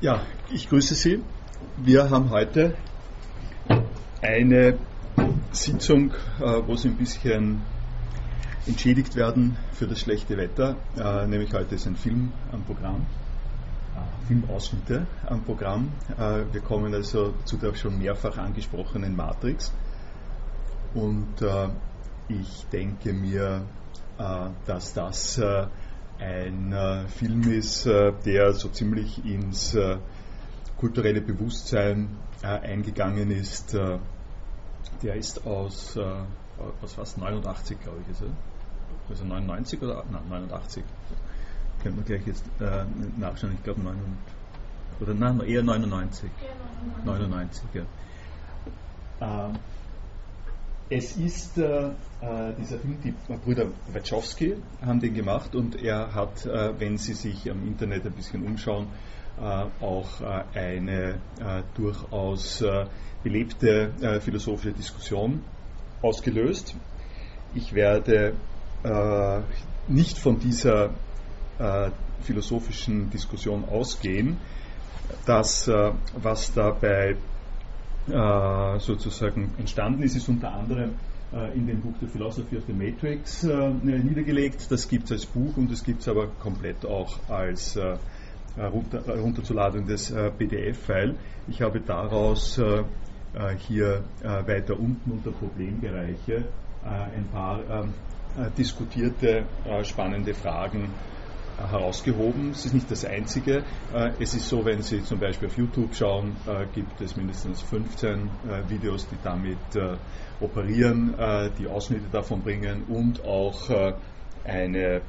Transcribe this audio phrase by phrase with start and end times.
[0.00, 1.22] Ja, ich grüße Sie.
[1.76, 2.74] Wir haben heute
[4.20, 4.76] eine
[5.52, 7.62] Sitzung, äh, wo Sie ein bisschen
[8.66, 10.76] entschädigt werden für das schlechte Wetter.
[10.96, 13.06] Äh, nämlich heute ist ein Film am Programm,
[13.94, 15.92] äh, Filmausschnitte am Programm.
[16.50, 19.72] Wir kommen also zu der schon mehrfach angesprochenen Matrix.
[20.94, 21.34] Und
[22.28, 23.62] ich denke mir,
[24.66, 25.40] dass das
[26.18, 29.96] ein äh, Film ist, äh, der so ziemlich ins äh,
[30.76, 33.74] kulturelle Bewusstsein äh, eingegangen ist.
[33.74, 33.98] Äh,
[35.02, 36.02] der ist aus, äh,
[36.82, 38.28] aus was, 89, glaube ich, ist er.
[39.10, 40.84] Also 99 oder nein, 89.
[41.82, 42.44] Können wir gleich jetzt
[43.18, 44.14] nachschauen, ich glaube 99.
[45.00, 46.30] Oder nein, eher 99.
[47.04, 49.50] 99, ja.
[50.96, 51.90] Es ist äh, äh,
[52.56, 53.12] dieser Film, die
[53.44, 58.12] Brüder Wachowski haben den gemacht und er hat, äh, wenn Sie sich am Internet ein
[58.12, 58.86] bisschen umschauen,
[59.36, 62.62] äh, auch äh, eine äh, durchaus
[63.24, 65.42] belebte philosophische Diskussion
[66.02, 66.76] ausgelöst.
[67.54, 68.34] Ich werde
[69.88, 70.90] nicht von dieser
[72.20, 74.36] philosophischen Diskussion ausgehen.
[75.24, 75.70] Das,
[76.14, 77.16] was dabei
[78.08, 80.90] äh, sozusagen entstanden ist, ist unter anderem
[81.32, 84.70] äh, in dem Buch The Philosophy of the Matrix äh, niedergelegt.
[84.70, 87.78] Das gibt es als Buch und es gibt es aber komplett auch als
[88.56, 91.16] runter, runterzuladendes PDF-File.
[91.48, 92.60] Ich habe daraus
[93.66, 96.44] hier weiter unten unter Problembereiche
[96.84, 97.94] ein paar ähm,
[98.56, 99.44] diskutierte
[99.82, 100.90] spannende Fragen
[101.58, 102.50] herausgehoben.
[102.50, 103.64] Es ist nicht das Einzige.
[103.92, 107.62] Äh, es ist so, wenn Sie zum Beispiel auf YouTube schauen, äh, gibt es mindestens
[107.62, 109.58] 15 äh, Videos, die damit
[110.40, 111.14] operieren,
[111.58, 113.94] die Ausschnitte davon bringen und auch
[114.44, 115.00] eine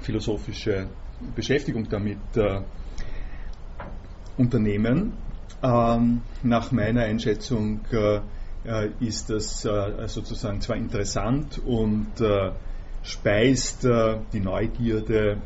[0.00, 0.88] philosophische
[1.34, 2.18] Beschäftigung damit
[4.36, 5.14] unternehmen.
[5.62, 7.80] Ähm, nach meiner Einschätzung
[9.00, 12.12] ist das sozusagen zwar interessant und
[13.06, 15.38] speist äh, die Neugierde,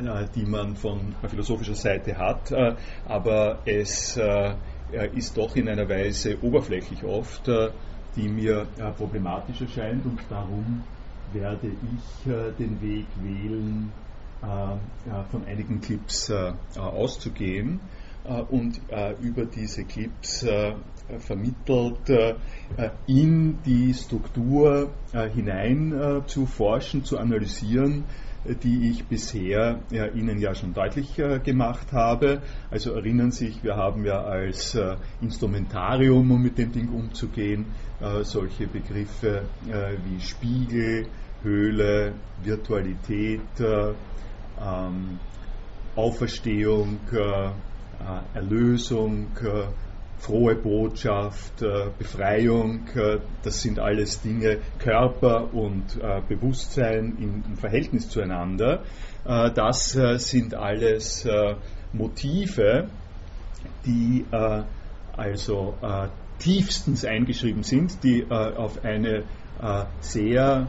[0.00, 2.74] äh, die man von philosophischer Seite hat, äh,
[3.06, 4.18] aber es
[5.14, 7.48] ist doch in einer Weise oberflächlich oft,
[8.14, 8.66] die mir
[8.98, 10.04] problematisch erscheint.
[10.04, 10.82] Und darum
[11.32, 13.90] werde ich den Weg wählen,
[14.42, 16.30] von einigen Clips
[16.76, 17.80] auszugehen.
[18.50, 18.82] Und
[19.22, 20.44] über diese Clips
[21.18, 22.34] vermittelt, äh,
[23.06, 28.04] in die Struktur äh, hinein äh, zu forschen, zu analysieren,
[28.44, 31.14] die ich bisher Ihnen ja schon deutlich
[31.44, 32.42] gemacht habe.
[32.72, 34.76] Also erinnern Sie sich, wir haben ja als
[35.20, 37.66] Instrumentarium, um mit dem Ding umzugehen,
[38.22, 41.06] solche Begriffe wie Spiegel,
[41.44, 45.20] Höhle, Virtualität, ähm,
[45.94, 46.98] Auferstehung,
[48.34, 49.28] Erlösung,
[50.22, 58.08] frohe Botschaft, äh, Befreiung, äh, das sind alles Dinge, Körper und äh, Bewusstsein im Verhältnis
[58.08, 58.82] zueinander.
[59.24, 61.28] Das sind alles
[61.92, 62.88] Motive,
[63.86, 64.24] die
[65.16, 65.76] also
[66.40, 69.22] tiefstens eingeschrieben sind, die auf eine
[70.00, 70.66] sehr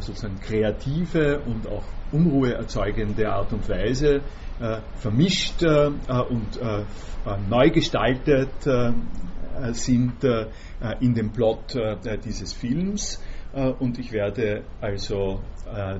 [0.00, 4.22] sozusagen kreative und auch Unruhe erzeugende Art und Weise
[4.60, 6.84] äh, vermischt äh, und äh,
[7.48, 8.66] neu gestaltet
[9.72, 10.24] sind
[11.00, 11.76] in dem Plot
[12.24, 13.20] dieses Films.
[13.52, 15.40] Und ich werde also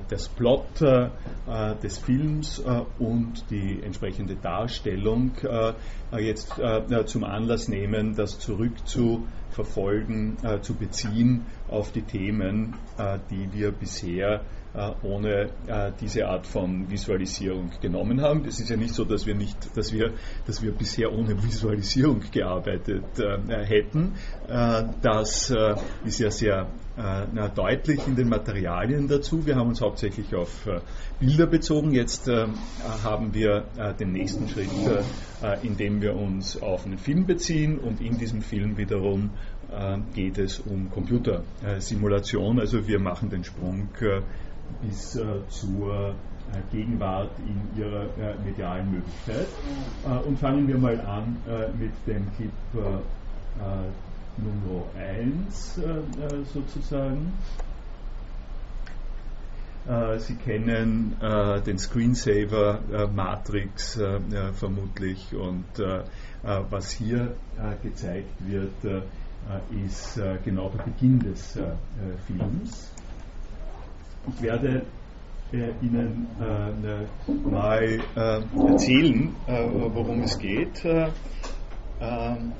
[0.07, 2.63] das Plot des Films
[2.99, 5.31] und die entsprechende Darstellung
[6.17, 6.53] jetzt
[7.05, 12.75] zum Anlass nehmen, das zurückzuverfolgen, zu beziehen auf die Themen,
[13.29, 14.58] die wir bisher äh,
[15.01, 18.45] ohne äh, diese Art von Visualisierung genommen haben.
[18.45, 20.13] Es ist ja nicht so, dass wir nicht, dass wir,
[20.45, 24.13] dass wir bisher ohne Visualisierung gearbeitet äh, hätten.
[25.01, 25.53] das
[26.05, 26.67] ist ja sehr
[27.55, 29.45] deutlich in den Materialien dazu.
[29.45, 30.67] Wir haben uns hauptsächlich auf
[31.19, 31.93] Bilder bezogen.
[31.93, 32.29] Jetzt
[33.03, 33.65] haben wir
[33.99, 34.69] den nächsten Schritt,
[35.61, 39.31] indem wir uns auf einen Film beziehen und in diesem Film wiederum
[40.13, 42.59] geht es um Computersimulation.
[42.59, 43.89] Also wir machen den Sprung
[44.81, 46.15] bis äh, zur
[46.51, 49.47] äh, Gegenwart in ihrer äh, medialen Möglichkeit.
[50.05, 55.81] Äh, und fangen wir mal an äh, mit dem Clip äh, Nummer 1
[56.53, 57.33] sozusagen.
[60.19, 61.17] Sie kennen
[61.65, 63.99] den Screensaver Matrix
[64.53, 65.65] vermutlich und
[66.43, 67.35] was hier
[67.83, 69.03] gezeigt wird,
[69.85, 71.59] ist genau der Beginn des
[72.27, 72.93] Films.
[74.27, 74.85] Ich werde
[75.51, 76.27] Ihnen
[77.49, 80.85] mal erzählen, worum es geht.
[82.01, 82.51] Ähm,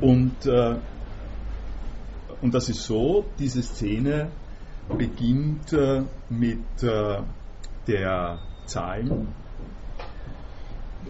[0.00, 0.46] und,
[2.42, 4.30] und das ist so, diese Szene
[4.98, 5.76] beginnt
[6.28, 6.82] mit
[7.86, 9.28] der Zahlen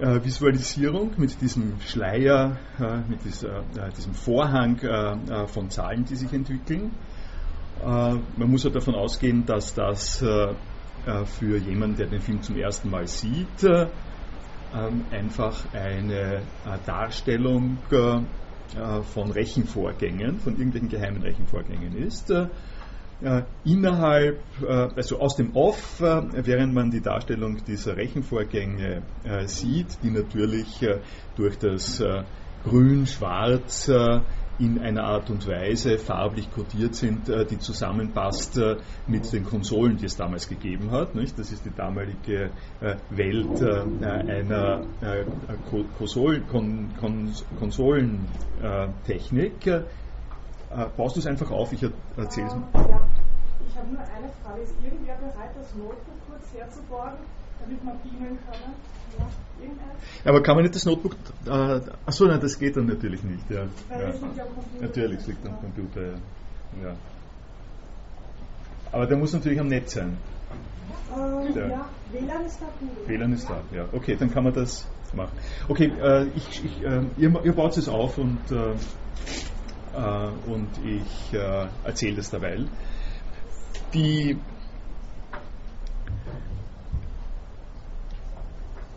[0.00, 6.16] äh, Visualisierung mit diesem Schleier, äh, mit dieser, äh, diesem Vorhang äh, von Zahlen, die
[6.16, 6.90] sich entwickeln.
[7.84, 10.54] Äh, man muss ja davon ausgehen, dass das äh,
[11.38, 16.40] für jemanden, der den Film zum ersten Mal sieht, ähm, einfach eine
[16.86, 22.32] Darstellung von Rechenvorgängen, von irgendwelchen geheimen Rechenvorgängen ist.
[23.22, 29.46] Äh, innerhalb, äh, also aus dem Off, äh, während man die Darstellung dieser Rechenvorgänge äh,
[29.46, 30.98] sieht, die natürlich äh,
[31.36, 32.24] durch das äh,
[32.64, 33.90] Grün-Schwarz
[34.58, 38.58] in einer Art und Weise farblich kodiert sind, die zusammenpasst
[39.06, 41.14] mit den Konsolen, die es damals gegeben hat.
[41.14, 41.38] Nicht?
[41.38, 42.50] Das ist die damalige
[43.10, 44.82] Welt einer
[45.98, 46.42] Konsolen,
[47.58, 49.84] Konsolentechnik
[50.74, 51.82] äh, baust du es einfach auf, ich
[52.16, 52.52] erzähle es.
[52.52, 53.00] Ähm, ja,
[53.68, 54.62] ich habe nur eine Frage.
[54.62, 57.18] Ist irgendwer bereit, das Notebook kurz herzuborgen,
[57.64, 58.74] damit man beamen kann?
[59.18, 59.66] Ja,
[60.24, 61.16] ja, aber kann man nicht das Notebook.
[61.46, 63.48] Äh, achso, nein, das geht dann natürlich nicht.
[63.50, 63.64] Ja.
[63.90, 64.12] Ja.
[64.80, 66.14] Natürlich, es liegt am Computer, ja.
[66.82, 66.96] ja.
[68.92, 70.16] Aber der muss natürlich am Netz sein.
[71.14, 72.66] Äh, ja, WLAN ist da.
[73.08, 73.86] WLAN ist da, ja.
[73.92, 75.36] Okay, dann kann man das machen.
[75.68, 78.72] Okay, äh, ich, ich, äh, ihr, ihr, baut es auf und äh,
[79.96, 82.68] äh, und ich äh, erzähle das derweil.
[83.92, 84.38] Die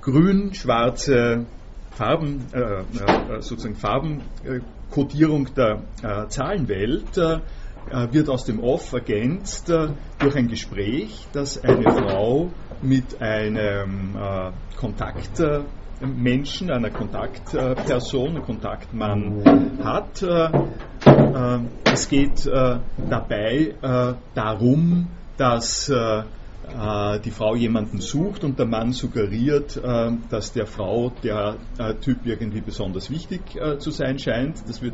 [0.07, 1.45] grün-schwarze
[1.91, 7.39] Farben, äh, äh, sozusagen Farbenkodierung der äh, Zahlenwelt äh,
[8.11, 12.49] wird aus dem Off ergänzt durch ein Gespräch, das eine Frau
[12.81, 14.13] mit einem
[14.77, 15.41] Kontakt
[16.01, 20.21] Menschen, einer Kontaktperson, einem Kontaktmann hat.
[20.21, 20.49] Äh,
[21.05, 22.79] äh, es geht äh,
[23.09, 25.07] dabei darum,
[25.37, 26.23] dass äh,
[27.23, 32.25] die Frau jemanden sucht und der Mann suggeriert, äh, dass der Frau der äh, Typ
[32.25, 34.67] irgendwie besonders wichtig äh, zu sein scheint.
[34.67, 34.93] Das wird,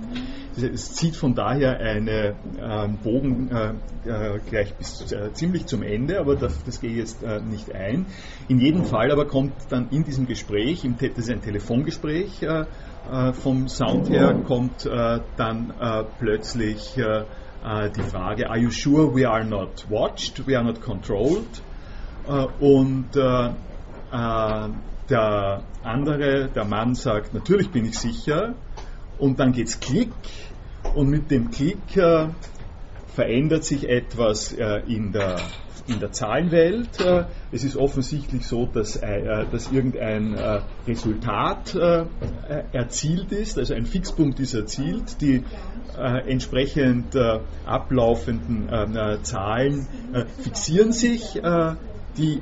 [0.56, 6.64] es zieht von daher einen ähm, Bogen äh, gleich bis ziemlich zum Ende, aber das,
[6.64, 8.06] das gehe ich jetzt nicht ein.
[8.48, 12.46] In jedem Fall aber kommt dann in diesem Gespräch, im, das ist ein Telefongespräch,
[13.34, 14.86] vom Sound her kommt
[15.38, 15.74] dann
[16.20, 16.98] plötzlich
[17.64, 21.62] äh, die Frage, are you sure we are not watched, we are not controlled?
[22.28, 23.50] Äh, und äh,
[25.10, 28.54] der andere, der Mann sagt, natürlich bin ich sicher.
[29.18, 30.14] Und dann geht's Klick
[30.96, 31.78] und mit dem Klick
[33.08, 35.38] verändert sich etwas in der
[35.88, 37.00] in der Zahlenwelt.
[37.00, 41.76] Äh, es ist offensichtlich so, dass, äh, dass irgendein äh, Resultat
[42.72, 45.22] erzielt ist, also ein Fixpunkt ist erzielt.
[45.22, 45.44] Die
[45.98, 47.16] entsprechend
[47.66, 48.70] ablaufenden
[49.24, 49.88] Zahlen
[50.42, 51.42] fixieren sich.
[52.18, 52.42] Die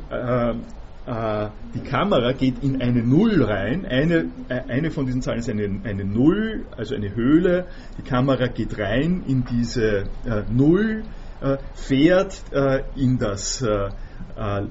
[1.74, 3.86] die Kamera geht in eine Null rein.
[3.86, 7.66] Eine, eine von diesen Zahlen ist eine, eine Null, also eine Höhle.
[7.98, 11.04] Die Kamera geht rein in diese äh, Null
[11.42, 13.90] äh, fährt äh, in das äh,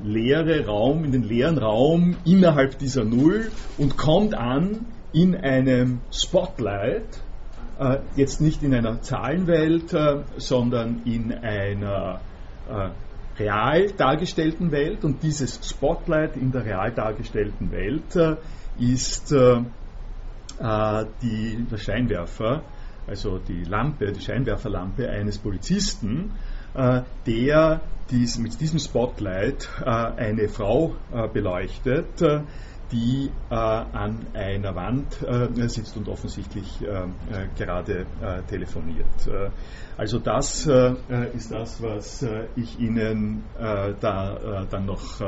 [0.04, 7.08] leere Raum, in den leeren Raum innerhalb dieser Null und kommt an in einem Spotlight,
[8.16, 9.96] jetzt nicht in einer Zahlenwelt,
[10.36, 12.20] sondern in einer
[13.38, 15.04] real dargestellten Welt.
[15.04, 18.38] Und dieses Spotlight in der real dargestellten Welt
[18.78, 19.66] ist die,
[21.70, 22.62] der Scheinwerfer,
[23.06, 26.32] also die Lampe, die Scheinwerferlampe eines Polizisten,
[26.74, 32.22] äh, der dies, mit diesem Spotlight äh, eine Frau äh, beleuchtet,
[32.92, 35.18] die an einer Wand
[35.70, 36.80] sitzt und offensichtlich
[37.56, 38.06] gerade
[38.48, 39.06] telefoniert.
[39.96, 40.68] also das
[41.34, 45.20] ist das, was ich Ihnen da dann noch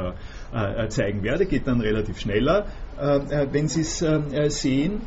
[0.88, 2.66] zeigen werde, geht dann relativ schneller,
[2.98, 4.04] wenn Sie es
[4.60, 5.00] sehen.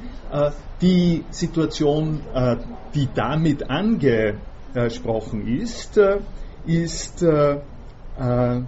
[0.81, 2.21] die Situation,
[2.93, 4.35] die damit ange
[4.83, 6.19] gesprochen ist, äh,
[6.65, 8.61] ist, äh, äh,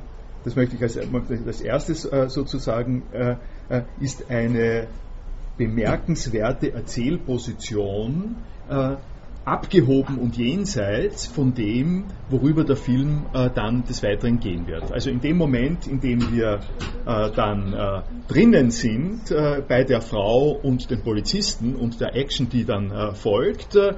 [0.44, 3.04] das möchte ich als, als erstes sozusagen,
[4.00, 4.88] ist eine
[5.58, 8.36] bemerkenswerte Erzählposition
[9.48, 14.92] abgehoben und jenseits von dem, worüber der Film äh, dann des Weiteren gehen wird.
[14.92, 16.60] Also in dem Moment, in dem wir
[17.06, 22.50] äh, dann äh, drinnen sind äh, bei der Frau und den Polizisten und der Action,
[22.50, 23.94] die dann äh, folgt, äh,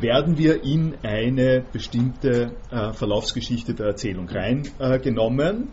[0.00, 2.52] werden wir in eine bestimmte
[2.92, 5.72] Verlaufsgeschichte der Erzählung reingenommen.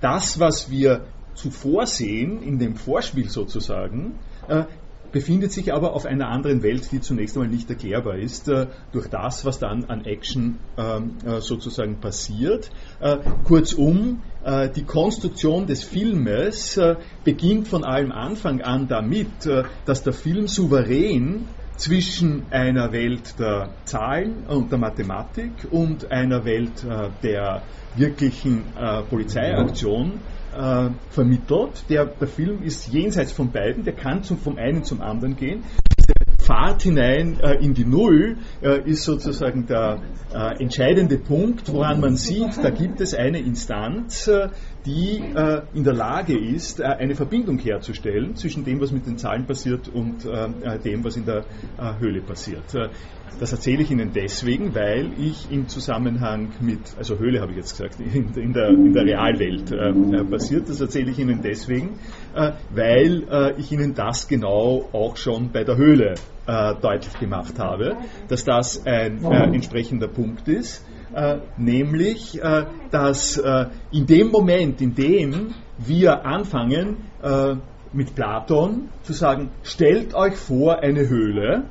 [0.00, 1.02] das, was wir
[1.34, 4.18] zuvor sehen, in dem Vorspiel sozusagen,
[5.14, 9.06] befindet sich aber auf einer anderen Welt, die zunächst einmal nicht erklärbar ist, äh, durch
[9.06, 12.68] das, was dann an Action ähm, äh, sozusagen passiert.
[13.00, 19.62] Äh, kurzum, äh, die Konstruktion des Filmes äh, beginnt von allem Anfang an damit, äh,
[19.84, 26.84] dass der Film souverän zwischen einer Welt der Zahlen und der Mathematik und einer Welt
[27.20, 27.62] der
[27.96, 28.62] wirklichen
[29.10, 30.20] Polizeiaktion
[30.54, 31.84] äh, vermittelt.
[31.88, 35.64] Der, der Film ist jenseits von beiden, der kann zum, vom einen zum anderen gehen.
[35.98, 40.02] Diese Fahrt hinein äh, in die Null äh, ist sozusagen der
[40.34, 44.48] äh, entscheidende Punkt, woran man sieht, da gibt es eine Instanz, äh,
[44.84, 49.46] die äh, in der Lage ist, eine Verbindung herzustellen zwischen dem, was mit den Zahlen
[49.46, 51.46] passiert und dem, was in der
[51.98, 52.64] Höhle passiert.
[53.40, 57.76] Das erzähle ich Ihnen deswegen, weil ich im Zusammenhang mit, also Höhle habe ich jetzt
[57.76, 60.68] gesagt, in, in, der, in der, Realwelt äh, äh, passiert.
[60.68, 61.98] Das erzähle ich Ihnen deswegen,
[62.34, 66.14] äh, weil äh, ich Ihnen das genau auch schon bei der Höhle
[66.46, 67.96] äh, deutlich gemacht habe,
[68.28, 70.84] dass das ein äh, entsprechender Punkt ist.
[71.58, 72.40] nämlich,
[72.90, 73.40] dass
[73.92, 76.96] in dem Moment, in dem wir anfangen,
[77.92, 81.66] mit Platon zu sagen, stellt euch vor eine Höhle,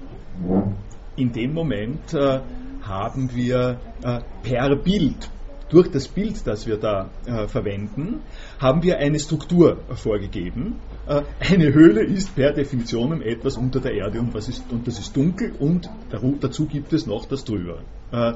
[1.15, 2.39] in dem Moment äh,
[2.81, 5.29] haben wir äh, per Bild,
[5.73, 8.21] durch das Bild, das wir da äh, verwenden,
[8.59, 10.75] haben wir eine Struktur vorgegeben.
[11.07, 14.99] Äh, eine Höhle ist per Definition etwas unter der Erde und, was ist, und das
[14.99, 15.89] ist dunkel und
[16.41, 17.79] dazu gibt es noch das drüber.
[18.11, 18.33] Äh,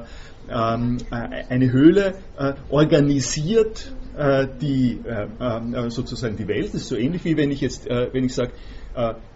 [0.50, 2.14] ähm, äh, eine Höhle
[2.70, 3.92] organisiert
[4.60, 4.98] die,
[5.90, 6.74] sozusagen die Welt.
[6.74, 8.50] Das ist so ähnlich wie wenn ich jetzt, wenn ich sage,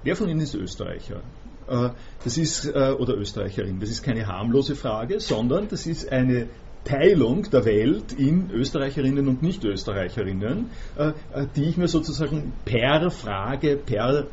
[0.02, 1.20] wer von Ihnen ist Österreicher?
[1.69, 1.90] Äh,
[2.25, 6.49] das ist, äh, oder Österreicherin, das ist keine harmlose Frage, sondern das ist eine
[6.85, 11.12] Teilung der Welt in Österreicherinnen und Nicht-Österreicherinnen, äh,
[11.54, 14.25] die ich mir sozusagen per Frage, per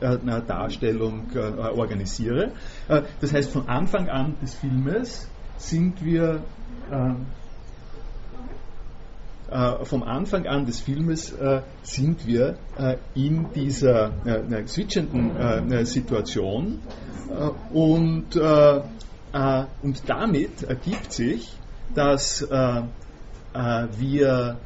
[0.47, 2.53] Darstellung organisiere.
[2.87, 6.41] Das heißt, von Anfang an des Filmes sind wir
[9.49, 15.85] äh, vom Anfang an des Filmes äh, sind wir äh, in dieser äh, switchenden äh,
[15.85, 16.79] Situation
[17.29, 21.53] äh, und, und damit ergibt sich,
[21.93, 24.57] dass wir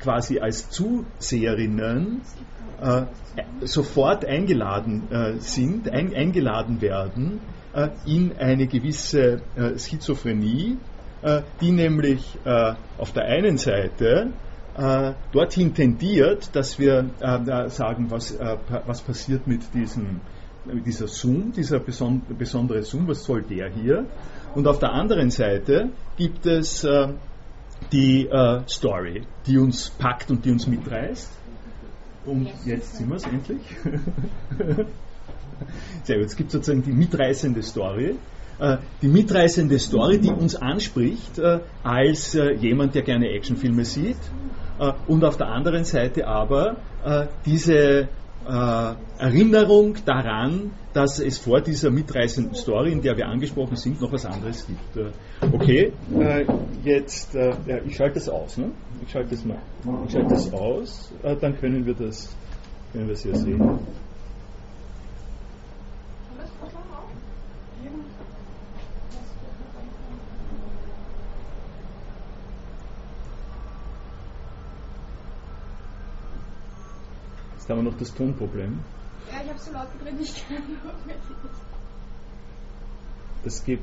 [0.00, 2.20] quasi als Zuseherinnen
[3.62, 7.40] sofort eingeladen sind, ein, eingeladen werden
[8.04, 9.40] in eine gewisse
[9.78, 10.76] Schizophrenie,
[11.60, 14.28] die nämlich äh, auf der einen Seite
[14.76, 17.10] äh, dorthin tendiert, dass wir
[17.68, 18.38] sagen, was,
[18.86, 20.20] was passiert mit diesem
[20.84, 24.06] dieser Zoom, dieser besondere Zoom, was soll der hier?
[24.54, 27.08] Und auf der anderen Seite gibt es äh,
[27.92, 31.30] die äh, Story, die uns packt und die uns mitreißt.
[32.24, 33.60] Und jetzt sind wir es endlich.
[36.02, 38.14] Sehr gut, es gibt sozusagen die mitreißende Story, äh,
[39.02, 44.16] die mitreißende Story, die uns anspricht äh, als äh, jemand, der gerne Actionfilme sieht.
[45.06, 46.76] und auf der anderen Seite aber
[47.46, 48.08] diese
[49.18, 54.26] Erinnerung daran, dass es vor dieser mitreißenden Story, in der wir angesprochen sind, noch was
[54.26, 55.14] anderes gibt.
[55.54, 55.92] okay,
[56.84, 57.36] jetzt,
[57.86, 58.58] ich schalte das aus.
[58.58, 58.70] Ne?
[59.02, 59.58] Ich schalte das mal.
[60.06, 62.36] Ich schalte das aus, dann können wir das,
[62.92, 63.78] können wir es hier sehen.
[77.66, 78.78] Jetzt haben wir noch das Tonproblem.
[79.28, 80.62] Ja, ich habe so laut gedreht, ich kann
[81.04, 81.18] nicht.
[83.42, 83.82] Das gibt,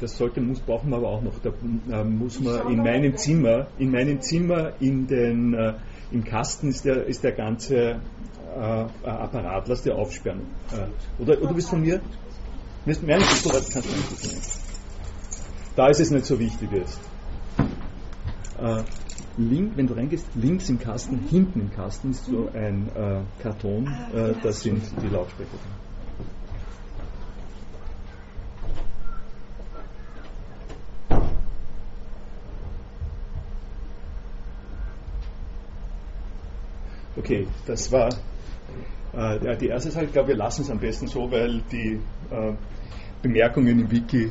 [0.00, 1.32] das sollte, muss, brauchen wir aber auch noch.
[1.42, 1.50] Da
[1.90, 5.74] äh, muss man in meinem Zimmer, in meinem Zimmer, in den, äh,
[6.12, 8.00] im Kasten ist der, ist der ganze
[8.56, 8.60] äh,
[9.02, 10.42] Apparat, lass dir aufsperren.
[10.70, 12.00] Äh, oder, oder du bist von mir?
[12.84, 14.58] Nein, kannst du nicht.
[15.74, 17.00] Da ist es nicht so wichtig jetzt.
[18.60, 18.82] Äh,
[19.36, 23.86] link, wenn du reingehst, links im Kasten, hinten im Kasten ist so ein äh, Karton,
[24.12, 25.48] äh, das sind die Lautsprecher.
[37.16, 38.08] Okay, das war
[39.12, 40.06] äh, die erste Sache.
[40.06, 42.00] Ich glaube, wir lassen es am besten so, weil die,
[42.30, 42.52] äh,
[43.22, 44.30] Bemerkungen im Wiki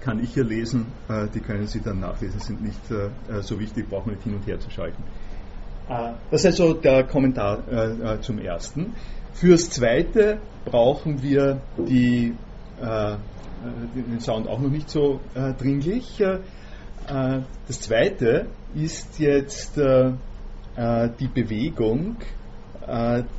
[0.00, 0.86] kann ich hier lesen,
[1.34, 2.80] die können Sie dann nachlesen, sind nicht
[3.42, 5.02] so wichtig, brauchen wir nicht hin und her zu schalten.
[6.30, 8.94] Das ist also der Kommentar zum ersten.
[9.34, 12.34] Fürs zweite brauchen wir die,
[12.80, 15.20] den Sound auch noch nicht so
[15.58, 16.22] dringlich.
[17.06, 22.16] Das zweite ist jetzt die Bewegung,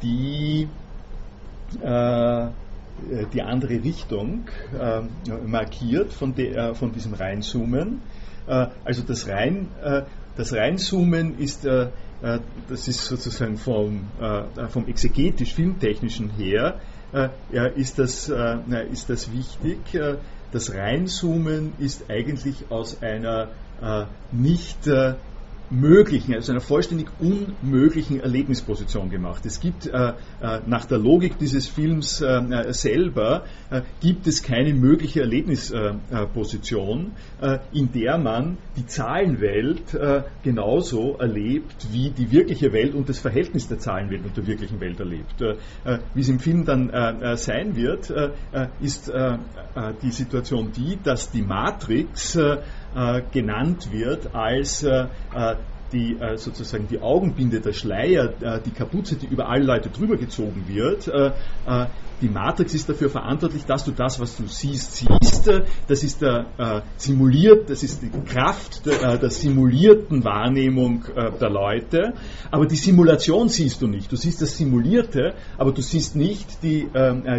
[0.03, 0.67] die
[3.33, 4.47] die andere Richtung
[4.79, 5.01] äh,
[5.45, 8.01] markiert von, de, äh, von diesem Reinzoomen.
[8.47, 9.67] Äh, also das, Rein,
[10.37, 14.05] das Reinzoomen ist, das ist sozusagen vom,
[14.69, 16.79] vom exegetisch-filmtechnischen her,
[17.75, 18.31] ist, das,
[18.91, 19.77] ist das wichtig.
[20.51, 23.49] Das Reinzoomen ist eigentlich aus einer
[24.31, 24.89] nicht
[25.73, 29.45] möglichen, also einer vollständig unmöglichen Erlebnisposition gemacht.
[29.45, 30.13] Es gibt äh, äh,
[30.65, 37.59] nach der Logik dieses Films äh, äh selber äh, gibt es keine mögliche Erlebnisposition, äh,
[37.73, 39.97] in der man die Zahlenwelt
[40.43, 44.99] genauso erlebt wie die wirkliche Welt und das Verhältnis der Zahlenwelt und der wirklichen Welt
[44.99, 45.41] erlebt.
[46.13, 46.91] wie es im Film dann
[47.37, 48.11] sein wird,
[48.81, 49.11] ist
[50.01, 52.37] die Situation die, dass die Matrix
[53.31, 55.55] genannt wird als äh, äh,
[55.93, 60.17] die äh, sozusagen die Augenbinde, der Schleier, äh, die Kapuze, die über alle Leute drüber
[60.17, 61.07] gezogen wird.
[61.07, 61.31] Äh,
[62.21, 65.51] die Matrix ist dafür verantwortlich, dass du das, was du siehst, siehst.
[65.87, 66.45] Das ist der
[66.95, 71.03] simuliert, das ist die Kraft der, der simulierten Wahrnehmung
[71.41, 72.13] der Leute.
[72.49, 74.09] Aber die Simulation siehst du nicht.
[74.09, 76.87] Du siehst das Simulierte, aber du siehst nicht die,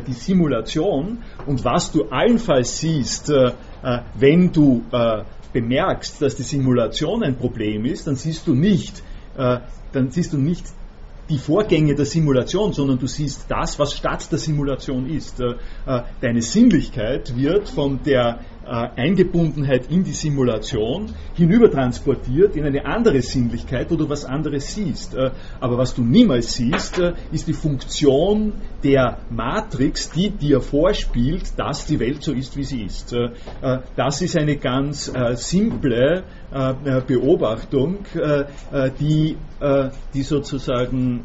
[0.06, 1.22] die Simulation.
[1.46, 3.32] Und was du allenfalls siehst,
[4.18, 4.82] wenn du
[5.54, 9.02] bemerkst, dass die Simulation ein Problem ist, dann siehst du nicht,
[9.38, 9.60] äh,
[9.92, 10.66] dann siehst du nicht
[11.30, 15.40] die Vorgänge der Simulation, sondern du siehst das, was statt der Simulation ist.
[15.40, 15.54] Äh,
[15.86, 23.90] äh, deine Sinnlichkeit wird von der Eingebundenheit in die Simulation hinübertransportiert in eine andere Sinnlichkeit,
[23.90, 25.14] wo du was anderes siehst.
[25.14, 25.30] Äh,
[25.60, 31.86] aber was du niemals siehst, äh, ist die Funktion der Matrix, die dir vorspielt, dass
[31.86, 33.16] die Welt so ist, wie sie ist.
[33.96, 36.24] Das ist eine ganz simple
[37.06, 38.00] Beobachtung,
[39.00, 39.36] die,
[40.12, 41.24] die sozusagen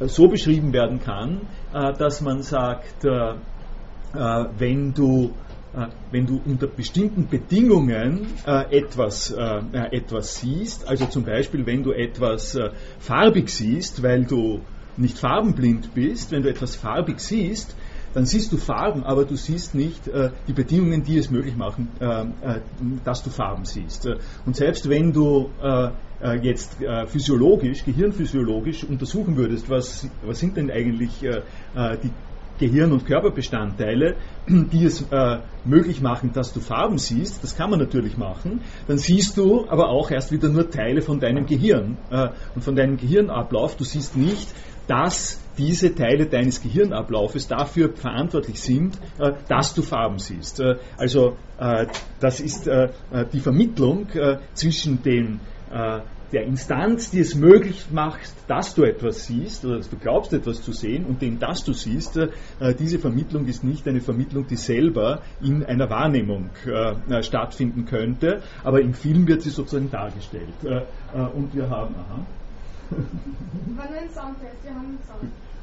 [0.00, 1.42] so beschrieben werden kann,
[1.98, 3.04] dass man sagt,
[4.14, 5.49] wenn du äh,
[6.10, 9.60] wenn du unter bestimmten Bedingungen äh, etwas, äh,
[9.92, 12.58] etwas siehst, also zum Beispiel wenn du etwas
[12.98, 14.60] farbig siehst, weil du
[14.96, 17.74] nicht farbenblind bist, wenn du etwas farbig siehst,
[18.12, 21.88] dann siehst du Farben, aber du siehst nicht äh, die Bedingungen, die es möglich machen,
[22.00, 22.60] äh, äh,
[23.04, 24.08] dass du Farben siehst.
[24.46, 25.50] Und selbst wenn du
[26.42, 32.10] jetzt physiologisch, gehirnphysiologisch untersuchen würdest, was, was sind denn eigentlich die
[32.60, 37.42] Gehirn- und Körperbestandteile, die es äh, möglich machen, dass du Farben siehst.
[37.42, 38.60] Das kann man natürlich machen.
[38.86, 42.76] Dann siehst du aber auch erst wieder nur Teile von deinem Gehirn äh, und von
[42.76, 43.76] deinem Gehirnablauf.
[43.76, 44.54] Du siehst nicht,
[44.86, 50.60] dass diese Teile deines Gehirnablaufes dafür verantwortlich sind, äh, dass du Farben siehst.
[50.60, 51.86] Äh, also äh,
[52.20, 52.90] das ist äh,
[53.32, 54.08] die Vermittlung
[54.54, 55.40] zwischen den
[56.32, 60.62] der Instanz, die es möglich macht, dass du etwas siehst oder dass du glaubst, etwas
[60.62, 62.28] zu sehen und dem, dass du siehst, äh,
[62.78, 68.80] diese Vermittlung ist nicht eine Vermittlung, die selber in einer Wahrnehmung äh, stattfinden könnte, aber
[68.80, 70.54] im Film wird sie sozusagen dargestellt.
[70.64, 72.26] Äh, äh und wir haben, aha.
[72.90, 74.36] Haben einen Sound.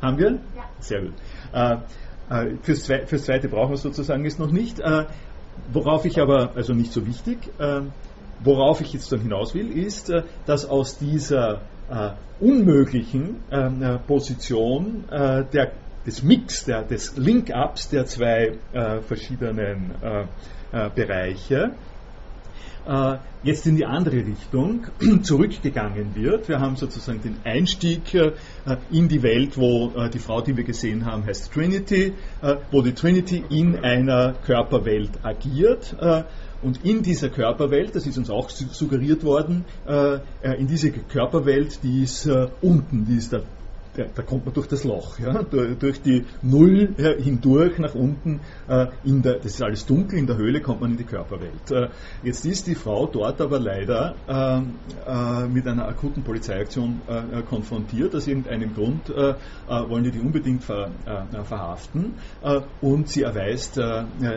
[0.02, 0.32] Haben wir?
[0.32, 0.64] Ja.
[0.80, 1.14] Sehr gut.
[1.54, 1.78] Äh,
[2.30, 4.82] äh, fürs, Zweite brauchen wir es sozusagen jetzt noch nicht.
[5.74, 7.40] worauf ich aber, also nicht so wichtig,
[8.44, 13.98] Worauf ich jetzt dann hinaus will, ist, äh, dass aus dieser äh, unmöglichen ähm, äh,
[13.98, 15.72] Position der,
[16.06, 18.54] des Mix, der, des Link-Ups der zwei
[19.08, 19.92] verschiedenen
[20.96, 21.72] Bereiche
[23.44, 24.86] jetzt in die andere Richtung
[25.24, 26.48] zurückgegangen wird.
[26.48, 28.02] Wir haben sozusagen den Einstieg
[28.90, 32.14] in die Welt, wo die Frau, die wir gesehen haben, heißt Trinity,
[32.72, 35.94] wo die Trinity in einer Körperwelt agiert
[36.62, 41.84] und in dieser Körperwelt, das ist uns auch suggeriert worden, äh, äh, in diese Körperwelt,
[41.84, 43.44] die ist äh, unten, die ist der
[43.98, 48.40] da, da, kommt man durch das Loch, ja, durch die Null hindurch nach unten.
[48.68, 51.72] Äh, in der, das ist alles dunkel, in der Höhle kommt man in die Körperwelt.
[51.72, 51.90] Äh,
[52.24, 57.02] jetzt ist die Frau dort aber leider äh, mit einer akuten Polizeiaktion
[57.50, 58.16] konfrontiert.
[58.16, 60.92] Aus irgendeinem Grund wollen die die unbedingt ver,
[61.44, 62.14] verhaften
[62.82, 63.80] und sie erweist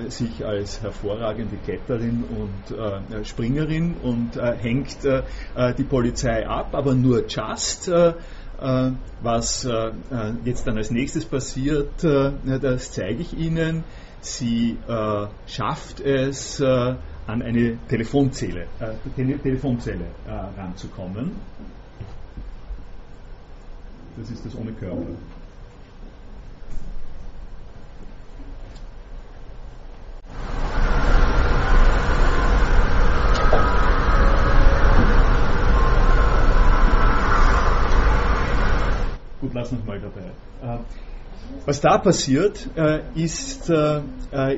[0.08, 8.14] sich als hervorragende Kletterin und Springerin und hängt die Polizei ab, aber nur just äh,
[9.22, 9.92] was äh, äh,
[10.44, 13.84] jetzt dann als nächstes passiert, das zeige ich Ihnen.
[14.20, 14.76] sie
[15.46, 18.66] schafft es, an eine Telefonzelle,
[19.16, 20.04] Tele Telefonzelle
[20.56, 21.32] ranzukommen.
[24.16, 25.06] Das ist das ohne Körper.
[39.50, 40.76] Gut, lass noch mal dabei.
[40.76, 40.78] Äh,
[41.66, 44.00] was da passiert, äh, ist äh,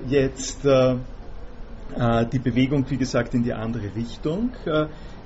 [0.06, 4.50] jetzt die Bewegung, wie gesagt, in die andere Richtung.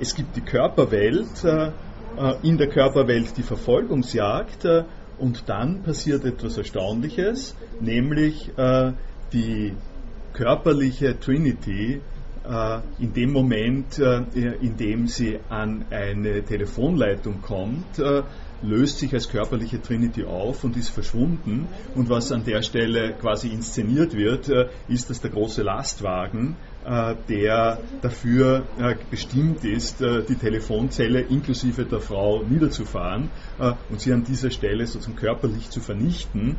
[0.00, 1.44] Es gibt die Körperwelt,
[2.42, 4.66] in der Körperwelt die Verfolgungsjagd
[5.18, 8.50] und dann passiert etwas Erstaunliches, nämlich
[9.33, 9.74] die
[10.33, 12.00] körperliche Trinity
[12.98, 18.02] in dem Moment, in dem sie an eine Telefonleitung kommt,
[18.62, 21.69] löst sich als körperliche Trinity auf und ist verschwunden.
[21.95, 26.57] Und was an der Stelle quasi inszeniert wird, äh, ist, dass der große Lastwagen
[27.29, 33.31] der dafür äh, bestimmt ist, äh, die Telefonzelle inklusive der Frau niederzufahren
[33.90, 36.57] und sie an dieser Stelle sozusagen körperlich zu vernichten,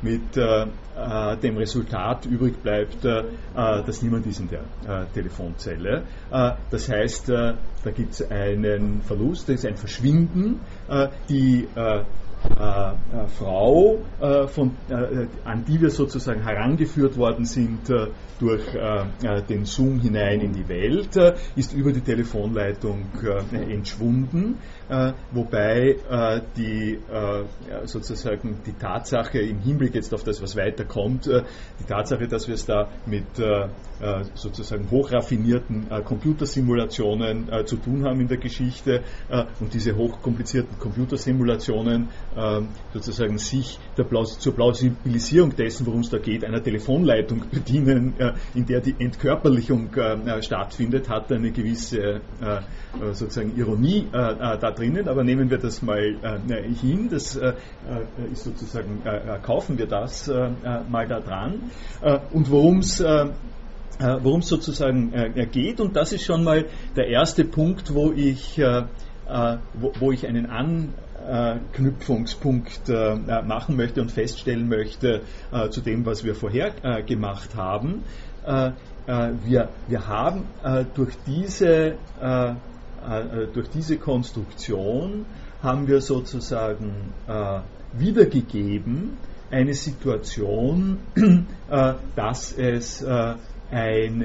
[0.00, 6.04] mit dem Resultat übrig bleibt, dass niemand ist in der Telefonzelle.
[6.30, 10.60] Das heißt, da gibt es einen Verlust, das ist ein Verschwinden.
[11.28, 11.68] Die
[12.44, 17.90] äh, äh, Frau, äh, von, äh, an die wir sozusagen herangeführt worden sind
[18.38, 18.64] durch
[19.48, 21.16] den Zoom hinein in die Welt,
[21.56, 23.06] ist über die Telefonleitung
[23.52, 24.58] entschwunden,
[25.32, 25.96] wobei
[26.56, 26.98] die
[27.84, 32.66] sozusagen die Tatsache im Hinblick jetzt auf das, was weiterkommt, die Tatsache, dass wir es
[32.66, 33.24] da mit
[34.34, 39.02] sozusagen hochraffinierten Computersimulationen zu tun haben in der Geschichte
[39.60, 42.08] und diese hochkomplizierten Computersimulationen
[42.92, 48.66] sozusagen sich Plaus zur Plausibilisierung dessen, worum es da geht, einer Telefonleitung bedienen, äh, in
[48.66, 52.20] der die Entkörperlichung äh, stattfindet, hat eine gewisse äh,
[53.12, 56.16] sozusagen Ironie da drinnen, aber nehmen wir das mal
[56.80, 57.36] hin, das
[58.32, 59.02] ist sozusagen,
[59.42, 60.30] kaufen wir das
[60.88, 61.70] mal da dran.
[62.32, 63.04] und worum es
[64.00, 65.12] worum es sozusagen
[65.52, 65.80] geht.
[65.80, 70.94] Und das ist schon mal der erste Punkt, wo ich, wo, wo ich einen An,
[71.72, 77.56] Knüpfungspunkt äh, machen möchte und feststellen möchte äh, zu dem, was wir vorher äh, gemacht
[77.56, 78.02] haben.
[78.46, 80.44] wir, wir haben
[80.94, 81.96] durch diese,
[83.52, 85.26] durch diese Konstruktion
[85.62, 87.12] haben wir sozusagen
[87.92, 89.16] wiedergegeben
[89.50, 90.98] eine Situation,
[92.16, 93.04] dass es
[93.70, 94.20] ein,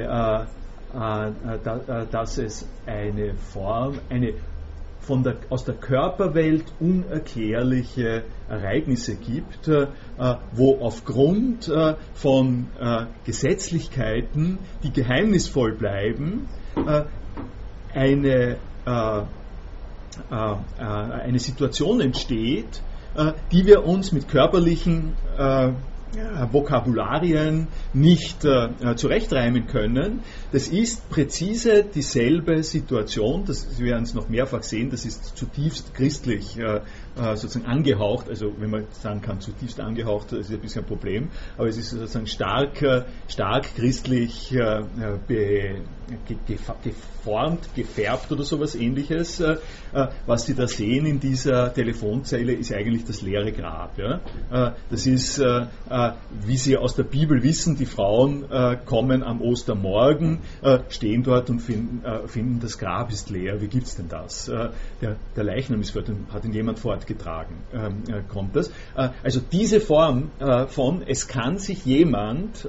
[2.12, 4.34] dass es eine Form, eine
[5.10, 9.88] von der, aus der Körperwelt unerklärliche Ereignisse gibt, äh,
[10.52, 17.06] wo aufgrund äh, von äh, Gesetzlichkeiten, die geheimnisvoll bleiben, äh,
[17.92, 19.28] eine, äh, äh, eine
[21.40, 22.82] Situation entsteht,
[23.52, 25.14] die wir uns mit körperlichen
[26.52, 30.22] Vokabularien nicht äh, zurechtreimen können.
[30.52, 35.94] Das ist präzise dieselbe Situation, das, Sie werden es noch mehrfach sehen, das ist zutiefst
[35.94, 36.58] christlich
[37.18, 40.88] äh, sozusagen angehaucht, also wenn man sagen kann, zutiefst angehaucht, das ist ein bisschen ein
[40.88, 44.84] Problem, aber es ist sozusagen stark, äh, stark christlich äh,
[46.84, 49.44] geformt, gefärbt oder sowas ähnliches.
[50.26, 53.96] Was Sie da sehen in dieser Telefonzelle ist eigentlich das leere Grab.
[54.90, 58.46] Das ist, wie Sie aus der Bibel wissen, die Frauen
[58.86, 60.40] kommen am Ostermorgen,
[60.90, 63.62] stehen dort und finden, das Grab ist leer.
[63.62, 64.52] Wie gibt es denn das?
[65.02, 67.56] Der, Leichnam ist fort, hat ihn jemand fortgetragen,
[68.28, 68.72] kommt das.
[69.24, 70.32] Also diese Form
[70.68, 72.68] von, es kann sich jemand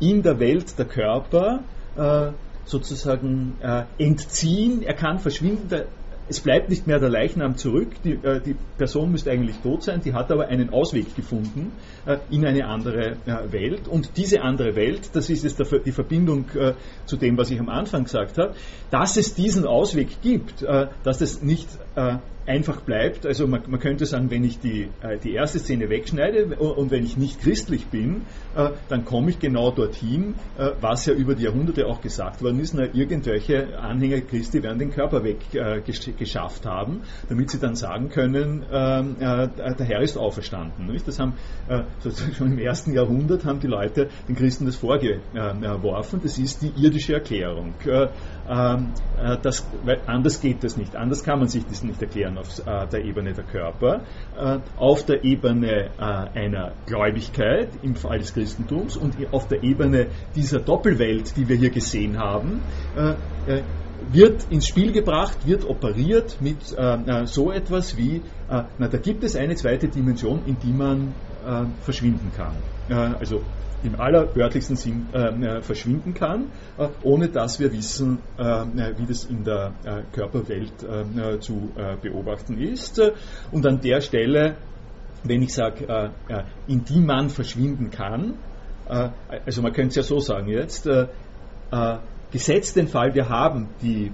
[0.00, 1.60] in der Welt der Körper
[2.64, 5.86] sozusagen äh, entziehen, er kann verschwinden, der,
[6.26, 10.00] es bleibt nicht mehr der Leichnam zurück, die, äh, die, Person müsste eigentlich tot sein,
[10.02, 11.72] die hat aber einen Ausweg gefunden
[12.06, 13.88] äh, in eine andere äh, Welt.
[13.88, 16.72] Und diese andere Welt, das ist jetzt die Verbindung äh,
[17.04, 18.54] zu dem, was ich am Anfang gesagt habe,
[18.90, 23.26] dass es diesen Ausweg gibt, äh, dass es nicht äh, einfach bleibt.
[23.26, 26.90] Also man, man, könnte sagen, wenn ich die, äh, die erste Szene wegschneide und, und,
[26.90, 28.22] wenn ich nicht christlich bin,
[28.54, 32.60] äh, dann komme ich genau dorthin, äh, was ja über die Jahrhunderte auch gesagt worden
[32.60, 32.74] ist.
[32.74, 38.64] Na, irgendwelche Anhänger Christi werden den Körper weggeschafft äh, haben, damit sie dann sagen können,
[38.70, 40.86] ähm, äh, der Herr ist auferstanden.
[40.86, 41.08] Nicht?
[41.08, 41.34] Das haben
[41.68, 41.82] äh,
[42.36, 46.20] schon im ersten Jahrhundert haben die Leute den Christen das vorgeworfen.
[46.22, 47.74] Das ist die irdische Erklärung.
[48.48, 48.92] Ähm,
[49.42, 49.66] das,
[50.06, 50.96] anders geht das nicht.
[50.96, 52.48] Anders kann man sich das nicht erklären auf
[52.92, 54.02] der Ebene der Körper,
[54.76, 61.36] auf der Ebene einer Gläubigkeit im Fall des Christentums und auf der Ebene dieser Doppelwelt,
[61.36, 62.60] die wir hier gesehen haben,
[64.12, 66.76] wird ins Spiel gebracht, wird operiert mit
[67.24, 71.14] so etwas wie, na, da gibt es eine zweite Dimension, in die man
[71.82, 72.56] verschwinden kann.
[73.18, 73.40] also
[73.84, 76.46] im allerwörtlichsten Sinn äh, verschwinden kann,
[76.78, 78.42] äh, ohne dass wir wissen, äh,
[78.96, 83.00] wie das in der äh, Körperwelt äh, zu äh, beobachten ist.
[83.52, 84.56] Und an der Stelle,
[85.22, 86.12] wenn ich sage,
[86.66, 88.34] in die man verschwinden kann,
[89.46, 90.86] also man könnte es ja so sagen jetzt,
[92.30, 94.12] gesetzt den Fall, wir haben die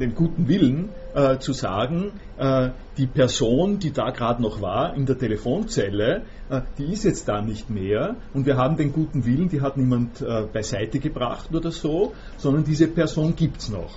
[0.00, 5.06] den guten Willen äh, zu sagen, äh, die Person, die da gerade noch war in
[5.06, 9.48] der Telefonzelle, äh, die ist jetzt da nicht mehr und wir haben den guten Willen,
[9.48, 13.94] die hat niemand äh, beiseite gebracht oder so, sondern diese Person gibt es noch.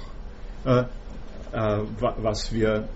[0.66, 0.84] Äh,
[1.54, 2.90] äh, was wir,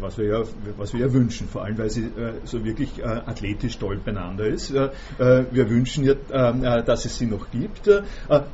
[0.00, 0.42] was, wir ja,
[0.78, 2.08] was wir ja wünschen, vor allem weil sie
[2.44, 4.72] so wirklich athletisch toll beieinander ist.
[4.72, 7.90] wir wünschen ja, dass es sie noch gibt.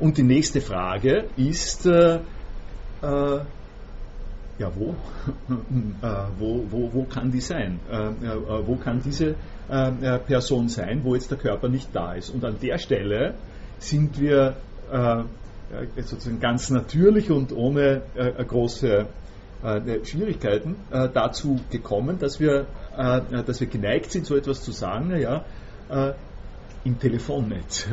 [0.01, 1.89] und die nächste Frage ist,
[4.59, 4.89] ja, wo?
[5.49, 7.79] äh, wo, wo, wo kann die sein?
[7.89, 9.35] Äh, äh, wo kann diese
[10.25, 12.31] Person sein, wo jetzt der Körper nicht da ist?
[12.31, 13.35] Und an der Stelle
[13.77, 14.55] sind wir
[15.95, 18.01] sozusagen ganz natürlich und ohne
[18.47, 19.05] große
[20.05, 22.65] Schwierigkeiten dazu gekommen, dass wir,
[22.97, 25.45] dass wir geneigt sind, so etwas zu sagen, naja,
[26.83, 27.87] im Telefonnetz.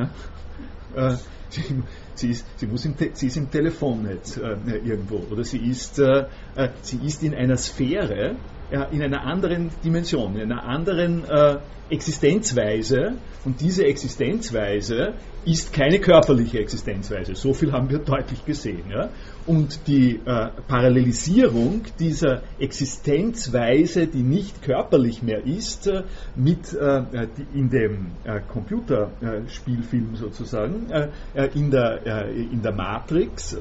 [2.17, 6.25] Sie, ist, sie, muss im, sie ist im Telefonnetz äh, irgendwo oder sie ist, äh,
[6.55, 8.37] äh sie ist in einer Sphäre,
[8.71, 13.15] ja, in einer anderen Dimension, in einer anderen äh, Existenzweise.
[13.45, 17.37] Und diese Existenzweise ist keine körperliche Existenzweise.
[17.37, 18.91] So viel haben wir deutlich gesehen.
[18.91, 19.11] Ja?
[19.47, 26.03] Und die äh, Parallelisierung dieser Existenzweise, die nicht körperlich mehr ist, äh,
[26.35, 33.57] mit äh, in dem äh, Computerspielfilm sozusagen, äh, äh, in, der, in der Matrix,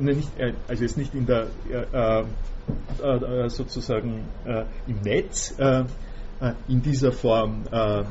[0.00, 0.28] nicht,
[0.68, 1.48] also jetzt nicht in der
[3.48, 4.24] sozusagen
[4.86, 5.54] im Netz,
[6.40, 8.04] äh, in dieser Form äh, äh,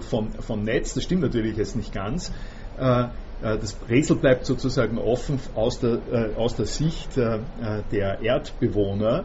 [0.00, 0.94] von, von Netz.
[0.94, 2.32] Das stimmt natürlich jetzt nicht ganz.
[2.76, 6.00] Das Rätsel bleibt sozusagen offen aus der,
[6.36, 9.24] aus der Sicht der Erdbewohner,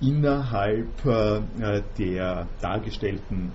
[0.02, 0.88] innerhalb
[2.00, 3.52] der dargestellten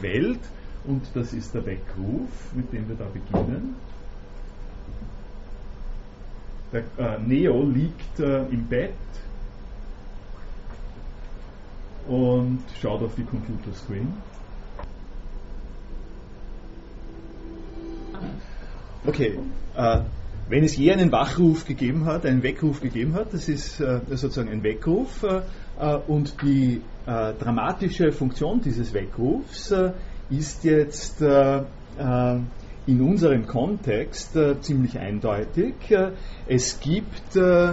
[0.00, 0.38] Welt.
[0.84, 3.74] Und das ist der Weckruf, mit dem wir da beginnen.
[6.72, 8.92] Der äh, Neo liegt äh, im Bett
[12.06, 14.12] und schaut auf die Computerscreen.
[19.06, 19.38] Okay,
[19.76, 20.00] äh,
[20.48, 24.50] wenn es je einen Wachruf gegeben hat, einen Weckruf gegeben hat, das ist äh, sozusagen
[24.50, 29.74] ein Weckruf äh, und die äh, dramatische Funktion dieses Weckrufs
[30.28, 31.20] ist jetzt
[32.86, 35.74] in unserem Kontext äh, ziemlich eindeutig.
[35.90, 36.12] Äh,
[36.46, 37.72] es gibt, äh,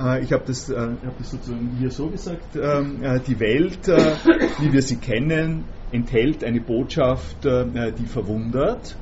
[0.00, 3.86] äh ich habe das, äh, hab das sozusagen hier so gesagt, ähm, äh, die Welt,
[3.86, 8.96] wie wir sie kennen, enthält eine Botschaft, die verwundert.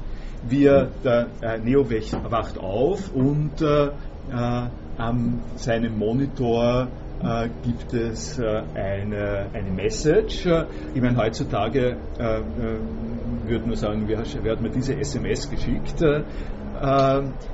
[0.47, 1.29] Wir, der
[1.65, 3.63] Neo wacht auf und
[4.99, 6.89] an seinem Monitor
[7.23, 10.47] äh, gibt es äh, eine, eine Message.
[10.95, 12.41] Ich meine, heutzutage äh,
[13.47, 16.03] würde man sagen, wer, wer, hat mir diese SMS geschickt?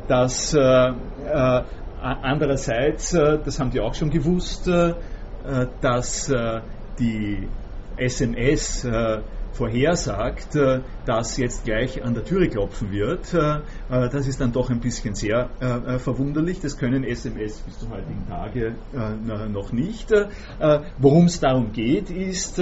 [0.08, 0.56] dass
[2.00, 4.70] andererseits, das haben die auch schon gewusst,
[5.80, 6.32] dass
[6.98, 7.48] die
[7.96, 8.88] SMS
[9.52, 13.58] vorhersagt, äh, dass jetzt gleich an der Türe klopfen wird, äh,
[13.90, 15.50] äh, das ist dann doch ein bisschen sehr
[15.98, 16.60] verwunderlich.
[16.60, 18.74] Das können SMS bis zum heutigen Tage
[19.52, 20.12] noch nicht.
[20.98, 22.58] Worum es darum geht, ist,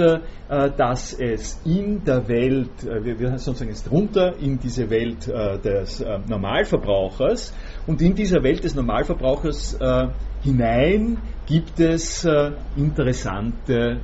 [0.47, 7.53] dass es in der Welt, wir sozusagen jetzt runter in diese Welt des Normalverbrauchers
[7.87, 9.77] und in dieser Welt des Normalverbrauchers
[10.41, 12.27] hinein gibt es
[12.75, 14.01] interessante,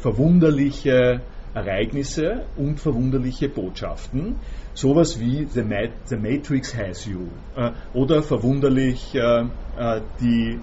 [0.00, 1.20] verwunderliche
[1.54, 4.36] Ereignisse und verwunderliche Botschaften.
[4.74, 9.42] Sowas wie The, Mat The Matrix Has You äh, oder verwunderlich äh,
[9.76, 10.58] äh die,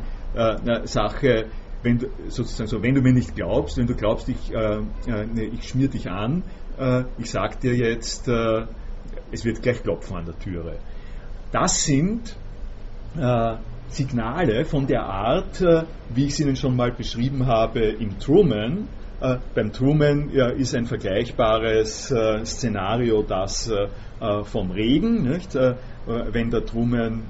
[0.84, 1.45] Sache,
[1.82, 5.45] wenn du, sozusagen so, wenn du mir nicht glaubst, wenn du glaubst, ich, äh, äh,
[5.54, 6.43] ich schmier dich an,
[6.78, 8.65] äh, ich sag dir jetzt, äh,
[9.32, 10.78] es wird gleich klopfen an der Türe.
[11.52, 12.36] Das sind
[13.17, 13.56] äh,
[13.89, 18.88] Signale von der Art, äh, wie ich sie Ihnen schon mal beschrieben habe im Truman.
[19.19, 23.71] Beim Truman ist ein vergleichbares Szenario das
[24.43, 25.56] vom Regen, nicht?
[26.06, 27.23] wenn der Truman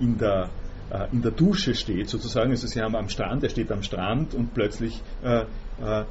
[0.00, 0.48] in der
[0.90, 2.50] äh, in der Dusche steht, sozusagen.
[2.50, 5.42] Also Sie haben am Strand, er steht am Strand und plötzlich äh,
[5.80, 6.04] äh,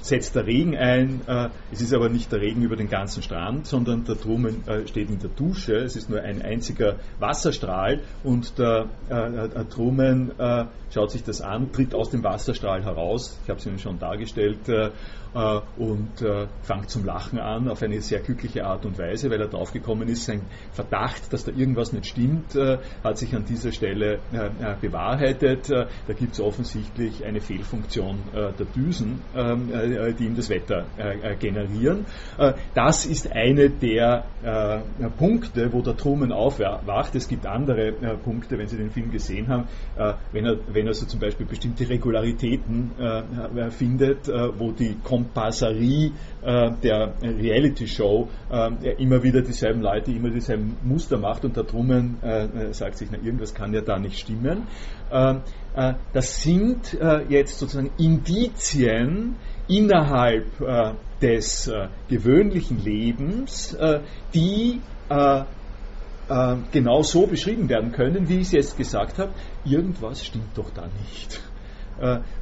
[0.00, 1.20] setzt der Regen ein.
[1.26, 4.86] Äh, es ist aber nicht der Regen über den ganzen Strand, sondern der Truman äh,
[4.86, 5.76] steht in der Dusche.
[5.76, 10.32] Es ist nur ein einziger Wasserstrahl und der, äh, Truman
[10.92, 13.38] schaut sich das an, tritt aus dem Wasserstrahl heraus.
[13.44, 14.58] Ich habe es Ihnen schon dargestellt
[15.34, 19.40] äh, und äh, fängt zum Lachen an auf eine sehr glückliche Art und Weise, weil
[19.40, 20.42] er draufgekommen ist, sein
[20.72, 24.20] Verdacht, dass da irgendwas nicht stimmt, äh, hat sich an dieser Stelle
[24.80, 25.70] bewahrheitet.
[25.70, 29.70] Da gibt es offensichtlich eine Fehlfunktion der Düsen, ähm,
[30.18, 30.84] die ihm das Wetter
[31.38, 32.04] generieren.
[32.74, 34.24] Das ist eine der
[35.18, 37.14] Punkte, wo der Truman aufwacht.
[37.14, 37.92] Es gibt andere
[38.24, 39.64] Punkte, wenn Sie den Film gesehen haben,
[40.32, 42.90] wenn er, wenn er so zum Beispiel bestimmte Regularitäten
[43.70, 50.76] findet, wo die Kom Kompasserie äh, der Reality-Show äh, immer wieder dieselben Leute, immer dieselben
[50.82, 54.18] Muster macht und der Truman äh, äh, sagt sich, na, irgendwas kann ja da nicht
[54.18, 54.66] stimmen.
[55.10, 55.34] Äh,
[56.12, 59.36] das sind äh, jetzt sozusagen Indizien
[59.68, 60.46] innerhalb
[61.20, 61.70] des
[62.08, 63.76] gewöhnlichen Lebens,
[64.34, 64.80] die
[66.72, 69.32] genau so beschrieben werden können, wie ich es jetzt gesagt habe,
[69.64, 71.40] irgendwas stimmt doch da nicht.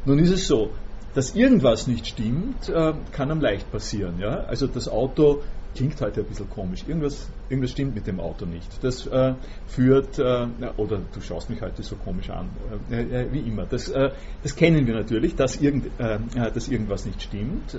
[0.06, 0.70] nun ist es so,
[1.14, 4.18] dass irgendwas nicht stimmt, äh, kann am leicht passieren.
[4.20, 4.44] Ja?
[4.44, 5.42] Also das Auto
[5.74, 6.84] klingt heute ein bisschen komisch.
[6.86, 8.68] Irgendwas, irgendwas stimmt mit dem Auto nicht.
[8.82, 9.34] Das äh,
[9.66, 10.46] führt, äh,
[10.76, 12.48] oder du schaust mich heute so komisch an,
[12.90, 13.66] äh, äh wie immer.
[13.66, 14.10] Das, äh,
[14.42, 17.76] das, kennen wir natürlich, dass, irgend, dass irgendwas nicht stimmt.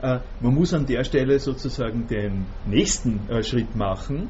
[0.00, 4.28] man muss an der Stelle sozusagen den nächsten Schritt machen.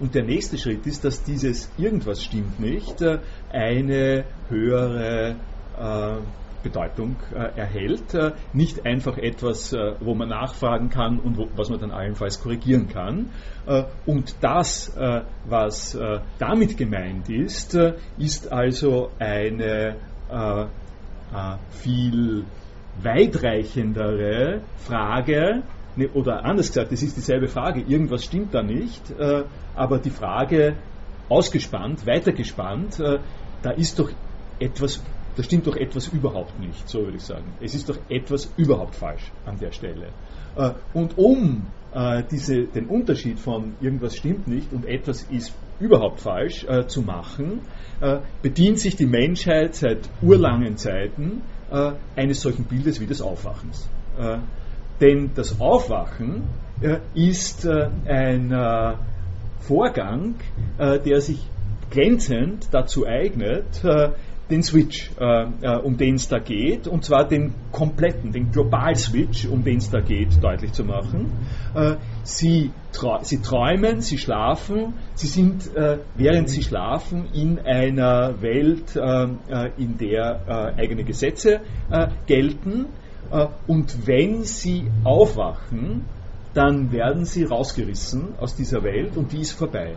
[0.00, 2.96] und der nächste Schritt ist, dass dieses irgendwas stimmt nicht
[3.52, 5.36] eine höhere
[6.64, 8.12] Bedeutung äh, erhält.
[8.14, 12.42] Äh, nicht einfach etwas, äh, wo man nachfragen kann und wo, was man dann allenfalls
[12.42, 13.30] korrigieren kann.
[13.66, 17.78] Äh, und das, äh, was äh, damit gemeint ist,
[18.18, 19.96] ist also eine
[21.70, 22.44] viel
[23.02, 25.62] weitreichendere Frage,
[25.96, 29.02] ne, oder anders gesagt, es ist dieselbe Frage, irgendwas stimmt da nicht,
[29.74, 30.76] aber die Frage
[31.28, 33.00] ausgespannt, weitergespannt,
[33.62, 34.10] da ist doch
[34.60, 35.02] etwas
[35.36, 37.44] da stimmt doch etwas überhaupt nicht, so würde ich sagen.
[37.60, 40.08] Es ist doch etwas überhaupt falsch an der Stelle.
[40.56, 46.20] Äh, und um äh, diese, den Unterschied von irgendwas stimmt nicht und etwas ist überhaupt
[46.20, 47.60] falsch äh, zu machen,
[48.42, 51.40] bedient sich die Menschheit seit urlangen Zeiten
[52.16, 53.88] eines solchen Bildes wie des Aufwachens.
[55.00, 56.42] Denn das Aufwachen
[57.14, 58.96] ist ein
[59.60, 60.34] Vorgang,
[60.78, 61.48] der sich
[61.90, 63.82] glänzend dazu eignet,
[64.50, 69.46] den Switch, äh, äh, um den es da geht, und zwar den kompletten, den Global-Switch,
[69.46, 71.32] um den es da geht, deutlich zu machen.
[71.74, 72.70] Äh, sie,
[73.22, 79.70] sie, träumen, sie schlafen, sie sind, äh, während sie schlafen, in einer Welt, äh, äh,
[79.78, 81.60] in der eigene Gesetze
[82.26, 82.86] gelten,
[83.66, 86.04] und wenn sie aufwachen,
[86.52, 89.94] dann werden sie rausgerissen aus dieser Welt und die ist vorbei.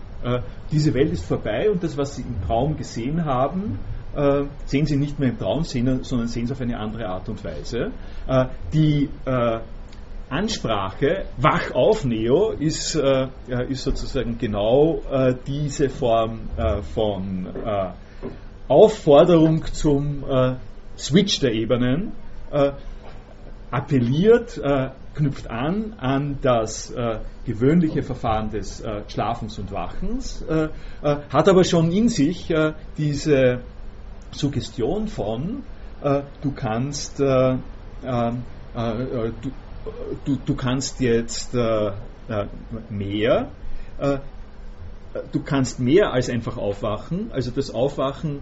[0.71, 3.79] diese Welt ist vorbei und das, was sie im Traum gesehen haben,
[4.17, 7.43] äh, sehen sie nicht mehr im Traum, sondern sehen es auf eine andere Art und
[7.43, 7.91] Weise.
[8.27, 9.59] Äh, die äh,
[10.29, 13.27] Ansprache Wach auf Neo ist, äh,
[13.69, 17.47] ist sozusagen genau äh, diese Form äh, von
[18.67, 20.25] Aufforderung zum
[20.97, 22.11] Switch der Ebenen,
[23.71, 24.59] appelliert,
[25.15, 26.93] knüpft an an das
[27.45, 30.43] gewöhnliche Verfahren des Schlafens und Wachens,
[31.01, 32.53] hat aber schon in sich
[32.97, 33.61] diese
[34.31, 35.63] Suggestion von,
[36.01, 37.53] äh, du kannst äh,
[38.03, 38.29] äh,
[38.75, 39.51] äh du,
[40.25, 41.87] du, du, kannst jetzt äh,
[42.27, 42.45] äh,
[42.89, 43.49] mehr,
[45.31, 47.31] du kannst mehr als einfach aufwachen.
[47.31, 48.41] Also das Aufwachen,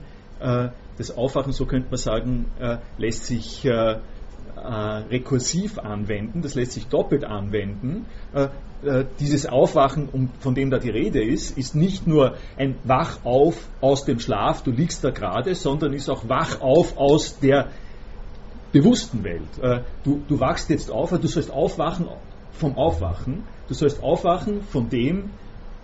[0.97, 2.47] das Aufwachen, so könnte man sagen,
[2.97, 3.65] lässt sich
[4.55, 8.05] rekursiv anwenden, das lässt sich doppelt anwenden.
[8.85, 13.67] Äh, dieses Aufwachen, von dem da die Rede ist, ist nicht nur ein Wach auf
[13.81, 17.69] aus dem Schlaf, du liegst da gerade, sondern ist auch Wach auf aus der
[18.71, 19.57] bewussten Welt.
[19.61, 22.07] Äh, du, du wachst jetzt auf, du sollst aufwachen
[22.51, 25.31] vom Aufwachen, du sollst aufwachen von dem,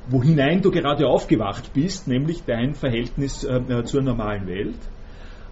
[0.07, 4.79] wo hinein du gerade aufgewacht bist, nämlich dein Verhältnis äh, zur normalen Welt.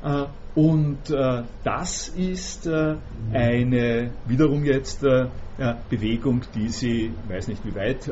[0.03, 0.25] Äh,
[0.55, 2.95] und äh, das ist äh,
[3.33, 5.05] eine wiederum jetzt
[5.89, 8.03] Bewegung, die sie, ich weiß nicht wie weit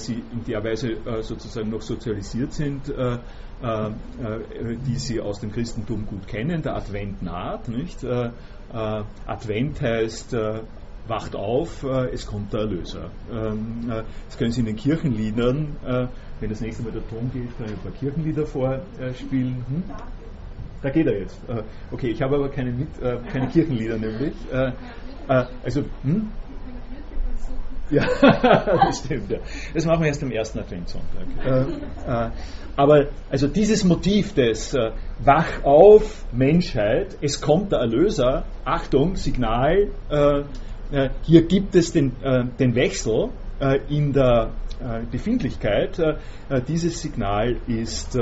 [0.00, 2.90] sie in der Weise sozusagen noch sozialisiert sind,
[4.86, 7.68] die sie aus dem Christentum gut kennen, der Advent naht.
[7.68, 8.06] Nicht?
[9.26, 10.34] Advent heißt
[11.08, 13.10] wacht auf, es kommt der Erlöser.
[13.30, 15.76] Ähm, äh, das können Sie in den Kirchenliedern,
[16.40, 19.64] wenn das nächste Mal der Ton geht, ich ein paar Kirchenlieder vorspielen.
[19.68, 19.82] Hm?
[20.82, 21.38] Da geht er jetzt.
[21.48, 24.34] Äh, okay, ich habe aber keine, mit, äh, keine Kirchenlieder nämlich.
[24.52, 24.72] Äh,
[25.62, 26.30] also, hm?
[27.90, 29.30] Ja, das stimmt.
[29.30, 29.38] Ja.
[29.74, 31.26] Das machen wir erst am ersten Adventssonntag.
[31.44, 32.30] Äh, äh,
[32.76, 34.92] aber also dieses Motiv des äh,
[35.24, 40.42] Wach auf Menschheit, es kommt der Erlöser, Achtung, Signal, äh,
[41.22, 44.50] hier gibt es den, äh, den Wechsel äh, in der
[45.10, 46.00] Befindlichkeit.
[46.68, 48.16] dieses Signal ist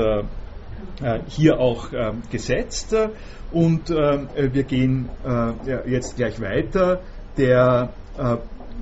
[1.27, 1.89] hier auch
[2.31, 2.95] gesetzt
[3.51, 5.09] und wir gehen
[5.85, 7.01] jetzt gleich weiter.
[7.37, 7.89] Der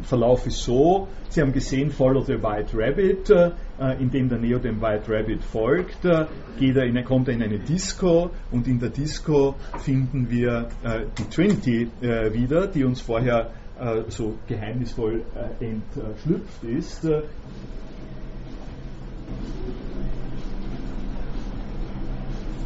[0.03, 3.51] Verlauf ist so, Sie haben gesehen, Follow the White Rabbit, äh,
[3.99, 6.27] indem der Neo dem White Rabbit folgt, äh,
[6.57, 11.01] geht er in, kommt er in eine Disco und in der Disco finden wir äh,
[11.17, 15.23] die Trinity wieder, die uns vorher äh, so geheimnisvoll
[15.59, 17.05] äh, entschlüpft ist.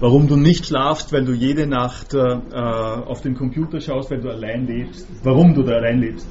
[0.00, 4.30] Warum du nicht schlafst, weil du jede Nacht äh, auf den Computer schaust, weil du
[4.30, 5.06] allein lebst.
[5.22, 6.26] Warum du da allein lebst.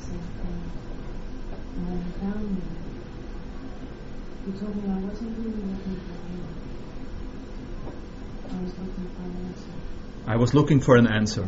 [10.27, 11.47] I was looking for an answer.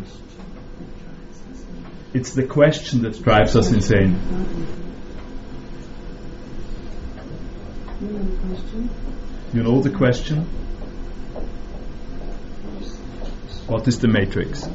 [2.14, 4.20] It's the question that drives us insane.
[9.54, 10.63] You know the question?
[13.68, 14.68] What is the matrix?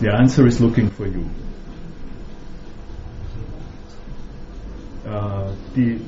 [0.00, 1.28] The answer is looking for you.
[5.06, 6.00] Uh, die,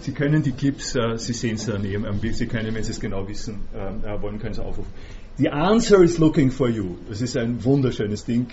[0.00, 3.28] Sie können die Clips, uh, Sie sehen es daneben, Sie können, wenn Sie es genau
[3.28, 4.90] wissen uh, wollen, können Sie aufrufen.
[5.36, 6.96] The answer is looking for you.
[7.08, 8.48] Das ist ein wunderschönes Ding.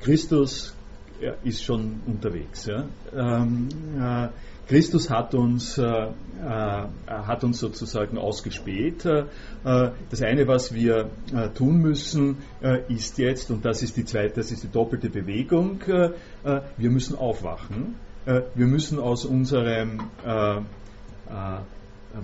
[0.00, 0.74] Christus
[1.44, 2.66] ist schon unterwegs.
[2.66, 2.86] Ja.
[3.14, 3.68] Ähm,
[4.00, 4.28] äh,
[4.66, 6.08] Christus hat uns, äh, äh
[7.06, 9.04] hat uns sozusagen ausgespäht.
[9.04, 9.24] Äh,
[10.10, 12.38] das eine, was wir äh, tun müssen,
[12.88, 17.96] ist jetzt, und das ist die zweite, das ist die doppelte Bewegung, wir müssen aufwachen.
[18.24, 20.00] wir müssen aus unserem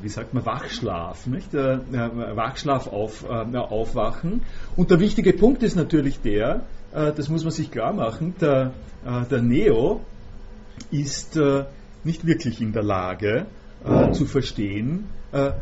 [0.02, 1.52] wie sagt man, Wachschlaf, nicht?
[1.52, 4.42] Wachschlaf auf, aufwachen.
[4.76, 6.62] Und der wichtige Punkt ist natürlich der,
[6.92, 8.72] das muss man sich klar machen, der,
[9.30, 10.00] der Neo
[10.90, 11.38] ist
[12.04, 13.46] nicht wirklich in der Lage
[13.84, 15.08] äh, zu verstehen,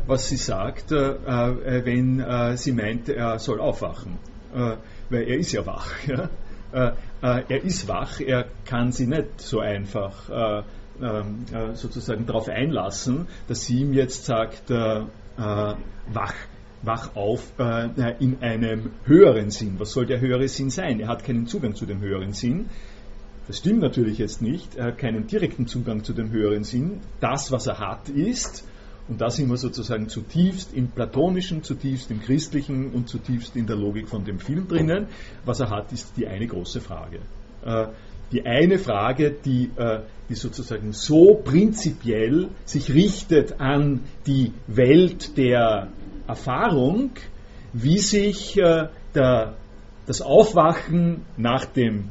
[0.07, 4.17] was sie sagt, wenn sie meint, er soll aufwachen.
[4.51, 5.91] weil er ist ja wach.
[6.71, 6.95] Ja?
[7.21, 10.63] er ist wach, er kann sie nicht so einfach
[11.01, 15.05] ähm, äh, sozusagen darauf einlassen, dass sie ihm jetzt sagt, äh, äh,
[15.37, 16.33] wach,
[16.81, 17.53] wach auf
[18.19, 19.75] in einem höheren Sinn.
[19.79, 20.99] Was soll der höhere Sinn sein?
[20.99, 22.69] Er hat keinen Zugang zu dem höheren Sinn.
[23.49, 24.75] Das stimmt natürlich jetzt nicht.
[24.75, 27.01] Er hat keinen direkten Zugang zu dem höheren Sinn.
[27.19, 28.63] Das, was er hat, ist,
[29.07, 33.75] und da sind wir sozusagen zutiefst im Platonischen, zutiefst im Christlichen und zutiefst in der
[33.75, 35.07] Logik von dem Film drinnen,
[35.45, 37.19] was er hat, ist die eine große Frage
[38.31, 45.87] die eine Frage, die, äh, die sozusagen so prinzipiell sich richtet an die Welt der
[46.27, 47.11] Erfahrung,
[47.73, 49.55] wie sich äh, der,
[50.05, 52.09] das Aufwachen nach dem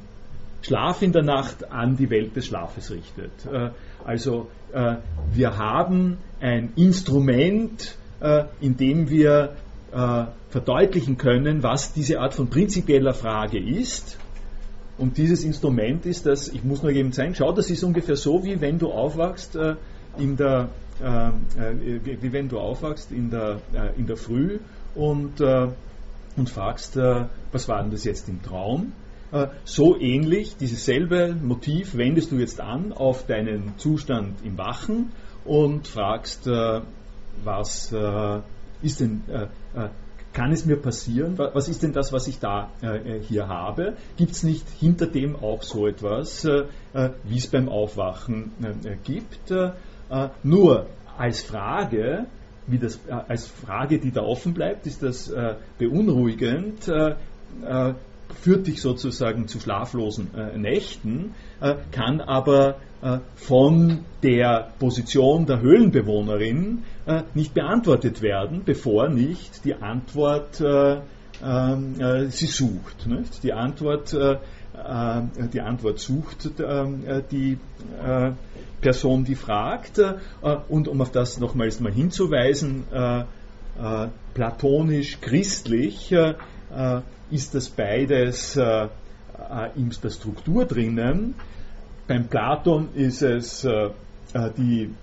[0.69, 3.33] Schlaf in der Nacht an die Welt des Schlafes richtet.
[3.51, 3.71] Äh,
[4.05, 4.97] also äh,
[5.33, 9.55] wir haben ein Instrument, äh, in dem wir
[10.51, 14.19] verdeutlichen können, was diese Art von prinzipieller Frage ist.
[14.99, 18.45] Und dieses Instrument ist das, ich muss nur eben zeigen, schau, das ist ungefähr so,
[18.45, 19.57] wie wenn du aufwachst
[20.19, 20.69] in der,
[21.01, 23.61] wie, wenn du aufwachst in der,
[23.97, 24.59] in der Früh
[24.95, 26.99] und, und fragst,
[27.51, 28.93] was war denn das jetzt im Traum?
[29.65, 35.13] So ähnlich, dieses selbe Motiv wendest du jetzt an auf deinen Zustand im Wachen
[35.45, 36.49] und fragst,
[37.45, 37.93] was
[38.83, 39.89] ist denn, äh, äh,
[40.33, 41.37] kann es mir passieren?
[41.39, 43.97] Was ist denn das, was ich da äh, hier habe?
[44.17, 48.97] Gibt es nicht hinter dem auch so etwas, äh, äh, wie es beim Aufwachen äh,
[49.03, 49.53] gibt?
[50.43, 50.87] nur
[51.19, 52.25] als Frage,
[52.67, 52.99] wie das,
[53.29, 55.31] als Frage, die da offen bleibt, ist das
[55.77, 56.91] beunruhigend
[58.35, 65.61] führt dich sozusagen zu schlaflosen äh, Nächten, äh, kann aber äh, von der Position der
[65.61, 70.99] Höhlenbewohnerin äh, nicht beantwortet werden, bevor nicht die Antwort äh,
[71.41, 73.07] ähm, äh, sie sucht.
[73.07, 73.43] Nicht?
[73.45, 74.17] Die Antwort
[75.53, 76.51] die Antwort sucht
[77.33, 77.59] die
[78.81, 80.01] Person, die fragt.
[80.69, 82.85] und um auf das nochmals mal hinzuweisen,
[84.35, 86.15] platonisch-christlich
[87.31, 88.89] ist das beides äh,
[89.39, 91.35] äh, in der Struktur drinnen.
[92.07, 93.91] Beim Platon ist es äh,
[94.33, 94.95] äh die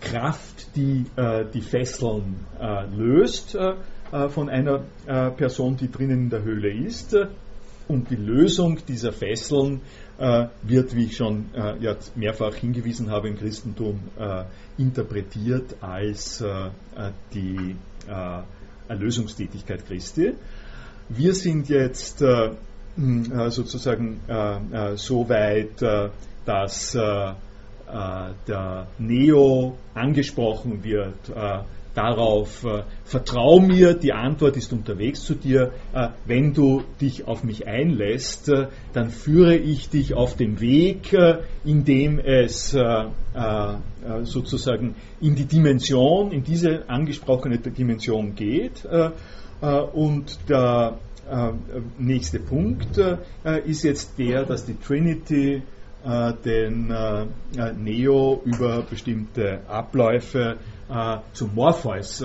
[0.00, 3.56] Kraft, die äh, die Fesseln äh, löst
[4.28, 4.84] von einer
[5.36, 7.16] Person, die drinnen in der Höhle ist.
[7.88, 9.80] Und die Lösung dieser Fesseln
[10.62, 11.46] wird, wie ich schon
[12.14, 13.98] mehrfach hingewiesen habe, im Christentum
[14.78, 16.42] interpretiert als
[17.34, 17.74] die
[18.88, 20.34] Erlösungstätigkeit Christi.
[21.08, 22.50] Wir sind jetzt äh,
[22.96, 26.08] äh sozusagen äh, äh, so weit, äh,
[26.44, 31.30] dass der Neo angesprochen wird
[31.96, 37.42] darauf, äh, vertrau mir, die Antwort ist unterwegs zu dir, äh, wenn du dich auf
[37.42, 41.16] mich einlässt, äh, dann führe ich dich auf dem Weg,
[41.64, 42.76] in dem es
[44.22, 48.86] sozusagen in die Dimension, in diese angesprochene Dimension geht.
[49.60, 50.98] Äh, und der
[51.30, 51.52] äh,
[51.98, 53.16] nächste Punkt äh,
[53.64, 55.62] ist jetzt der, dass die Trinity
[56.44, 56.94] den
[57.78, 60.56] Neo über bestimmte Abläufe
[61.32, 62.24] zu Morpheus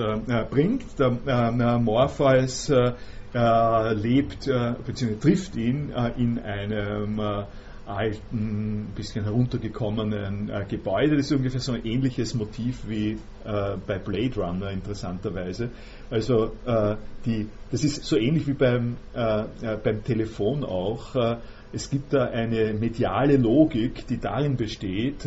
[0.49, 0.99] bringt.
[0.99, 4.49] Der Morpheus lebt
[4.85, 5.15] bzw.
[5.19, 7.45] trifft ihn in einem
[7.85, 11.17] alten, bisschen heruntergekommenen äh, Gebäude.
[11.17, 15.69] Das ist ungefähr so ein ähnliches Motiv wie äh, bei Blade Runner, interessanterweise.
[16.09, 16.95] Also äh,
[17.25, 21.15] die, das ist so ähnlich wie beim, äh, äh, beim Telefon auch.
[21.15, 21.37] Äh,
[21.73, 25.25] es gibt da eine mediale Logik, die darin besteht,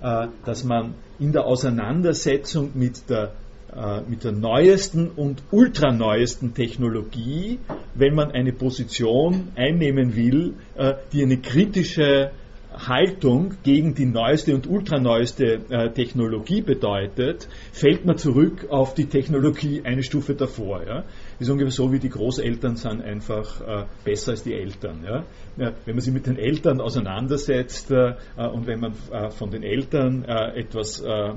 [0.00, 3.32] dass man in der Auseinandersetzung mit der
[3.74, 7.58] äh, mit der neuesten und ultraneuesten Technologie,
[7.94, 12.30] wenn man eine Position einnehmen will, äh, die eine kritische
[12.72, 19.82] Haltung gegen die neueste und ultraneueste äh, Technologie bedeutet, fällt man zurück auf die Technologie
[19.84, 20.86] eine Stufe davor.
[20.86, 21.04] Ja?
[21.38, 25.04] Ist ungefähr so wie die Großeltern sind einfach äh, besser als die Eltern.
[25.04, 25.24] Ja?
[25.56, 29.62] Ja, wenn man sich mit den Eltern auseinandersetzt äh, und wenn man äh, von den
[29.62, 31.34] Eltern äh, etwas, äh, äh,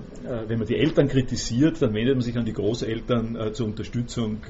[0.47, 4.41] wenn man die Eltern kritisiert, dann wendet man sich an die Großeltern zur Unterstützung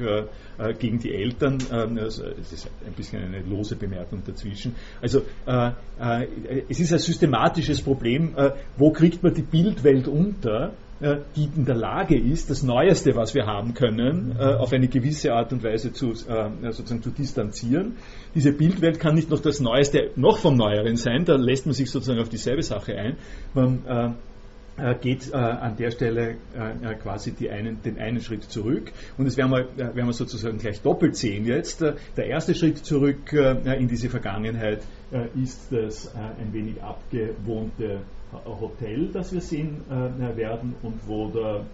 [0.79, 1.57] gegen die Eltern.
[1.71, 4.75] Ähm, es ist ein bisschen eine lose Bemerkung dazwischen.
[5.01, 5.23] Also
[6.69, 8.35] es ist ein systematisches Problem,
[8.77, 10.73] wo kriegt man die Bildwelt unter?
[10.99, 14.87] Äh, die in der Lage ist, das Neueste, was wir haben können, äh, auf eine
[14.87, 17.97] gewisse Art und Weise zu, äh, sozusagen zu distanzieren.
[18.33, 21.91] Diese Bildwelt kann nicht noch das Neueste, noch vom Neueren sein, da lässt man sich
[21.91, 23.17] sozusagen auf dieselbe Sache ein.
[23.53, 24.15] Man
[25.01, 26.35] geht an der Stelle
[27.01, 28.91] quasi einen, den einen Schritt zurück.
[29.17, 31.81] Und das werden wir, werden wir sozusagen gleich doppelt sehen jetzt.
[31.81, 34.83] der erste Schritt zurück in diese Vergangenheit
[35.41, 38.01] ist das ein wenig abgewohnte
[38.33, 41.65] Hotel, das wir sehen äh, werden und wo der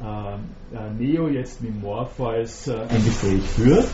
[0.00, 3.88] äh, Neo jetzt mit Morpheus äh, ein Gespräch führt.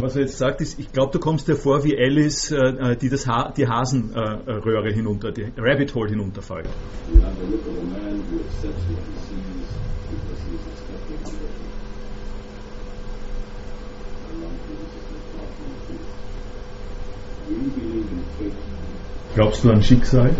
[0.00, 3.08] Was er jetzt sagt, ist, ich glaube, du kommst dir vor wie Alice, äh, die
[3.08, 6.66] das ha die Hasenröhre äh, hinunter, die Rabbit Hole hinunterfällt.
[7.20, 7.30] Ja,
[19.34, 20.30] Glaubst du an Schicksal?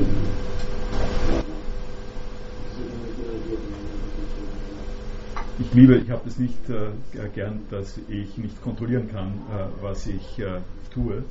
[5.73, 10.07] ich liebe, ich habe es nicht äh, gern, dass ich nicht kontrollieren kann, äh, was
[10.07, 10.61] ich äh,
[10.93, 11.23] tue.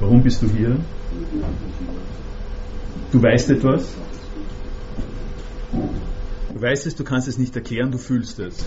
[0.00, 0.76] Warum bist du hier?
[3.12, 3.94] Du weißt etwas?
[6.52, 8.66] Du weißt es, du kannst es nicht erklären, du fühlst es.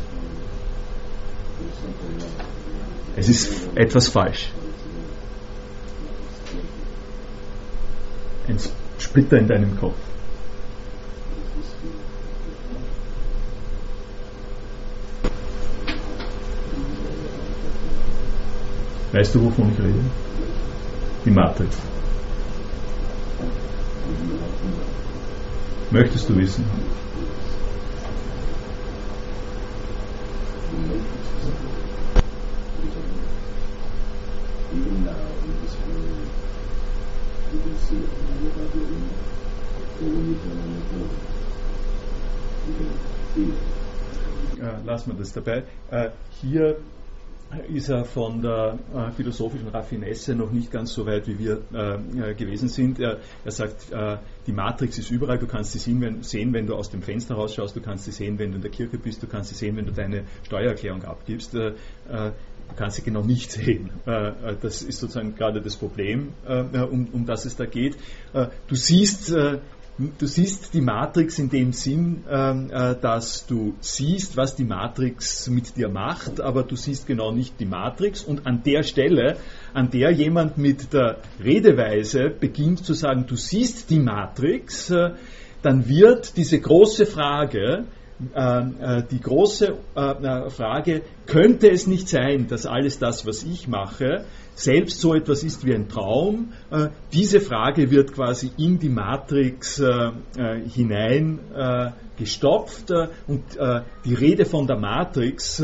[3.15, 4.49] Es ist etwas falsch.
[8.47, 8.57] Ein
[8.97, 9.97] Splitter in deinem Kopf.
[19.11, 19.99] Weißt du, wovon ich rede?
[21.25, 21.75] Die Matrix.
[25.91, 26.63] Möchtest du wissen?
[44.99, 45.63] Lassen wir das dabei.
[45.91, 46.09] Äh,
[46.41, 46.77] hier
[47.73, 52.31] ist er von der äh, philosophischen Raffinesse noch nicht ganz so weit, wie wir äh,
[52.31, 52.99] äh, gewesen sind.
[52.99, 56.67] Er, er sagt, äh, die Matrix ist überall, du kannst sie sehen wenn, sehen, wenn
[56.67, 59.23] du aus dem Fenster rausschaust, du kannst sie sehen, wenn du in der Kirche bist,
[59.23, 61.55] du kannst sie sehen, wenn du deine Steuererklärung abgibst.
[61.55, 61.71] Äh,
[62.07, 63.89] du kannst sie genau nicht sehen.
[64.05, 67.97] das ist sozusagen gerade das Problem, um, um das es da geht.
[68.31, 69.33] du siehst
[70.17, 75.49] Du siehst die Matrix in dem Sinn, ähm, äh, dass du siehst, was die Matrix
[75.49, 78.23] mit dir macht, aber du siehst genau nicht die Matrix.
[78.23, 79.35] Und an der Stelle,
[79.73, 85.11] an der jemand mit der Redeweise beginnt zu sagen, du siehst die Matrix, äh,
[85.63, 87.83] dann wird diese große Frage,
[88.33, 94.23] äh, die große Frage, könnte es nicht sein, dass alles das, was ich mache,
[94.59, 96.51] selbst so etwas ist wie ein Traum.
[96.69, 101.39] Äh, diese Frage wird quasi in die Matrix äh, äh, hinein
[102.17, 102.91] gestopft
[103.27, 103.43] und
[104.03, 105.63] die Rede von der Matrix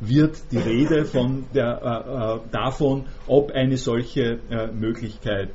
[0.00, 4.38] wird die Rede von der, davon, ob eine solche
[4.72, 5.50] Möglichkeit,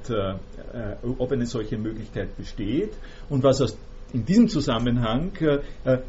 [1.02, 2.92] ob eine solche Möglichkeit besteht
[3.28, 3.76] und was aus
[4.14, 5.60] in diesem Zusammenhang äh,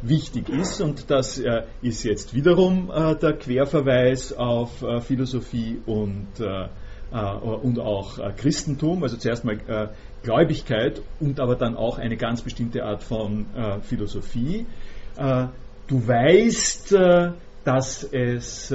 [0.03, 6.29] wichtig ist, und das äh, ist jetzt wiederum äh, der Querverweis auf äh, Philosophie und,
[6.41, 6.69] äh,
[7.13, 9.59] äh, und auch Christentum, also zuerst mal
[10.23, 13.47] Gläubigkeit und aber dann auch eine ganz bestimmte Art von
[13.83, 14.67] Philosophie.
[15.17, 16.95] du weißt,
[17.65, 18.69] dass es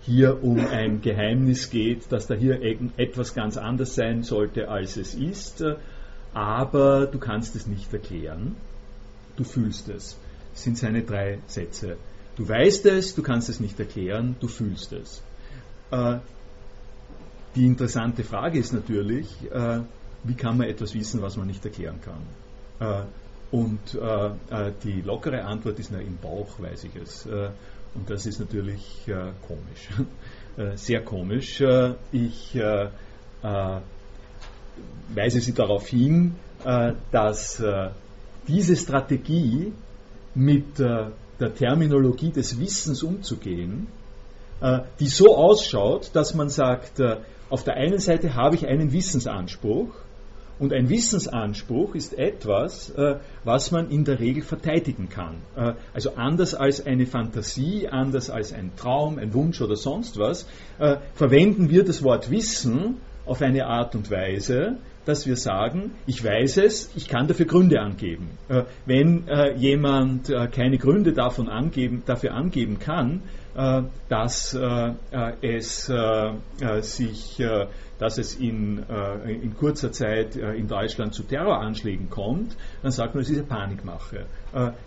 [0.00, 2.60] hier um ein Geheimnis geht, dass da hier
[2.96, 5.62] etwas ganz anders sein sollte, als es ist
[6.36, 8.56] aber du kannst es nicht erklären,
[9.36, 10.18] du fühlst es.
[10.52, 11.96] Das sind seine drei Sätze.
[12.36, 15.22] Du weißt es, du kannst es nicht erklären, du fühlst es.
[15.90, 16.18] Äh,
[17.54, 19.80] die interessante Frage ist natürlich, äh,
[20.24, 22.20] wie kann man etwas wissen, was man nicht erklären kann?
[22.86, 23.06] Äh,
[23.50, 23.96] und
[24.82, 27.26] die lockere Antwort ist, na, im Bauch weiß ich es.
[27.26, 29.08] und das ist natürlich
[29.46, 29.88] komisch.
[30.74, 31.62] sehr komisch.
[32.10, 32.60] ich
[35.14, 37.90] weise Sie darauf hin, äh, dass äh,
[38.48, 39.72] diese Strategie
[40.34, 41.06] mit äh,
[41.38, 43.88] der Terminologie des Wissens umzugehen,
[45.00, 46.98] die so ausschaut, dass man sagt,
[47.50, 49.90] auf der einen Seite habe ich einen Wissensanspruch
[50.58, 52.90] und ein Wissensanspruch ist etwas,
[53.44, 55.34] was man in der Regel verteidigen kann.
[55.92, 60.46] Also anders als eine Fantasie, anders als ein Traum, ein Wunsch oder sonst was,
[61.14, 62.96] verwenden wir das Wort Wissen
[63.26, 67.80] auf eine Art und Weise, dass wir sagen, ich weiß es, ich kann dafür Gründe
[67.80, 68.30] angeben.
[68.48, 73.22] Äh, wenn äh, jemand äh, keine Gründe davon angeben, dafür angeben kann,
[73.56, 75.90] äh, dass äh, äh, es
[76.82, 77.42] sich
[77.98, 78.84] dass es in,
[79.26, 84.26] in kurzer Zeit in Deutschland zu Terroranschlägen kommt, dann sagt man, es ist eine Panikmache.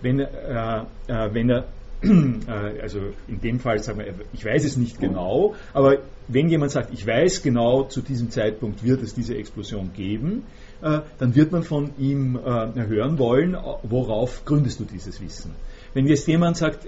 [0.03, 1.65] wenn, wenn er
[2.01, 5.97] also in dem Fall sagen wir, ich weiß es nicht genau, aber
[6.29, 10.43] wenn jemand sagt, ich weiß genau, zu diesem Zeitpunkt wird es diese Explosion geben,
[10.81, 12.39] äh, dann wird man von ihm äh,
[12.87, 15.51] hören wollen, worauf gründest du dieses Wissen.
[15.93, 16.85] Wenn jetzt jemand sagt,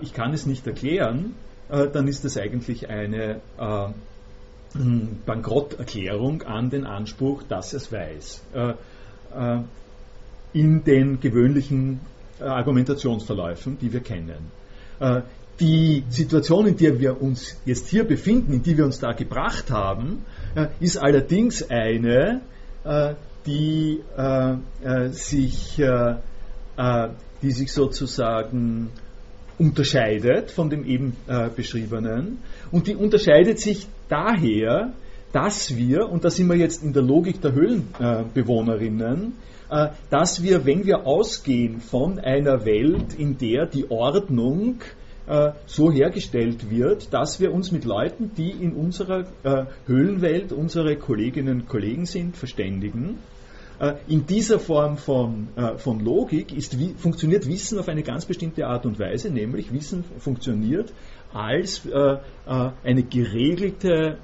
[0.00, 1.34] ich kann es nicht erklären,
[1.68, 3.40] dann ist das eigentlich eine
[5.26, 8.44] Bankrotterklärung an den Anspruch, dass es weiß.
[10.52, 11.98] In den gewöhnlichen äh,
[12.44, 14.50] Argumentationsverläufen, die wir kennen.
[15.00, 15.22] Äh,
[15.60, 19.70] die Situation, in der wir uns jetzt hier befinden, in die wir uns da gebracht
[19.70, 20.24] haben,
[20.54, 22.40] äh, ist allerdings eine,
[23.46, 24.00] die
[25.12, 25.80] sich,
[27.42, 28.90] die sich sozusagen
[29.56, 31.16] unterscheidet von dem eben
[31.54, 32.38] beschriebenen.
[32.72, 34.94] Und die unterscheidet sich daher,
[35.32, 39.61] dass wir, und da sind wir jetzt in der Logik der Höhlenbewohnerinnen, äh,
[40.10, 44.80] dass wir, wenn wir ausgehen von einer Welt, in der die Ordnung
[45.26, 50.96] äh, so hergestellt wird, dass wir uns mit Leuten, die in unserer äh, Höhlenwelt unsere
[50.96, 53.18] Kolleginnen und Kollegen sind, verständigen.
[53.78, 58.66] Äh, in dieser Form von, äh, von Logik ist, funktioniert Wissen auf eine ganz bestimmte
[58.66, 60.92] Art und Weise, nämlich Wissen funktioniert
[61.32, 62.18] als äh,
[62.84, 64.18] eine geregelte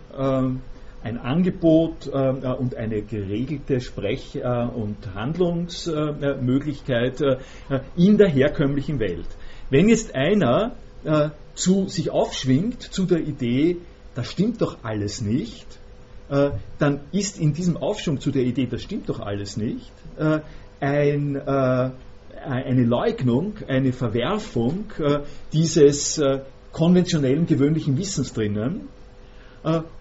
[1.02, 7.36] ein Angebot äh, und eine geregelte Sprech- äh, und Handlungsmöglichkeit äh,
[7.96, 9.28] in der herkömmlichen Welt.
[9.70, 10.72] Wenn jetzt einer
[11.54, 13.76] zu, sich aufschwingt zu der Idee,
[14.16, 15.64] das stimmt doch alles nicht,
[16.28, 19.92] dann ist in diesem Aufschwung zu der Idee, das stimmt doch alles nicht,
[20.80, 24.86] ein, eine Leugnung, eine Verwerfung
[25.52, 26.20] dieses
[26.72, 28.97] konventionellen, gewöhnlichen Wissens drinnen, äh,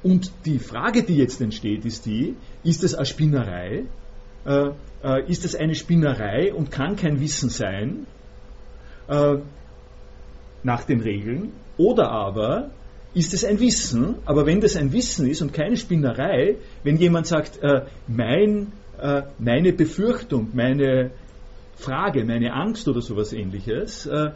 [0.03, 3.83] und die Frage, die jetzt entsteht, ist die, ist es eine Spinnerei?
[4.45, 4.69] Äh,
[5.03, 8.05] äh, ist es eine Spinnerei und kann kein Wissen sein
[10.63, 11.53] nach den Regeln?
[11.77, 12.71] Oder aber
[13.13, 17.27] ist es ein Wissen, aber wenn das ein Wissen ist und keine Spinnerei, wenn jemand
[17.27, 17.61] sagt,
[18.05, 18.73] mein,
[19.39, 21.11] meine Befürchtung, meine
[21.77, 24.31] Frage, meine Angst oder sowas ähnliches, äh,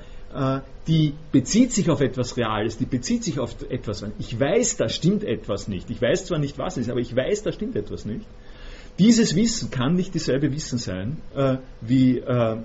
[0.87, 4.03] die bezieht sich auf etwas Reales, die bezieht sich auf etwas.
[4.19, 5.89] Ich weiß, da stimmt etwas nicht.
[5.89, 8.25] Ich weiß zwar nicht, was es ist, aber ich weiß, da stimmt etwas nicht.
[8.99, 12.57] Dieses Wissen kann nicht dieselbe Wissen sein äh, wie äh, äh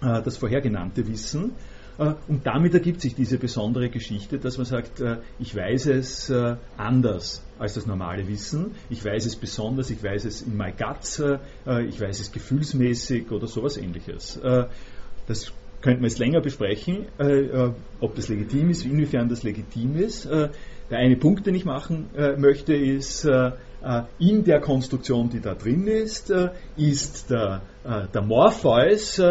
[0.00, 1.52] das vorhergenannte Wissen.
[1.98, 6.32] Äh, und damit ergibt sich diese besondere Geschichte, dass man sagt, äh, ich weiß es
[6.76, 8.72] anders als das normale Wissen.
[8.88, 13.46] Ich weiß es besonders, ich weiß es in my guts, ich weiß es gefühlsmäßig oder
[13.46, 14.40] sowas ähnliches.
[15.26, 19.96] Das könnte man jetzt länger besprechen, äh, äh, ob das legitim ist, inwiefern das legitim
[19.96, 20.26] ist.
[20.26, 20.48] Äh,
[20.90, 23.52] der eine Punkt, den ich machen äh, möchte, ist, äh,
[23.82, 26.32] äh, in der Konstruktion, die da drin ist,
[26.76, 27.62] ist der,
[28.12, 29.22] der Morpheus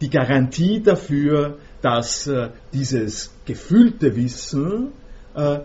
[0.00, 2.30] die Garantie dafür, dass
[2.72, 4.92] dieses gefühlte Wissen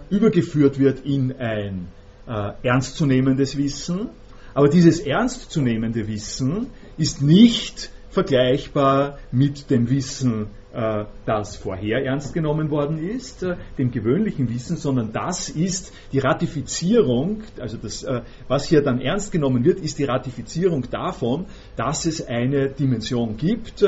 [0.10, 1.88] übergeführt wird in ein
[2.26, 4.10] ernstzunehmendes Wissen.
[4.56, 6.68] Aber dieses ernstzunehmende Wissen
[6.98, 13.92] ist nicht vergleichbar mit dem Wissen, äh, das vorher ernst genommen worden ist, äh, dem
[13.92, 19.66] gewöhnlichen Wissen, sondern das ist die Ratifizierung, also das, äh, was hier dann ernst genommen
[19.66, 21.46] wird, ist die Ratifizierung davon,
[21.76, 23.84] dass es eine Dimension gibt,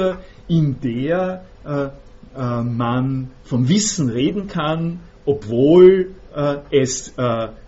[0.50, 1.46] in der
[2.36, 6.16] man von Wissen reden kann, obwohl
[6.72, 7.14] es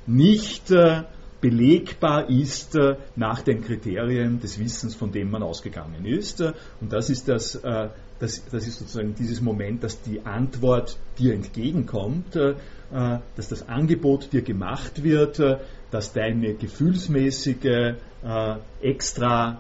[0.06, 0.74] nicht
[1.46, 6.42] belegbar ist äh, nach den Kriterien des Wissens, von dem man ausgegangen ist.
[6.42, 11.36] Und das ist, das, äh, das, das ist sozusagen dieses Moment, dass die Antwort dir
[11.36, 12.56] entgegenkommt, äh,
[13.36, 15.40] dass das Angebot dir gemacht wird,
[15.92, 17.96] dass deine gefühlsmäßige
[18.82, 19.60] extra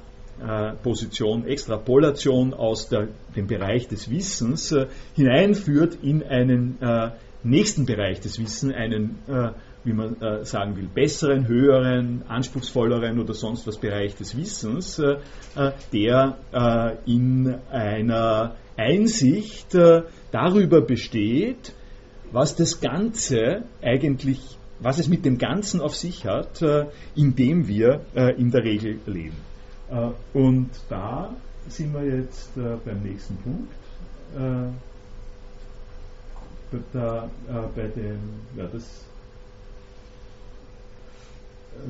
[0.83, 4.73] Position, Extrapolation aus der, dem Bereich des Wissens
[5.15, 6.77] hineinführt in einen
[7.43, 9.17] nächsten Bereich des Wissens, einen
[9.85, 15.17] wie man äh, sagen will, besseren, höheren, anspruchsvolleren oder sonst was Bereich des Wissens, äh,
[15.55, 21.73] äh der äh, in einer Einsicht äh, darüber besteht,
[22.31, 27.67] was das Ganze eigentlich, was es mit dem Ganzen auf sich hat, äh, in dem
[27.67, 28.01] wir
[28.37, 29.37] in der Regel leben.
[30.33, 31.33] und da
[31.69, 33.71] sind wir jetzt beim nächsten Punkt.
[36.91, 37.29] Da,
[37.75, 38.19] bei dem,
[38.57, 39.05] ja, das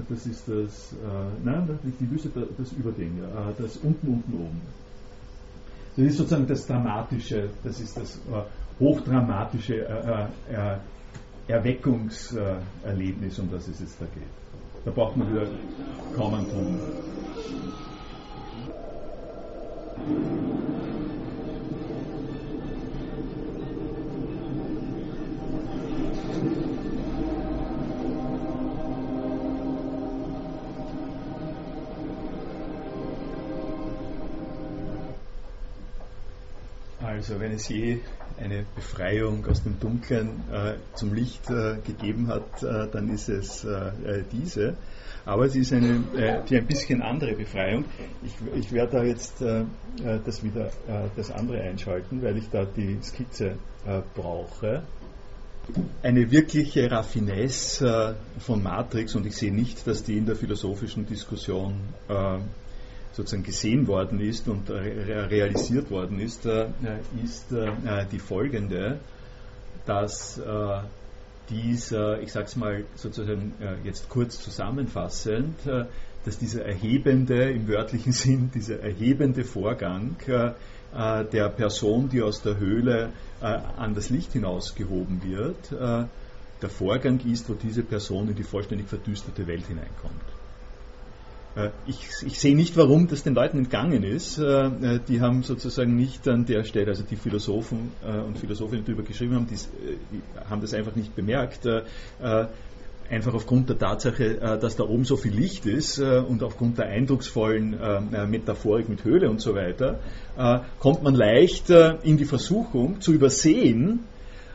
[0.09, 0.95] das ist das, äh,
[1.43, 4.61] nein, die Wüste, das Überding, äh, das unten, unten, oben.
[5.95, 8.43] Das ist sozusagen das Dramatische, das ist das äh,
[8.79, 10.77] hochdramatische äh, äh, äh
[11.47, 14.23] Erweckungserlebnis, um das es jetzt da geht.
[14.83, 15.47] Da braucht man wieder
[16.15, 16.79] kaum einen Ton.
[37.27, 37.97] Also wenn es je
[38.39, 43.63] eine Befreiung aus dem Dunklen äh, zum Licht äh, gegeben hat, äh, dann ist es
[43.63, 44.77] äh, äh, diese.
[45.25, 47.85] Aber es ist eine äh, die ein bisschen andere Befreiung.
[48.23, 50.69] Ich, ich werde da jetzt das wieder
[51.15, 53.55] das andere einschalten, weil ich da die Skizze
[54.13, 54.83] brauche.
[56.03, 61.73] Eine wirkliche Raffinesse von Matrix und ich sehe nicht, dass die in der philosophischen Diskussion
[63.15, 66.67] sozusagen gesehen worden ist und realisiert worden ist, äh,
[67.23, 68.99] ist äh, die folgende,
[69.85, 70.81] dass äh,
[71.49, 75.85] dieser, ich sage es mal sozusagen äh, jetzt kurz zusammenfassend, äh,
[76.25, 80.51] dass dieser erhebende, im wörtlichen Sinn, dieser erhebende Vorgang äh,
[80.93, 83.11] äh, der Person, die aus der Höhle
[83.41, 86.05] äh, an das Licht hinausgehoben wird, äh,
[86.61, 90.34] der Vorgang ist, wo diese Person in die vollständig verdüsterte Welt hineinkommt.
[91.87, 94.37] Ich, ich, sehe nicht, warum das den Leuten entgangen ist.
[94.37, 99.35] Die haben sozusagen nicht an der Stelle, also die Philosophen und Philosophinnen, die darüber geschrieben
[99.35, 99.55] haben, die,
[100.49, 101.65] haben das einfach nicht bemerkt
[103.09, 106.77] einfach aufgrund der Tatsache, äh, dass da oben so viel Licht ist äh, und aufgrund
[106.77, 109.99] der eindrucksvollen äh, Metaphorik mit Höhle und so weiter,
[110.79, 114.03] kommt man leicht in die Versuchung zu übersehen,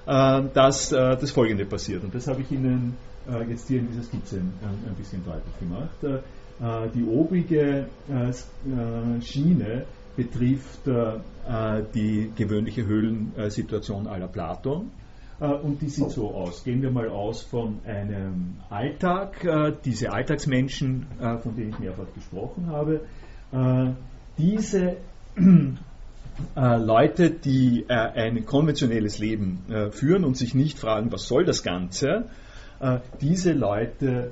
[0.04, 2.04] dass das Folgende passiert.
[2.04, 2.96] Und das habe ich Ihnen
[3.48, 6.22] jetzt hier in dieser Skizze ein bisschen deutlich gemacht.
[6.60, 7.86] Die obrige
[9.22, 10.86] Schiene betrifft
[11.94, 14.90] die gewöhnliche Höhlensituation aller Platon.
[15.40, 16.64] Äh, und die sieht so aus.
[16.64, 22.12] Gehen wir mal aus von einem Alltag, äh, diese Alltagsmenschen, äh, von denen ich mehrfach
[22.14, 23.00] gesprochen habe,
[24.38, 24.98] diese
[26.54, 32.26] Leute, die ein konventionelles Leben führen und sich nicht fragen, was soll das Ganze,
[33.20, 34.30] diese Leute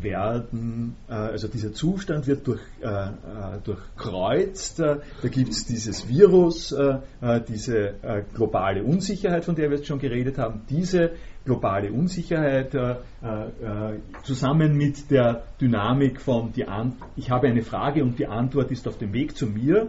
[0.00, 3.10] werden, äh, also dieser Zustand wird durch, äh, äh
[3.64, 4.80] durchkreuzt.
[4.80, 6.74] Da gibt es dieses Virus,
[7.48, 7.94] diese
[8.34, 10.62] globale Unsicherheit, von der wir jetzt schon geredet haben.
[10.68, 11.12] Diese
[11.44, 12.76] globale Unsicherheit
[14.22, 18.86] zusammen mit der Dynamik von die An ich habe eine Frage und die Antwort ist
[18.88, 19.88] auf dem Weg zu mir,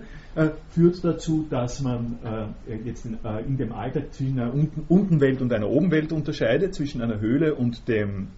[0.69, 2.17] führt dazu, dass man
[2.85, 4.53] jetzt in, dem Alltag zwischen einer
[4.87, 8.29] Untenwelt und einer Obenwelt unterscheidet, zwischen einer Höhle und dem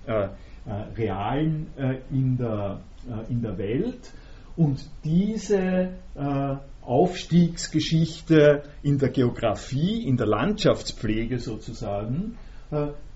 [0.98, 4.12] Realen äh, in, der, äh, in der Welt.
[4.56, 5.92] Und diese
[6.82, 12.36] Aufstiegsgeschichte in der Geografie, in der Landschaftspflege sozusagen,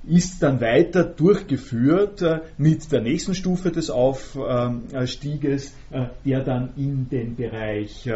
[0.05, 2.23] ist dann weiter durchgeführt
[2.57, 5.75] mit der nächsten Stufe des Aufstieges,
[6.23, 8.09] der dann in den Bereich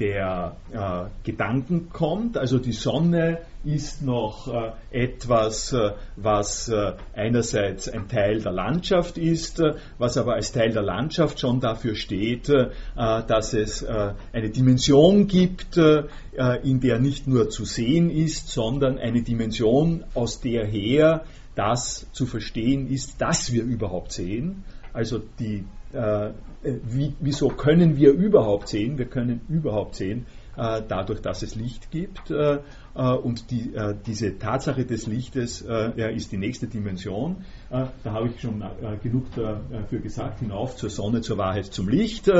[0.00, 2.36] der äh, Gedanken kommt.
[2.36, 9.18] Also die Sonne ist noch äh, etwas, äh, was äh, einerseits ein Teil der Landschaft
[9.18, 14.50] ist, äh, was aber als Teil der Landschaft schon dafür steht, äh, dass es eine
[14.50, 21.24] Dimension gibt, in der nicht nur zu sehen ist, sondern eine Dimension, aus der her
[21.54, 24.64] das zu verstehen ist, dass wir überhaupt sehen.
[24.92, 25.64] Also die
[25.94, 26.32] äh,
[26.62, 28.98] wie, wieso können wir überhaupt sehen?
[28.98, 30.26] Wir können überhaupt sehen,
[30.56, 32.30] äh, dadurch, dass es Licht gibt.
[32.30, 32.58] Äh,
[32.94, 33.72] und die,
[34.06, 37.38] diese Tatsache des Lichtes ist die nächste Dimension.
[37.68, 38.62] da habe ich schon
[39.02, 42.30] genug dafür gesagt, hinauf zur Sonne, zur Wahrheit, zum Licht.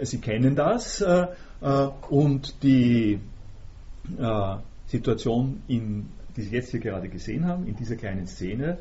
[0.00, 1.04] Sie kennen das.
[2.08, 3.20] und die
[4.86, 6.06] Situation, in,
[6.38, 8.78] die Sie jetzt hier gerade gesehen haben, in dieser kleinen Szene,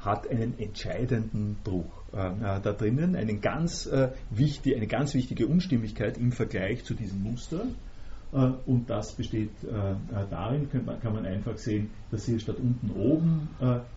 [0.00, 5.46] hat einen entscheidenden Bruch äh, äh, da drinnen, einen ganz, äh, wichtig, eine ganz wichtige
[5.46, 7.64] Unstimmigkeit im Vergleich zu diesem Muster.
[8.32, 12.90] Äh, und das besteht äh, äh, darin, kann man einfach sehen, dass hier statt unten
[12.90, 13.48] oben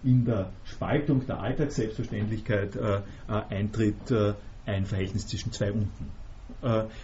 [0.04, 2.78] in der Spaltung der Alltagsselbstverständlichkeit
[3.28, 4.14] eintritt
[4.66, 6.08] ein Verhältnis zwischen zwei unten.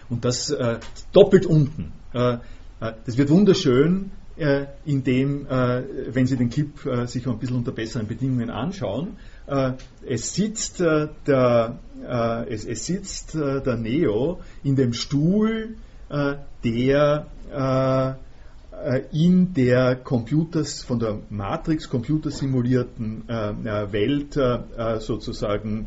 [0.08, 0.54] und das
[1.12, 1.92] doppelt unten.
[2.12, 5.82] das wird wunderschön äh, indem, äh,
[6.14, 9.31] wenn Sie den Clip äh, sich ein bisschen unter besseren Bedingungen anschauen, äh,
[10.06, 15.76] es sitzt, äh, der, äh, es, es, sitzt der Neo in dem Stuhl,
[16.64, 17.26] der
[19.12, 24.38] in der Computers, von der Matrix computersimulierten Welt
[24.98, 25.86] sozusagen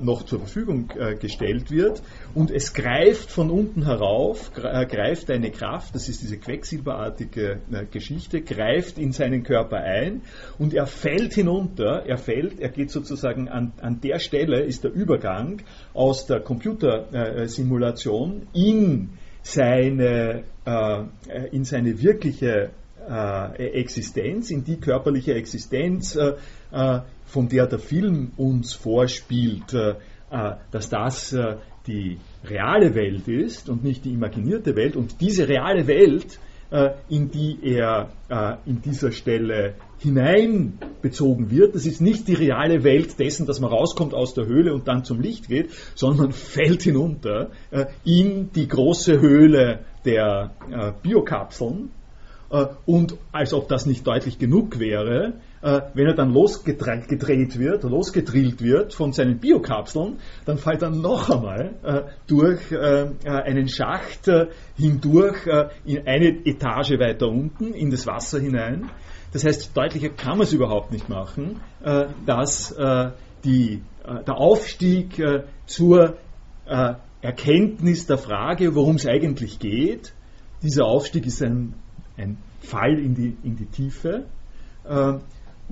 [0.00, 2.02] noch zur Verfügung äh, gestellt wird.
[2.34, 7.60] Und es greift von unten herauf, äh, greift eine Kraft, das ist diese quecksilberartige
[7.90, 10.22] Geschichte, greift in seinen Körper ein
[10.58, 14.92] und er fällt hinunter, er fällt, er geht sozusagen an, an der Stelle, ist der
[14.92, 15.62] Übergang
[15.94, 19.10] aus der Computersimulation in
[19.42, 20.44] seine,
[21.52, 22.70] in seine wirkliche
[23.56, 26.16] Existenz, in die körperliche Existenz,
[27.30, 29.94] von der der Film uns vorspielt, äh,
[30.30, 34.96] äh, dass das äh, die reale Welt ist und nicht die imaginierte Welt.
[34.96, 36.38] Und diese reale Welt,
[37.08, 38.10] in die er
[38.64, 44.14] in dieser Stelle hineinbezogen wird, das ist nicht die reale Welt dessen, dass man rauskommt
[44.14, 47.50] aus der Höhle und dann zum Licht geht, sondern fällt hinunter
[48.04, 50.52] in die große Höhle der
[51.02, 51.90] Biokapseln.
[52.84, 58.62] Und als ob das nicht deutlich genug wäre, äh, wenn er dann losgedreht wird, losgedrillt
[58.62, 64.28] wird von seinen Biokapseln, dann fällt er noch einmal äh, durch äh, äh einen Schacht
[64.28, 64.46] äh,
[64.76, 68.90] hindurch äh, in eine Etage weiter unten in das Wasser hinein.
[69.32, 73.10] das heißt, deutlicher kann man es überhaupt nicht machen, äh, dass äh,
[73.44, 76.16] die, äh, der Aufstieg äh, zur
[76.66, 80.14] äh, Erkenntnis der Frage, worum es eigentlich geht,
[80.62, 81.74] dieser Aufstieg ist ein,
[82.20, 84.26] ein Fall in die, in die Tiefe.
[84.84, 85.14] Äh,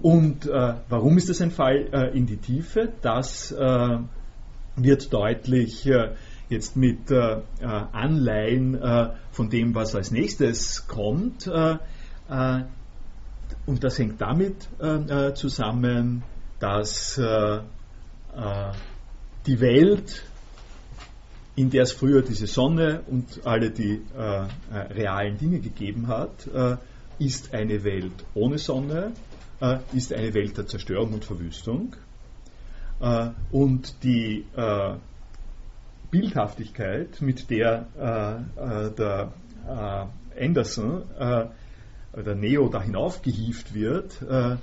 [0.01, 2.93] und warum ist das ein Fall in die Tiefe?
[3.03, 5.91] Das wird deutlich
[6.49, 8.79] jetzt mit Anleihen
[9.33, 11.51] von dem, was als nächstes kommt.
[13.67, 16.23] Und das hängt damit äh, äh, zusammen,
[16.59, 17.61] dass äh, äh,
[19.47, 20.25] die Welt,
[21.59, 24.47] in der es früher diese Sonne und alle die äh, äh,
[24.93, 26.49] realen Dinge gegeben hat,
[27.19, 29.13] ist eine Welt ohne Sonne,
[29.93, 31.97] ist eine Welt der Zerstörung und Verwüstung.
[33.51, 34.45] und die
[36.13, 37.89] Bildhaftigkeit, mit der
[38.97, 39.33] der
[40.39, 44.57] Anderson der Neo da hinaufgehieft wird, äh,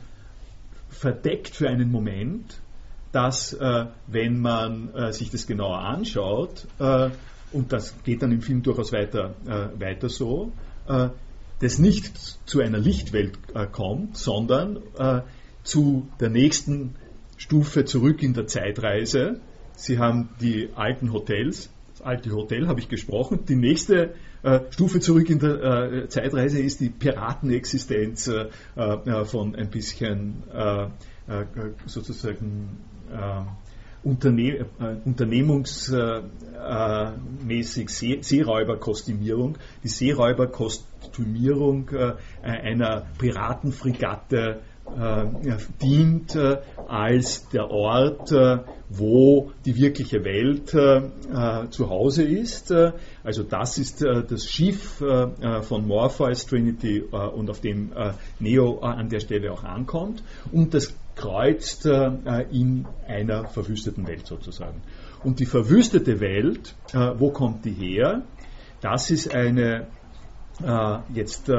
[0.89, 2.59] verdeckt für einen Moment,
[3.16, 7.09] dass, äh, wenn man äh, sich das genauer anschaut, äh,
[7.53, 10.51] und das geht dann im Film durchaus weiter, äh, weiter so,
[10.89, 11.07] äh,
[11.61, 13.38] das nicht zu einer Lichtwelt
[13.72, 14.80] kommt, sondern
[15.63, 16.95] zu der nächsten
[17.38, 19.39] Stufe zurück in der Zeitreise.
[19.78, 24.99] Sie haben die alten Hotels, das alte Hotel habe ich gesprochen, die nächste äh, Stufe
[24.99, 30.84] zurück in der äh, Zeitreise ist die Piratenexistenz äh, äh von ein bisschen äh,
[31.28, 31.45] äh,
[31.86, 32.78] sozusagen
[34.03, 34.68] Unterne
[35.03, 39.57] unternehmungsmäßig See Seeräuberkostümierung.
[39.84, 41.89] Die Seeräuberkostümierung
[42.43, 45.26] einer Piratenfregatte äh,
[45.82, 46.57] dient äh,
[46.88, 48.59] als der Ort, äh,
[48.89, 52.72] wo die wirkliche Welt zu Hause ist.
[53.24, 55.03] also das ist das Schiff
[55.63, 57.91] von Morpheus Trinity und auf dem
[58.39, 60.24] Neo an der Stelle auch ankommt.
[60.51, 64.82] Und das kreuzt in einer verwüsteten Welt sozusagen.
[65.24, 68.24] Und die verwüstete Welt, wo kommt die her?
[68.82, 69.88] Das ist eine
[71.13, 71.49] jetzt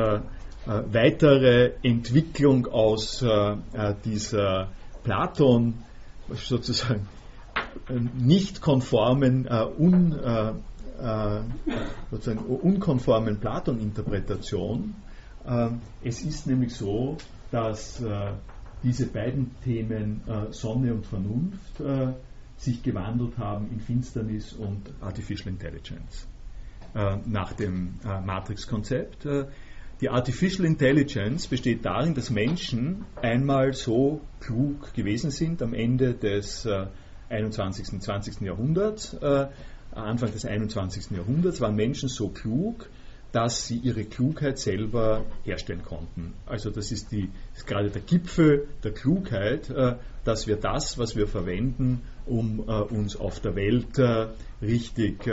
[0.67, 4.67] äh, weitere Entwicklung aus äh, äh, dieser
[5.05, 5.75] Platon
[6.35, 7.07] sozusagen
[8.19, 9.47] nicht konformen,
[9.79, 10.19] un,
[12.11, 14.97] sozusagen unkonformen Platon-Interpretation.
[16.03, 17.17] es ist nämlich so,
[17.53, 18.03] dass
[18.83, 20.21] diese beiden Themen
[20.51, 21.83] Sonne und Vernunft
[22.57, 26.27] sich gewandelt haben in Finsternis und Artificial Intelligence
[27.27, 29.27] nach dem Matrix-Konzept.
[30.03, 36.67] Die Artificial Intelligence besteht darin, dass Menschen einmal so klug gewesen sind am Ende des
[36.67, 36.87] äh,
[37.31, 37.95] 21.
[37.95, 38.43] und 20.
[38.43, 39.15] Jahrhunderts.
[39.15, 39.47] Äh,
[39.93, 41.17] Anfang des 21.
[41.17, 42.91] Jahrhunderts waren Menschen so klug,
[43.33, 46.35] dass sie ihre Klugheit selber herstellen konnten.
[46.47, 51.17] Also das ist, die, ist gerade der Gipfel der Klugheit, äh, dass wir das, was
[51.17, 54.29] wir verwenden, um äh, uns auf der Welt äh,
[54.63, 55.31] richtig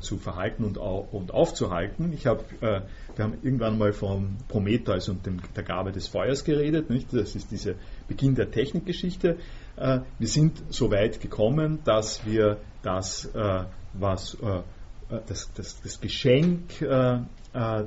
[0.00, 2.12] zu verhalten und, au und aufzuhalten.
[2.12, 2.84] Ich hab, wir
[3.18, 5.20] haben irgendwann mal von Prometheus und
[5.56, 6.90] der Gabe des Feuers geredet.
[6.90, 7.10] Nicht?
[7.10, 7.72] Das ist dieser
[8.06, 9.38] Beginn der Technikgeschichte.
[9.76, 13.30] wir sind so weit gekommen, dass wir das,
[13.94, 14.36] was
[15.26, 17.16] das, das, das Geschenk, äh,
[17.52, 17.84] äh,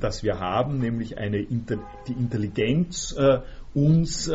[0.00, 3.40] das wir haben, nämlich eine, die Intelligenz, äh,
[3.74, 4.30] uns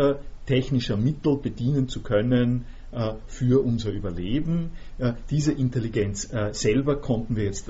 [0.46, 2.66] technischer Mittel bedienen zu können
[3.26, 4.72] für unser Überleben.
[5.32, 7.70] diese Intelligenz selber konnten wir jetzt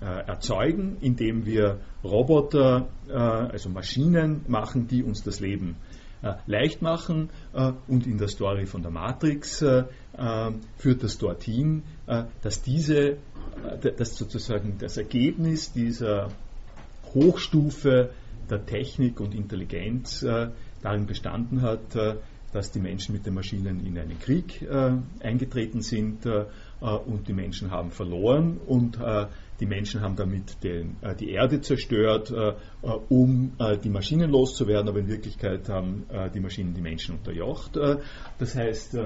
[0.00, 5.76] erzeugen, indem wir Roboter, also Maschinen machen, die uns das Leben
[6.46, 7.30] leicht machen.
[7.86, 11.84] und in der Story von der Matrix führt das dorthin,
[12.42, 13.18] dass diese
[13.96, 16.28] dass sozusagen das Ergebnis dieser
[17.14, 18.10] Hochstufe
[18.48, 20.48] der Technik und Intelligenz äh,
[20.82, 22.16] darin bestanden hat, äh,
[22.52, 26.46] dass die Menschen mit den Maschinen in einen Krieg äh, eingetreten sind äh,
[26.80, 29.26] äh, und die Menschen haben verloren und äh,
[29.60, 32.32] die Menschen haben damit den, die Erde zerstört,
[33.10, 33.52] um
[33.84, 37.78] die Maschinen loszuwerden, aber in Wirklichkeit haben die Maschinen die Menschen unterjocht.
[38.38, 38.96] das heißt,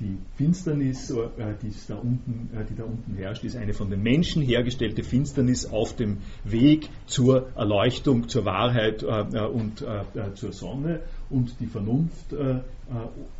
[0.00, 4.02] die Finsternis, äh, die da, unten, äh, die da unten herrscht, ist eine von den
[4.02, 9.06] Menschen hergestellte Finsternis auf dem Weg zur Erleuchtung, zur Wahrheit äh,
[9.46, 9.84] und
[10.34, 11.00] zur Sonne.
[11.28, 12.34] Und die Vernunft,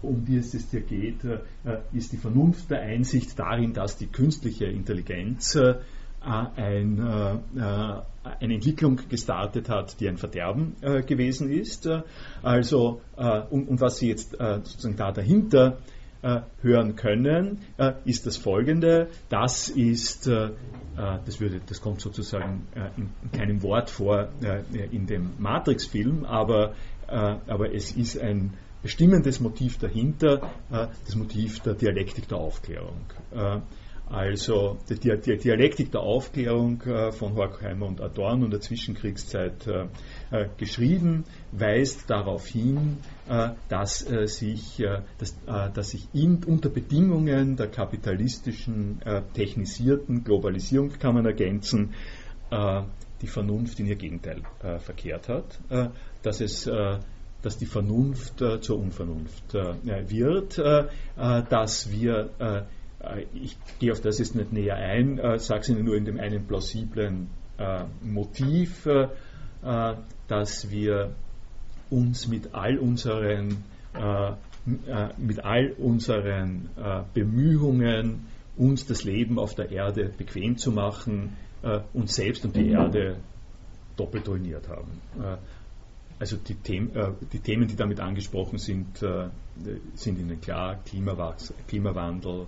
[0.02, 1.18] um die es hier geht,
[1.92, 5.58] ist die Vernunft der Einsicht darin, dass die künstliche Intelligenz
[6.20, 8.04] ein, eine
[8.40, 11.88] Entwicklung gestartet hat, die ein Verderben gewesen ist.
[12.42, 13.00] Also,
[13.50, 15.78] und, was Sie jetzt sozusagen da dahinter
[16.60, 19.08] hören können, äh, ist das folgende.
[19.28, 20.50] Das ist, äh,
[20.96, 22.66] das, würde, das kommt sozusagen
[22.96, 24.28] in, in keinem Wort vor
[24.92, 26.74] in dem Matrix-Film, aber
[27.08, 28.52] aber es ist ein
[28.82, 33.06] bestimmendes Motiv dahinter, das Motiv der Dialektik der Aufklärung.
[34.10, 39.68] Also die, Dialektik der Aufklärung äh, von Horkheimer und Adorno in der Zwischenkriegszeit
[40.30, 46.44] äh, äh, geschrieben, weist darauf hin, äh, dass, äh, sich, äh, dass, dass sich in,
[46.44, 49.00] unter Bedingungen der kapitalistischen,
[49.34, 51.94] technisierten Globalisierung, kann man ergänzen,
[53.22, 54.42] die Vernunft in ihr Gegenteil
[54.80, 55.60] verkehrt hat,
[56.22, 56.68] dass es
[57.42, 62.66] dass die Vernunft zur Unvernunft wird, dass wir
[63.00, 66.04] äh, ich gehe auf das jetzt nicht näher ein, äh, sage es Ihnen nur in
[66.04, 69.08] dem einen plausiblen äh, Motiv, äh,
[69.62, 69.94] äh
[70.30, 71.14] dass wir
[71.90, 73.64] uns mit all unseren,
[73.94, 74.32] äh,
[75.16, 76.68] mit all unseren
[77.14, 78.26] Bemühungen,
[78.56, 81.36] uns das Leben auf der Erde bequem zu machen,
[81.92, 83.16] uns selbst und die Erde
[83.96, 85.00] doppelt ruiniert haben.
[86.18, 86.90] Also die, Themen,
[87.32, 89.02] die Themen, die damit angesprochen sind,
[89.94, 92.46] sind Ihnen klar, Klimawandel,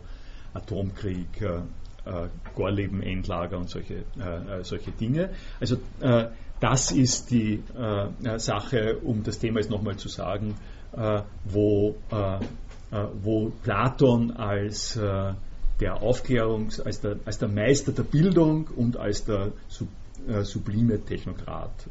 [0.55, 1.61] Atomkrieg, äh,
[2.05, 5.30] äh, Gorleben, Endlager und solche, äh, äh, solche Dinge.
[5.61, 6.26] Also äh,
[6.63, 10.55] das ist die äh, Sache, um das Thema jetzt nochmal zu sagen,
[11.45, 11.97] wo,
[13.23, 15.01] wo Platon als
[15.81, 19.53] der Aufklärungs, als der, als der Meister der Bildung und als der
[20.43, 21.89] sublime Technokrat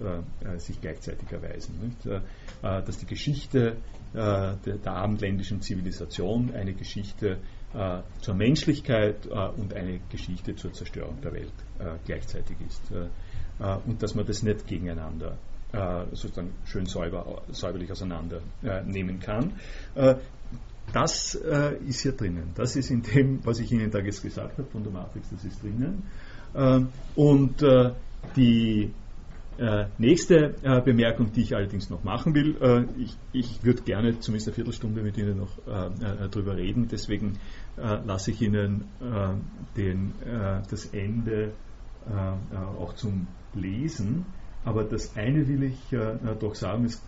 [0.58, 1.80] sich gleichzeitig erweisen.
[1.82, 2.22] Nicht?
[2.62, 3.78] dass die Geschichte
[4.14, 7.40] der, der abendländischen Zivilisation eine Geschichte
[7.74, 12.82] äh, zur Menschlichkeit äh, und eine Geschichte zur Zerstörung der Welt äh, gleichzeitig ist.
[13.60, 15.38] Äh, äh, und dass man das nicht gegeneinander
[15.72, 19.54] äh, sozusagen schön säuber, säuberlich auseinandernehmen kann.
[20.94, 22.52] das ist hier drinnen.
[22.56, 25.46] Das ist in dem, was ich Ihnen da jetzt gesagt habe von der Matrix, das
[25.46, 26.04] ist drinnen.
[27.16, 27.64] und
[28.36, 28.92] die
[29.62, 34.20] äh, nächste äh, Bemerkung, die ich allerdings noch machen will, äh, ich, ich würde gerne
[34.20, 37.38] zumindest eine Viertelstunde mit Ihnen noch äh, äh, drüber reden, deswegen
[37.78, 38.86] äh, lasse ich Ihnen
[39.78, 40.14] den,
[40.70, 41.52] das Ende
[42.80, 44.26] auch zum Lesen.
[44.64, 45.80] Aber das eine will ich
[46.40, 47.02] doch sagen, ist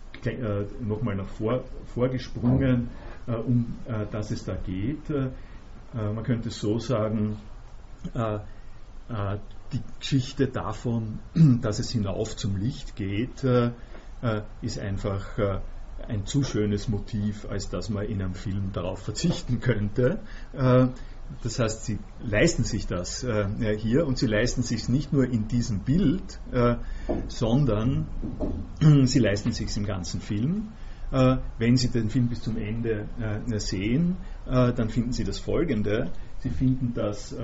[0.81, 1.63] nochmal nach vor,
[1.93, 2.89] vorgesprungen,
[3.27, 3.75] um
[4.11, 5.07] das es da geht.
[5.93, 7.37] man könnte so sagen,
[9.73, 11.19] die Geschichte davon,
[11.61, 13.71] dass es hinauf zum Licht geht, äh,
[14.21, 15.59] äh, ist einfach äh,
[16.07, 20.19] ein zu schönes Motiv, als dass man in einem Film darauf verzichten könnte.
[21.41, 23.25] Das heißt, sie leisten sich das
[23.77, 26.39] hier und sie leisten sich nicht nur in diesem Bild,
[27.27, 28.07] sondern
[29.05, 30.69] sie leisten sich im ganzen Film.
[31.11, 33.07] Wenn Sie den Film bis zum Ende
[33.57, 36.11] sehen, dann finden Sie das Folgende.
[36.39, 37.36] Sie finden, dass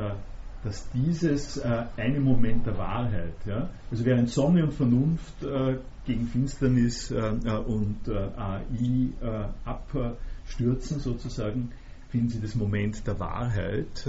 [0.63, 6.27] dass dieses äh, eine Moment der Wahrheit, ja, also während Sonne und Vernunft äh, gegen
[6.27, 11.71] Finsternis äh, äh und äh, AI äh, abstürzen sozusagen,
[12.09, 14.07] finden Sie das Moment der Wahrheit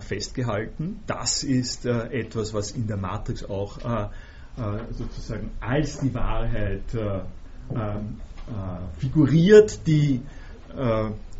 [0.00, 1.00] festgehalten.
[1.06, 3.78] Das ist etwas, was in der Matrix auch
[4.90, 6.82] sozusagen als die Wahrheit
[8.98, 10.22] figuriert, die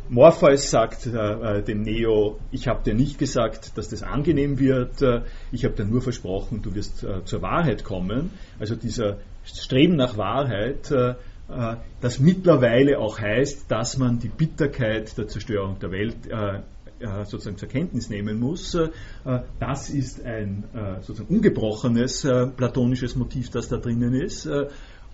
[0.09, 5.21] Morpheus sagt äh, dem Neo, ich habe dir nicht gesagt, dass das angenehm wird, äh,
[5.51, 8.31] ich habe dir nur versprochen, du wirst äh, zur Wahrheit kommen.
[8.59, 11.15] Also dieser Streben nach Wahrheit, äh, äh,
[12.01, 16.61] das mittlerweile auch heißt, dass man die Bitterkeit der Zerstörung der Welt äh,
[17.25, 18.77] sozusagen zur Kenntnis nehmen muss.
[19.59, 20.65] Das ist ein
[21.01, 22.27] sozusagen ungebrochenes
[22.57, 24.47] platonisches Motiv, das da drinnen ist.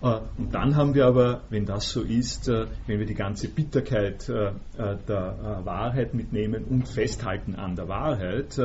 [0.00, 3.48] Äh, und dann haben wir aber, wenn das so ist, äh, wenn wir die ganze
[3.48, 8.58] Bitterkeit äh, der Wahrheit mitnehmen und festhalten an der Wahrheit,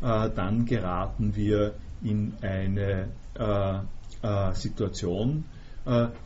[0.00, 3.08] dann geraten wir in eine
[4.52, 5.44] Situation,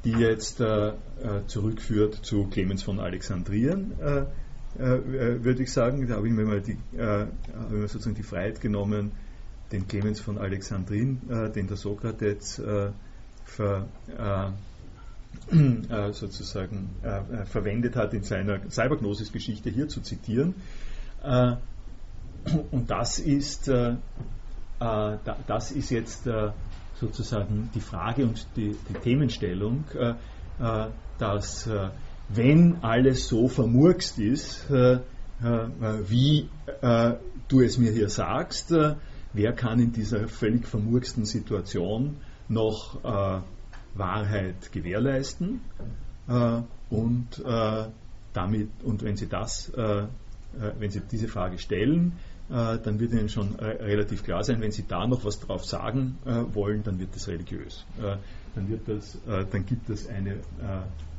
[0.04, 0.62] die jetzt
[1.46, 3.92] zurückführt zu Clemens von Alexandrien,
[4.76, 6.06] würde ich sagen.
[6.08, 7.28] Da habe ich mir mal habe
[7.70, 9.12] mir sozusagen die Freiheit genommen,
[9.70, 11.20] den Clemens von Alexandrien,
[11.54, 12.60] den der Sokrates
[13.44, 13.86] ver,
[14.18, 14.50] äh,
[15.56, 20.54] äh, sozusagen äh, verwendet hat in seiner Cybergnosis-Geschichte hier zu zitieren.
[21.22, 21.56] Äh,
[22.70, 23.92] und das ist, äh,
[24.80, 25.16] äh,
[25.46, 26.28] das ist jetzt
[27.02, 29.84] sozusagen die Frage und die, die Themenstellung,
[31.18, 31.68] dass
[32.28, 36.48] wenn alles so vermurkst ist, wie
[37.48, 38.72] du es mir hier sagst,
[39.32, 42.16] wer kann in dieser völlig vermurksten Situation
[42.48, 43.40] noch äh,
[43.94, 45.60] Wahrheit gewährleisten?
[46.28, 47.88] Äh, und äh,
[48.32, 50.06] damit und wenn Sie das, äh, äh,
[50.78, 54.84] wenn Sie diese Frage stellen, äh, dann wird Ihnen schon relativ klar sein, wenn Sie
[54.86, 56.18] da noch was drauf sagen
[56.52, 57.86] wollen, dann wird das religiös.
[58.54, 60.38] dann, wird das, dann gibt es eine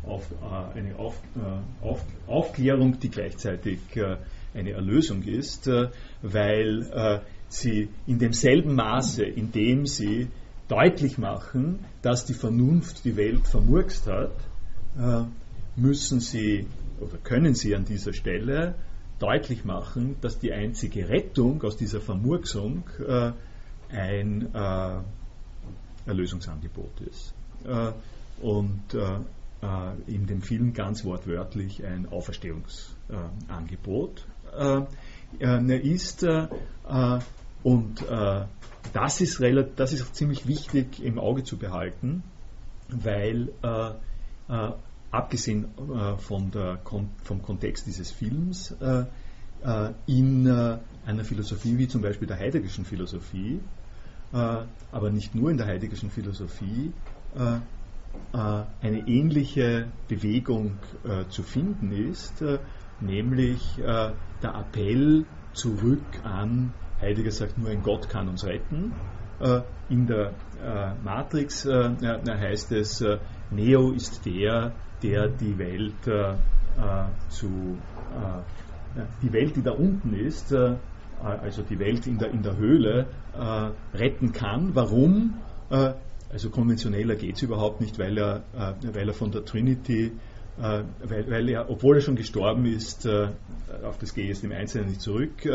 [0.05, 4.17] auf, äh, eine auf, äh, auf, Aufklärung, die gleichzeitig äh,
[4.53, 5.89] eine Erlösung ist, äh,
[6.21, 10.27] weil äh, sie in demselben Maße, in dem sie
[10.67, 14.35] deutlich machen, dass die Vernunft die Welt vermurkst hat,
[14.97, 15.23] äh,
[15.75, 16.67] müssen sie
[16.99, 18.75] oder können sie an dieser Stelle
[19.19, 22.83] deutlich machen, dass die einzige Rettung aus dieser Vermurksung
[23.89, 24.53] ein
[26.05, 27.33] Erlösungsangebot ist.
[28.41, 28.81] Und
[30.07, 34.25] in dem Film ganz wortwörtlich ein Auferstehungsangebot
[35.83, 36.25] ist.
[37.63, 38.03] Und
[38.91, 39.41] das ist,
[39.75, 42.23] das ist ziemlich wichtig im Auge zu behalten,
[42.89, 43.91] weil äh,
[44.49, 44.71] äh,
[45.13, 46.79] abgesehen äh, von der,
[47.23, 49.05] vom Kontext dieses Films äh,
[49.63, 50.47] äh, in
[51.05, 53.59] einer Philosophie wie zum Beispiel der Heideggerschen Philosophie,
[54.31, 56.91] aber nicht nur in der Heideggerschen Philosophie,
[58.41, 60.77] eine ähnliche Bewegung
[61.29, 62.43] zu finden ist,
[62.99, 68.93] nämlich der Appell zurück an Heidegger sagt nur, ein Gott kann uns retten.
[69.89, 70.31] In der
[71.03, 73.03] Matrix heißt es,
[73.55, 75.93] Neo ist der, der die Welt
[77.29, 77.77] zu,
[79.21, 83.07] die Welt, die da unten ist, also die Welt in der, in der Höhle,
[83.93, 84.73] retten kann.
[84.73, 85.35] Warum?
[85.69, 88.43] Also konventioneller geht es überhaupt nicht, weil er,
[88.81, 90.11] weil er von der Trinity,
[90.57, 94.89] weil, weil, er, obwohl er schon gestorben ist, auf das gehe ich jetzt im Einzelnen
[94.89, 95.47] nicht zurück,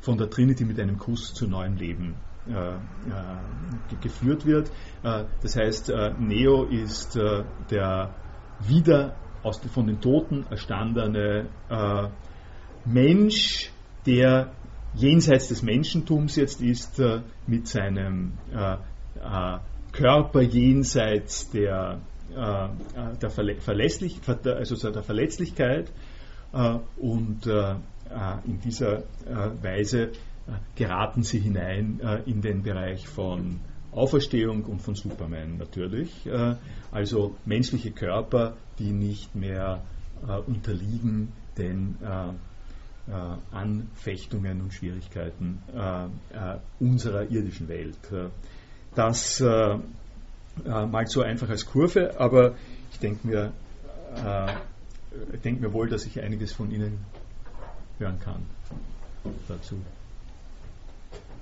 [0.00, 2.33] von der Trinity mit einem Kuss zu neuem Leben äh, äh,
[4.00, 4.70] geführt wird.
[5.02, 8.14] Äh, das heißt, äh, Neo ist äh, der
[8.60, 12.08] wieder aus, von den Toten erstandene äh,
[12.84, 13.70] Mensch,
[14.06, 14.52] der
[14.94, 17.02] jenseits des Menschentums jetzt ist,
[17.48, 18.34] mit seinem
[19.90, 21.98] Körper jenseits der,
[22.30, 25.90] der, Verlässlich, also der Verletzlichkeit
[26.96, 27.48] und
[28.14, 29.02] äh, in dieser äh,
[29.62, 30.12] Weise äh,
[30.76, 33.60] geraten sie hinein in den Bereich von
[33.92, 36.28] Auferstehung und von Superman natürlich.
[36.90, 39.82] Also menschliche Körper, die nicht mehr
[40.46, 41.96] unterliegen den
[43.52, 45.58] Anfechtungen und Schwierigkeiten
[46.80, 47.98] unserer irdischen Welt.
[48.94, 52.54] Das mal so einfach als Kurve, aber
[52.92, 53.52] ich denke mir,
[55.44, 56.98] denke mir wohl, dass ich einiges von Ihnen
[57.98, 58.42] hören kann
[59.48, 59.76] dazu.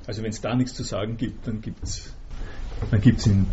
[0.07, 2.13] Also wenn es da nichts zu sagen gibt, dann gibt es
[2.91, 3.47] dann gibt's in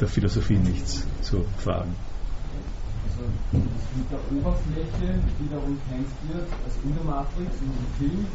[0.00, 1.94] der Philosophie nichts zu fragen.
[3.08, 3.24] Also
[3.96, 8.26] mit der Oberfläche, die da umkämpft wird, also in der Matrix, in dem Film,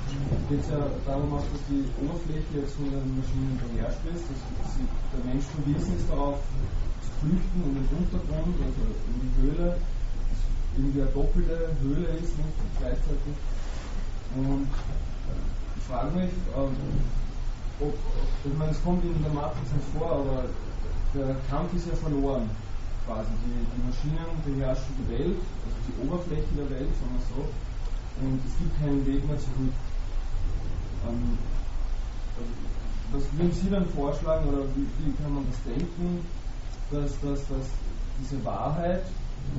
[0.50, 4.74] geht es ja darum auch, dass die Oberfläche jetzt von den Maschinen beherrscht ist, dass
[4.76, 6.42] sie, der Mensch verwiesen ist darauf
[7.06, 10.42] zu flüchten in den Untergrund, also in die Höhle, dass
[10.76, 13.36] irgendwie eine doppelte Höhle ist, nicht gleichzeitig
[14.36, 14.68] und
[15.78, 16.76] ich frage mich, ähm,
[17.84, 17.94] ob,
[18.46, 20.48] ich meine, es kommt in der Matrix nicht vor, aber
[21.14, 22.50] der Kampf ist ja verloren,
[23.06, 23.30] quasi.
[23.44, 27.42] Die, die Maschinen beherrschen die Welt, also die Oberfläche der Welt, sagen wir so,
[28.22, 29.76] und es gibt keinen Weg mehr zurück.
[31.08, 31.38] Ähm,
[32.40, 32.52] also,
[33.12, 36.26] was würden Sie dann vorschlagen, oder wie, wie kann man das denken,
[36.90, 37.68] dass, dass, dass
[38.20, 39.04] diese Wahrheit,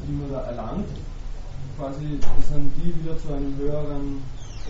[0.09, 0.89] die man da erlangt,
[1.79, 4.23] quasi, dass dann die wieder zu einem höheren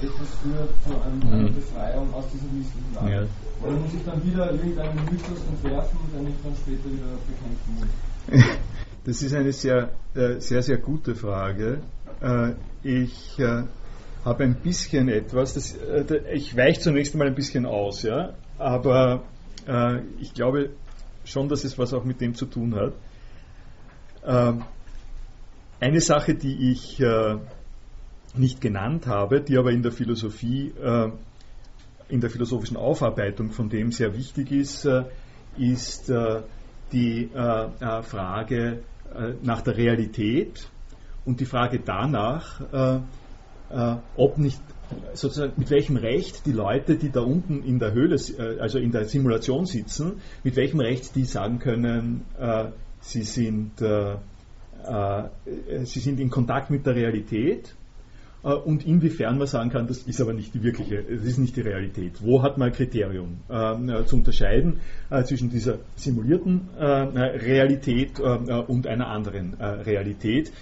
[0.02, 1.54] etwas führt zu einer mhm.
[1.54, 3.10] Befreiung aus dieser misslichen Lage.
[3.12, 3.66] Ja.
[3.66, 8.44] Oder muss ich dann wieder irgendeinen Mythos entwerfen, den ich dann später wieder bekämpfen muss?
[9.04, 11.82] Das ist eine sehr, äh, sehr, sehr gute Frage.
[12.22, 13.64] Äh, ich äh,
[14.24, 15.76] habe ein bisschen etwas, das,
[16.32, 19.24] ich weiche zunächst einmal ein bisschen aus, ja, aber
[20.18, 20.70] ich glaube
[21.24, 22.92] schon, dass es was auch mit dem zu tun hat.
[25.80, 27.02] Eine Sache, die ich
[28.36, 31.10] nicht genannt habe, die aber in der Philosophie, äh,
[32.08, 35.04] in der philosophischen Aufarbeitung von dem sehr wichtig ist, äh,
[35.56, 36.42] ist äh,
[36.92, 38.80] die Frage
[39.42, 40.68] nach der Realität
[41.24, 42.60] und die Frage danach,
[44.16, 44.60] ob nicht
[45.14, 48.16] sozusagen mit welchem Recht die Leute, die da unten in der Höhle,
[48.60, 52.22] also in der Simulation sitzen, mit welchem Recht die sagen können,
[53.00, 57.74] sie sind, sie sind in Kontakt mit der Realität
[58.52, 61.62] und inwiefern man sagen kann, das ist aber nicht die wirkliche, das ist nicht die
[61.62, 62.22] Realität.
[62.22, 64.80] Wo hat man ein Kriterium ähm, äh, zu unterscheiden
[65.10, 70.52] äh, zwischen dieser simulierten äh, Realität äh, und einer anderen äh, Realität,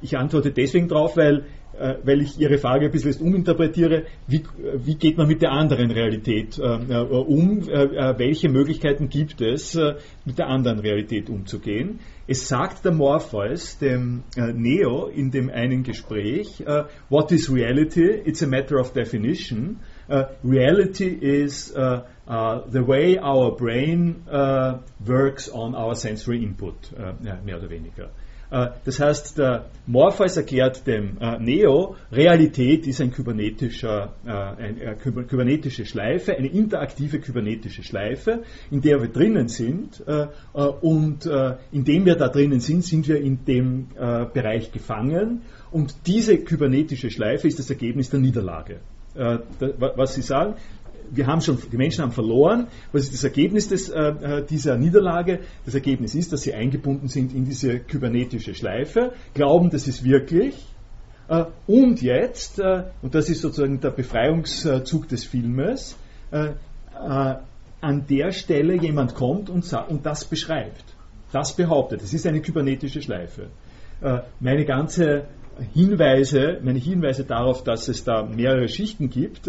[0.00, 1.44] ich antworte deswegen drauf, weil,
[1.78, 4.42] äh, weil ich Ihre Frage ein bisschen uminterpretiere, wie,
[4.76, 9.94] wie geht man mit der anderen Realität äh, um, äh, welche Möglichkeiten gibt es, äh,
[10.24, 12.00] mit der anderen Realität umzugehen.
[12.26, 18.22] Es sagt der Morpheus dem äh, Neo in dem einen Gespräch, äh, What is reality?
[18.24, 19.80] It's a matter of definition.
[20.44, 24.22] reality is the way our brain
[25.04, 26.92] works on our sensory input,
[27.44, 28.10] mehr oder weniger.
[28.50, 34.96] Äh, das heißt, der Morpheus erklärt dem äh, Neo, Realität ist ein kybernetischer, äh, eine
[34.96, 40.02] kybernetische Schleife, eine interaktive kybernetische Schleife, in der wir drinnen sind.
[40.80, 41.28] Und
[41.72, 43.88] indem wir da drinnen sind, sind wir in dem
[44.32, 45.42] Bereich gefangen.
[45.70, 48.80] Und diese kybernetische Schleife ist das Ergebnis der Niederlage.
[49.14, 50.54] Was Sie sagen,
[51.10, 52.66] wir haben schon, die Menschen haben verloren.
[52.92, 55.40] Was ist das Ergebnis des, äh, äh, dieser Niederlage?
[55.64, 60.54] Das Ergebnis ist, dass sie eingebunden sind in diese kybernetische Schleife, glauben, das ist wirklich.
[61.28, 65.96] Äh, und jetzt, äh, und das ist sozusagen der Befreiungszug des Filmes,
[66.30, 67.34] äh, äh,
[67.80, 70.84] an der Stelle jemand kommt und, und das beschreibt,
[71.32, 72.02] das behauptet.
[72.02, 73.48] Das ist eine kybernetische Schleife.
[74.40, 75.26] meine ganze
[75.72, 79.48] Hinweise, meine Hinweise darauf, dass es da mehrere Schichten gibt,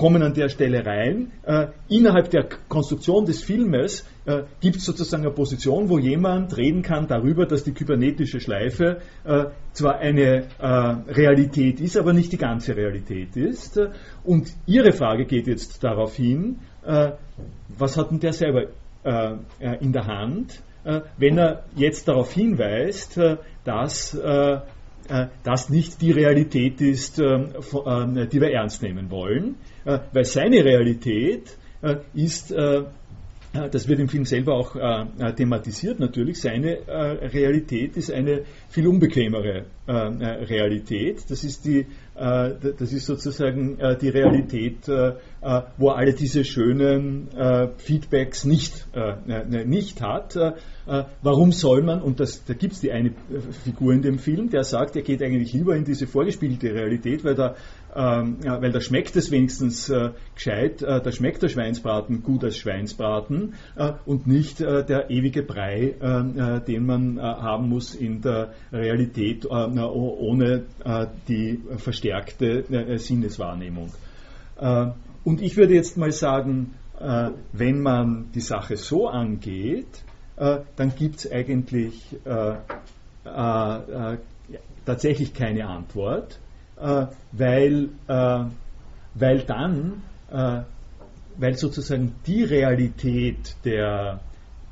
[0.00, 1.30] kommen an der Stelle rein.
[1.44, 6.80] Äh, innerhalb der Konstruktion des Filmes äh, gibt es sozusagen eine Position, wo jemand reden
[6.80, 9.44] kann darüber, dass die kybernetische Schleife äh,
[9.74, 10.66] zwar eine äh,
[11.12, 13.78] Realität ist, aber nicht die ganze Realität ist.
[14.24, 17.10] Und Ihre Frage geht jetzt darauf hin, äh,
[17.68, 18.68] was hat denn der selber
[19.04, 19.36] äh,
[19.80, 20.62] in der Hand,
[21.18, 23.20] wenn er jetzt darauf hinweist,
[23.64, 24.18] dass
[25.42, 27.22] das nicht die Realität ist, die
[28.40, 29.56] wir ernst nehmen wollen.
[29.84, 32.84] Äh, weil seine Realität äh, ist, äh,
[33.52, 34.76] das wird im Film selber auch
[35.34, 41.28] thematisiert natürlich, seine Realität ist eine viel unbequemere Realität.
[41.28, 41.84] Das ist, die,
[42.14, 47.26] das ist sozusagen die Realität, wo er alle diese schönen
[47.78, 48.86] Feedbacks nicht,
[49.66, 50.38] nicht hat.
[51.20, 53.12] Warum soll man, und das, da gibt es die eine
[53.64, 57.34] Figur in dem Film, der sagt, er geht eigentlich lieber in diese vorgespiegelte Realität, weil
[57.34, 57.56] da
[57.94, 62.56] ähm, weil da schmeckt es wenigstens äh, gescheit, äh, da schmeckt der Schweinsbraten gut als
[62.56, 68.20] Schweinsbraten äh, und nicht äh, der ewige Brei, äh, äh, den man haben muss in
[68.20, 70.64] der Realität ohne
[71.28, 73.90] die verstärkte Sinneswahrnehmung.
[75.24, 76.74] und ich würde jetzt mal sagen,
[77.52, 80.02] wenn man die Sache so angeht,
[80.36, 82.16] dann gibt es eigentlich
[84.84, 86.38] tatsächlich keine Antwort
[86.80, 88.44] äh, weil, äh,
[89.14, 90.60] weil dann, äh,
[91.36, 94.20] weil sozusagen die Realität der,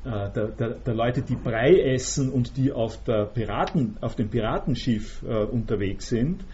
[0.05, 5.21] der, der, der, Leute, die Brei essen und die auf, der Piraten, auf dem Piratenschiff
[5.23, 6.45] unterwegs sind,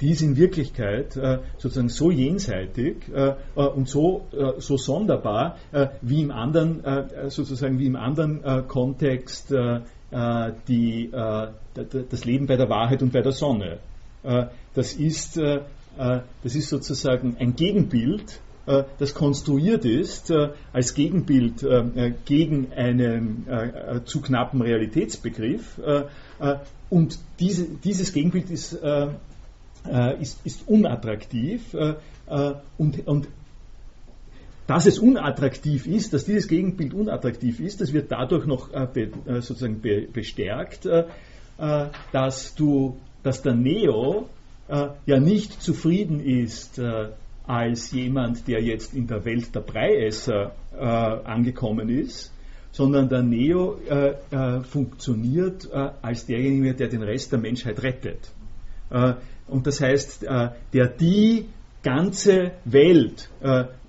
[0.00, 1.12] die ist in Wirklichkeit
[1.56, 2.96] sozusagen so jenseitig
[3.54, 4.26] und so,
[4.58, 5.56] so sonderbar
[6.02, 6.82] wie im anderen,
[7.28, 9.54] sozusagen wie im anderen Kontext
[10.68, 13.78] die, das Leben bei der Wahrheit und bei der Sonne.
[14.26, 15.60] Äh, das ist, äh,
[15.98, 18.40] äh, das ist sozusagen ein Gegenbild,
[18.98, 20.32] das konstruiert ist
[20.72, 21.64] als Gegenbild
[22.24, 23.46] gegen einen
[24.06, 25.80] zu knappen Realitätsbegriff.
[26.90, 28.76] und diese, dieses Gegenbild ist,
[30.18, 31.76] ist, ist unattraktiv
[32.76, 33.28] und, und
[34.66, 39.80] dass es unattraktiv ist, dass dieses Gegenbild unattraktiv ist, das wird dadurch noch sozusagen
[40.12, 40.88] bestärkt,
[42.10, 42.96] dass du
[43.26, 44.28] dass der Neo
[44.68, 47.08] äh, ja nicht zufrieden ist äh,
[47.44, 52.32] als jemand, der jetzt in der Welt der Breiesser äh, angekommen ist,
[52.70, 58.30] sondern der Neo äh, äh, funktioniert äh, als derjenige, der den Rest der Menschheit rettet.
[59.48, 60.24] und das heißt,
[60.72, 61.46] der die
[61.82, 63.28] ganze Welt,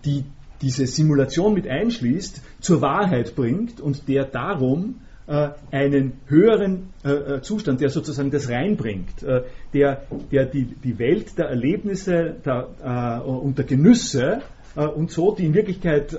[0.03, 0.23] die
[0.64, 4.95] diese Simulation mit einschließt, zur Wahrheit bringt und der darum
[5.27, 9.43] einen höheren äh, äh, Zustand, der sozusagen das reinbringt, äh,
[9.73, 14.41] der, der die, die Welt der Erlebnisse der, äh, und der Genüsse
[14.75, 16.17] äh, und so, die in Wirklichkeit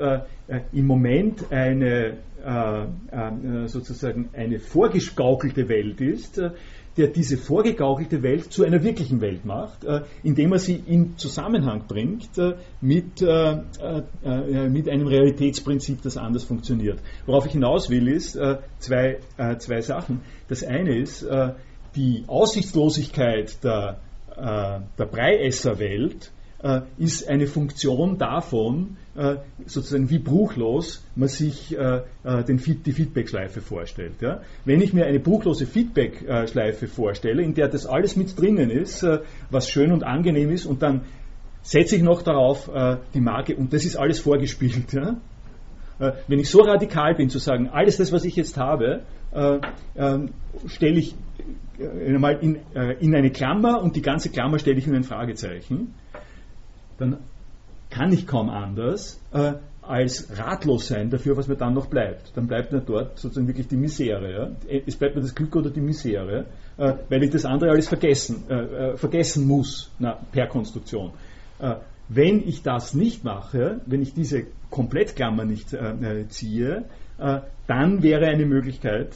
[0.72, 2.18] im Moment eine
[3.66, 6.40] sozusagen eine vorgeskaukelte Welt ist,
[6.98, 11.84] der diese vorgegaukelte Welt zu einer wirklichen Welt macht, äh, indem er sie in Zusammenhang
[11.86, 13.58] bringt äh, mit, äh,
[14.68, 16.98] mit einem Realitätsprinzip, das anders funktioniert.
[17.24, 18.38] Worauf ich hinaus will, ist
[18.78, 19.18] zwei,
[19.58, 20.22] zwei Sachen.
[20.48, 21.26] Das eine ist
[21.94, 24.00] die Aussichtslosigkeit der,
[24.36, 29.36] der Breiesserwelt äh, ist eine Funktion davon, äh,
[29.66, 34.20] sozusagen wie bruchlos man sich äh, äh den, die Feedback-Schleife vorstellt.
[34.20, 34.40] Ja?
[34.64, 39.20] Wenn ich mir eine bruchlose Feedback-Schleife vorstelle, in der das alles mit drinnen ist, äh,
[39.50, 41.02] was schön und angenehm ist, und dann
[41.62, 44.92] setze ich noch darauf äh, die Marke, und das ist alles vorgespielt.
[44.92, 45.16] Ja?
[46.28, 49.02] wenn ich so radikal bin, zu sagen, alles das, was ich jetzt habe,
[49.34, 50.30] ähm,
[50.68, 51.16] stelle ich
[52.06, 52.60] einmal in,
[53.00, 55.94] in eine Klammer und die ganze Klammer stelle ich in ein Fragezeichen,
[56.98, 57.18] dann
[57.90, 59.54] kann ich kaum anders äh,
[59.88, 62.36] als ratlos sein dafür, was mir dann noch bleibt.
[62.36, 64.32] Dann bleibt mir dort sozusagen wirklich die Misere.
[64.68, 64.80] Ja?
[64.86, 66.44] Es bleibt mir das Glück oder die Misere,
[66.76, 71.12] äh, weil ich das andere alles vergessen, äh, äh vergessen muss na, per Konstruktion.
[71.58, 71.76] Äh,
[72.10, 76.84] wenn ich das nicht mache, wenn ich diese Komplettklammer nicht äh, ziehe,
[77.66, 79.12] dann wäre eine Möglichkeit,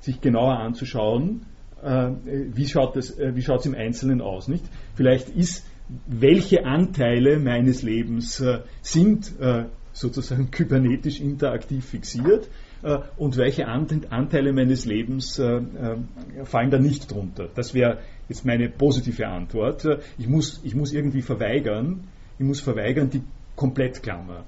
[0.00, 1.46] sich genauer anzuschauen,
[1.82, 4.48] wie schaut es im Einzelnen aus.
[4.48, 4.64] Nicht?
[4.94, 5.64] Vielleicht ist
[6.06, 12.48] welche Anteile meines Lebens äh, sind äh, sozusagen kybernetisch interaktiv fixiert
[12.82, 17.48] äh, und welche Anteile meines Lebens äh, äh, fallen da nicht drunter.
[17.54, 17.98] Das wäre
[18.28, 19.84] jetzt meine positive Antwort.
[19.84, 22.04] Äh, ich muss, ich muss irgendwie verweigern,
[22.38, 23.22] ich muss verweigern die
[23.54, 24.44] Komplettklammer.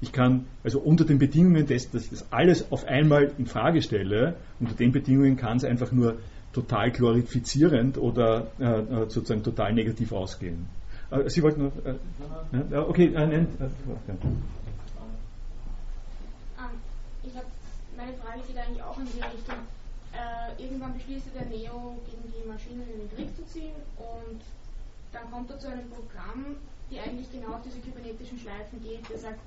[0.00, 3.80] Ich kann also unter den Bedingungen, dass, dass ich das alles auf einmal in Frage
[3.80, 6.18] stelle, unter den Bedingungen kann es einfach nur
[6.54, 10.66] total glorifizierend oder äh, äh, sozusagen total negativ ausgehen.
[11.10, 11.72] Äh, Sie wollten noch.
[11.84, 13.32] Äh, okay, nein.
[13.32, 13.48] Äh, ähm,
[17.22, 17.46] ich habe
[17.96, 19.60] meine Frage geht eigentlich auch in die Richtung.
[20.14, 24.40] Äh, irgendwann beschließt der Neo gegen die Maschinen in den Krieg zu ziehen und
[25.12, 26.56] dann kommt er zu einem Programm,
[26.90, 29.40] die eigentlich genau auf diese kybernetischen Schleifen geht, der sagt,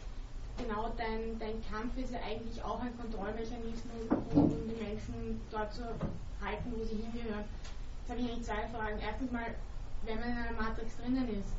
[0.58, 5.84] genau dein, dein Kampf ist ja eigentlich auch ein Kontrollmechanismus, um die Menschen dort zu
[6.42, 7.46] halten, wo sie hingehören.
[7.46, 9.00] Jetzt habe ich eigentlich zwei Fragen.
[9.00, 9.54] Erstens mal,
[10.06, 11.54] wenn man in einer Matrix drinnen ist,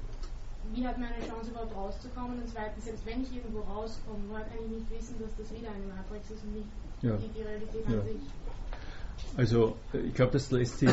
[0.75, 2.43] wie hat man eine Chance überhaupt rauszukommen?
[2.43, 5.70] Und zweitens, selbst wenn ich irgendwo rauskomme, woher kann ich nicht wissen, dass das wieder
[5.70, 6.69] eine Matrix ist und nicht
[7.03, 7.16] ja.
[7.16, 8.01] die, die Realität ja.
[8.01, 8.23] an sich?
[9.37, 10.91] Also ich glaube, das lässt sich,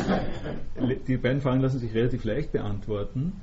[1.06, 3.40] die beiden Fragen lassen sich relativ leicht beantworten.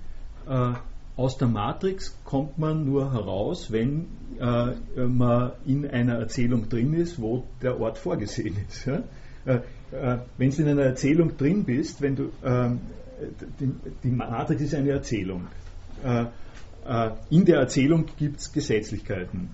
[0.48, 0.74] Äh,
[1.16, 4.08] aus der Matrix kommt man nur heraus, wenn
[4.40, 4.74] äh,
[5.06, 8.86] man in einer Erzählung drin ist, wo der Ort vorgesehen ist.
[8.86, 9.04] Ja?
[9.46, 9.60] Äh,
[9.92, 12.82] äh, wenn du in einer Erzählung drin bist, wenn du, ähm,
[13.60, 13.72] die,
[14.04, 15.48] die, Matrix ist eine Erzählung.
[16.04, 16.26] Äh,
[16.86, 19.50] äh, in der Erzählung gibt es Gesetzlichkeiten.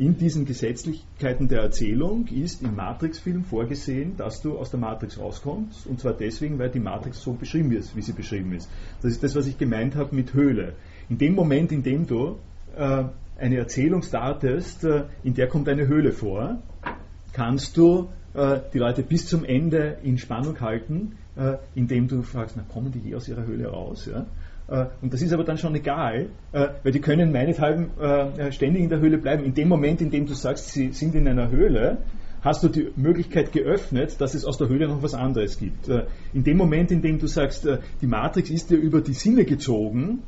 [0.00, 5.86] In diesen Gesetzlichkeiten der Erzählung ist im Matrix-Film vorgesehen, dass du aus der Matrix rauskommst.
[5.86, 8.70] Und zwar deswegen, weil die Matrix so beschrieben ist, wie sie beschrieben ist.
[9.02, 10.72] Das ist das, was ich gemeint habe mit Höhle.
[11.10, 12.38] In dem Moment, in dem du
[12.74, 13.04] äh,
[13.38, 16.62] eine Erzählung startest, äh, in der kommt eine Höhle vor,
[17.34, 22.56] kannst du äh, die Leute bis zum Ende in Spannung halten, äh, indem du fragst,
[22.56, 24.08] na kommen die je aus ihrer Höhle raus?
[24.10, 24.24] Ja?
[24.70, 27.90] Äh, und das ist aber dann schon egal, weil die können meinethalben
[28.50, 29.44] ständig in der Höhle bleiben.
[29.44, 31.98] In dem Moment, in dem du sagst, sie sind in einer Höhle,
[32.42, 35.88] hast du die Möglichkeit geöffnet, dass es aus der Höhle noch was anderes gibt.
[36.32, 37.68] In dem Moment, in dem du sagst,
[38.00, 40.22] die Matrix ist dir über die Sinne gezogen,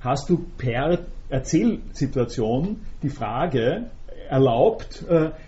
[0.00, 3.90] hast du per Erzählsituation die Frage
[4.28, 5.04] erlaubt,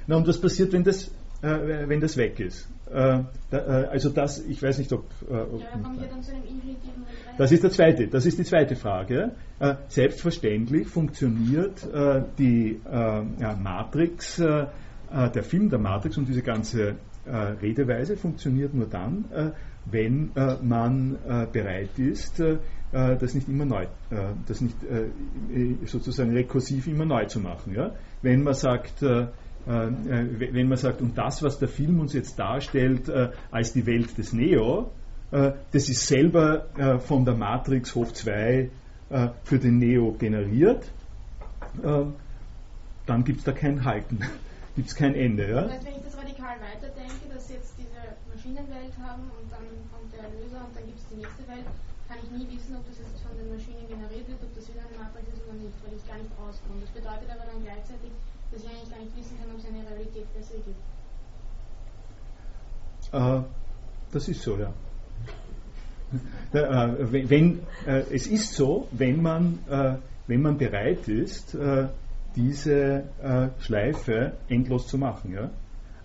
[0.06, 1.10] na und was passiert, wenn das
[1.42, 2.68] äh, wenn das weg ist.
[2.92, 5.04] Äh, äh, also das, ich weiß nicht, ob.
[5.28, 7.04] Äh, ob ja, kommen wir dann zu einem infinitiven
[7.36, 9.32] Das ist der zweite, das ist die zweite Frage.
[9.88, 11.88] Selbstverständlich funktioniert
[12.38, 12.78] die
[13.58, 16.96] Matrix, der Film der Matrix und diese ganze
[17.26, 19.24] Redeweise funktioniert nur dann,
[19.86, 20.30] wenn
[20.62, 21.16] man
[21.52, 22.42] bereit ist,
[22.92, 23.86] das nicht immer neu,
[24.46, 24.76] das nicht
[25.86, 27.74] sozusagen rekursiv immer neu zu machen.
[28.20, 29.02] Wenn man sagt,
[29.66, 34.16] wenn man sagt, und das, was der Film uns jetzt darstellt äh, als die Welt
[34.16, 34.90] des Neo,
[35.32, 38.70] das ist selber von der Matrix hoch 2
[39.42, 40.88] für den Neo generiert,
[43.06, 44.20] dann gibt es da kein Halten,
[44.76, 45.50] gibt es kein Ende.
[45.50, 45.62] Ja?
[45.62, 50.26] Das wenn ich das radikal weiterdenke, dass jetzt diese Maschinenwelt haben und dann kommt der
[50.26, 51.66] Erlöser und dann gibt es die nächste Welt,
[52.06, 54.82] kann ich nie wissen, ob das jetzt von den Maschinen generiert wird, ob das wieder
[54.86, 56.82] eine Matrix ist oder nicht, weil ich gar nicht rauskomme.
[56.82, 58.10] Das bedeutet aber dann gleichzeitig,
[58.50, 60.76] dass ich eigentlich gar nicht wissen kann, ob es eine Realität per se gibt.
[63.12, 63.42] Äh,
[64.12, 64.72] das ist so, ja.
[66.52, 69.96] Äh, wenn, äh, es ist so, wenn man, äh,
[70.26, 71.88] wenn man bereit ist, äh,
[72.34, 73.04] diese
[73.60, 75.32] Schleife endlos zu machen.
[75.32, 75.50] Ja?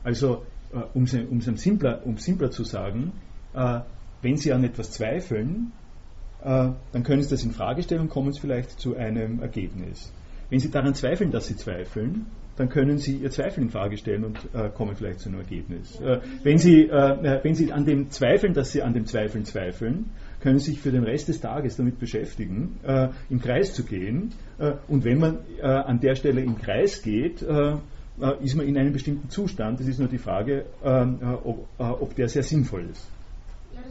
[0.01, 0.45] Also,
[0.93, 3.11] um es simpler, um simpler zu sagen,
[4.21, 5.73] wenn Sie an etwas zweifeln,
[6.41, 10.13] dann können Sie das in Frage stellen und kommen Sie vielleicht zu einem Ergebnis.
[10.51, 14.25] Wenn Sie daran zweifeln, dass Sie zweifeln, dann können Sie Ihr Zweifel in Frage stellen
[14.25, 15.99] und äh, kommen vielleicht zu einem Ergebnis.
[16.01, 20.11] Äh, wenn, Sie, äh, wenn Sie an dem zweifeln, dass Sie an dem Zweifeln zweifeln,
[20.41, 24.33] können Sie sich für den Rest des Tages damit beschäftigen, äh, im Kreis zu gehen.
[24.59, 27.41] Äh, und wenn man äh, an der Stelle im Kreis geht,
[28.41, 29.79] ist man in einem bestimmten Zustand.
[29.79, 33.07] Es ist nur die Frage, ähm, ob, ob der sehr sinnvoll ist.
[33.73, 33.81] Ja,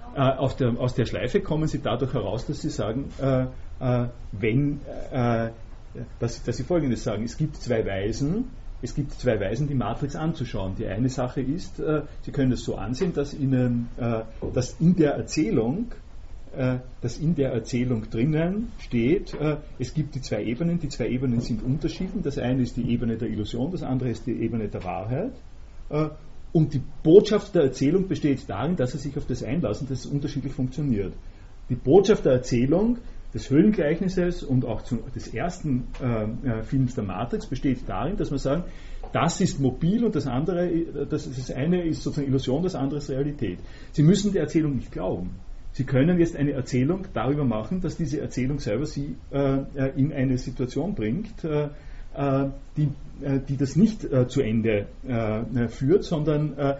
[0.00, 0.32] Frage.
[0.34, 3.10] Ich aus der, aus der Schleife kommen Sie dadurch heraus, dass Sie sagen,
[4.32, 4.80] wenn
[6.18, 7.24] dass, dass sie Folgendes sagen.
[7.24, 8.50] Es gibt zwei Weisen,
[8.82, 10.74] es gibt zwei Weisen, die Matrix anzuschauen.
[10.76, 14.20] Die eine Sache ist, äh, Sie können es so ansehen, dass, Ihnen, äh,
[14.54, 15.92] dass in der Erzählung
[16.56, 21.08] äh, dass in der Erzählung drinnen steht, äh, es gibt die zwei Ebenen, die zwei
[21.08, 22.22] Ebenen sind unterschieden.
[22.22, 25.32] Das eine ist die Ebene der Illusion, das andere ist die Ebene der Wahrheit.
[26.52, 30.00] Äh, und die Botschaft der Erzählung besteht darin, dass sie sich auf das einlassen, dass
[30.00, 31.12] es unterschiedlich funktioniert.
[31.68, 32.98] Die Botschaft der Erzählung
[33.34, 38.30] des Höhlengleichnisses und auch zu, des ersten äh, äh, Films der Matrix besteht darin, dass
[38.30, 38.70] man sagt,
[39.12, 40.70] das ist mobil und das andere,
[41.08, 43.58] das, das eine ist sozusagen Illusion, das andere ist Realität.
[43.92, 45.36] Sie müssen der Erzählung nicht glauben.
[45.72, 50.12] Sie können jetzt eine Erzählung darüber machen, dass diese Erzählung selber Sie äh, äh in
[50.12, 51.68] eine Situation bringt, äh, äh
[52.76, 52.88] die,
[53.48, 54.86] die das nicht zu Ende
[55.68, 56.76] führt, sondern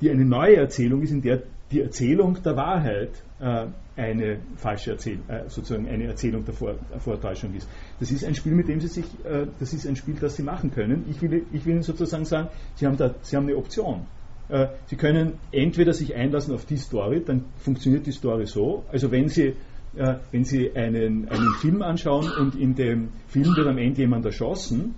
[0.00, 3.66] die eine neue Erzählung ist, in der die Erzählung der Wahrheit äh,
[3.96, 7.68] eine falsche Erzählung, äh, sozusagen eine Erzählung der, Vor Vortäuschung ist.
[8.00, 10.42] Das ist ein Spiel, mit dem Sie sich, äh, das ist ein Spiel, das Sie
[10.42, 11.04] machen können.
[11.08, 14.06] Ich will, ich will Ihnen sozusagen sagen, Sie haben, da, Sie haben eine Option.
[14.48, 18.84] Äh, Sie können entweder sich einlassen auf die Story, dann funktioniert die Story so.
[18.90, 19.54] Also wenn Sie
[19.96, 24.24] äh, wenn Sie einen, einen Film anschauen und in dem Film wird am Ende jemand
[24.24, 24.94] erschossen,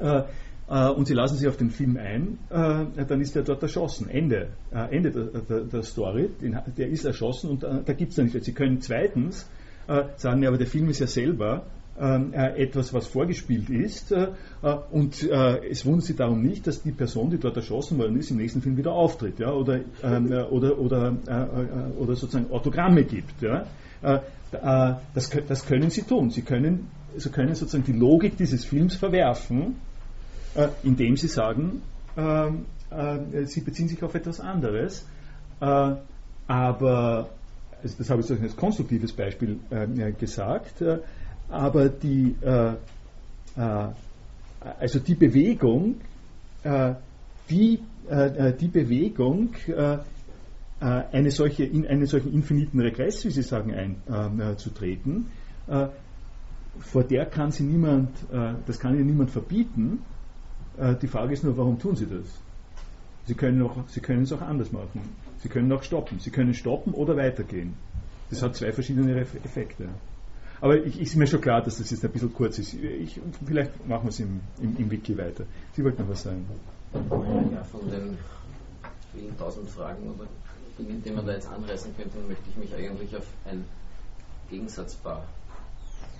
[0.00, 0.22] äh,
[0.70, 4.08] äh, und sie lassen sich auf den Film ein, äh, dann ist er dort erschossen.
[4.08, 6.28] Ende, äh, Ende der, der, der Story.
[6.40, 8.44] Den, der ist erschossen und da gibt es dann nicht.
[8.44, 9.48] Sie können zweitens
[10.16, 11.64] sagen, ja, aber der Film ist ja selber
[11.96, 14.14] etwas, was vorgespielt ist.
[14.90, 18.36] und es wundert sie darum nicht, dass die Person, die dort erschossen worden ist, im
[18.36, 21.16] nächsten Film wieder auftritt ja, oder, ähm, oder, oder,
[21.98, 23.40] oder sozusagen Autogramme gibt.
[23.40, 23.64] Ja.
[24.00, 26.30] Das, das können sie tun.
[26.30, 29.76] Sie können, sie können sozusagen die Logik dieses Films verwerfen
[30.54, 31.82] äh, indem sie sagen,
[32.16, 35.06] äh, äh, sie beziehen sich auf etwas anderes,
[35.60, 35.94] äh,
[36.46, 37.28] aber,
[37.82, 40.98] also das habe ich als konstruktives Beispiel äh, gesagt, äh,
[41.50, 42.34] aber die,
[43.56, 45.94] also die Bewegung,
[47.48, 47.80] die,
[48.60, 49.54] die Bewegung,
[50.80, 53.74] eine solche, in einen solchen infiniten Regress, wie Sie sagen,
[54.06, 55.26] einzutreten,
[55.66, 58.10] vor der kann sie niemand,
[58.66, 60.02] das kann ihnen niemand verbieten,
[60.78, 62.26] äh, die Frage ist nur, warum tun Sie das?
[63.26, 65.00] Sie können, auch, Sie können es auch anders machen.
[65.42, 66.18] Sie können auch stoppen.
[66.18, 67.74] Sie können stoppen oder weitergehen.
[68.30, 69.88] Das hat zwei verschiedene Effekte.
[70.60, 72.74] Aber ich, ist mir schon klar, dass das jetzt ein bisschen kurz ist.
[72.74, 75.44] Ich, vielleicht machen wir es im, im, im, Wiki weiter.
[75.74, 76.44] Sie wollten noch was sagen.
[76.92, 78.18] Ja, von den
[79.12, 80.26] vielen tausend Fragen oder
[80.78, 83.64] Dingen, die man da jetzt anreißen könnte, möchte ich mich eigentlich auf ein
[84.48, 85.24] Gegensatzpaar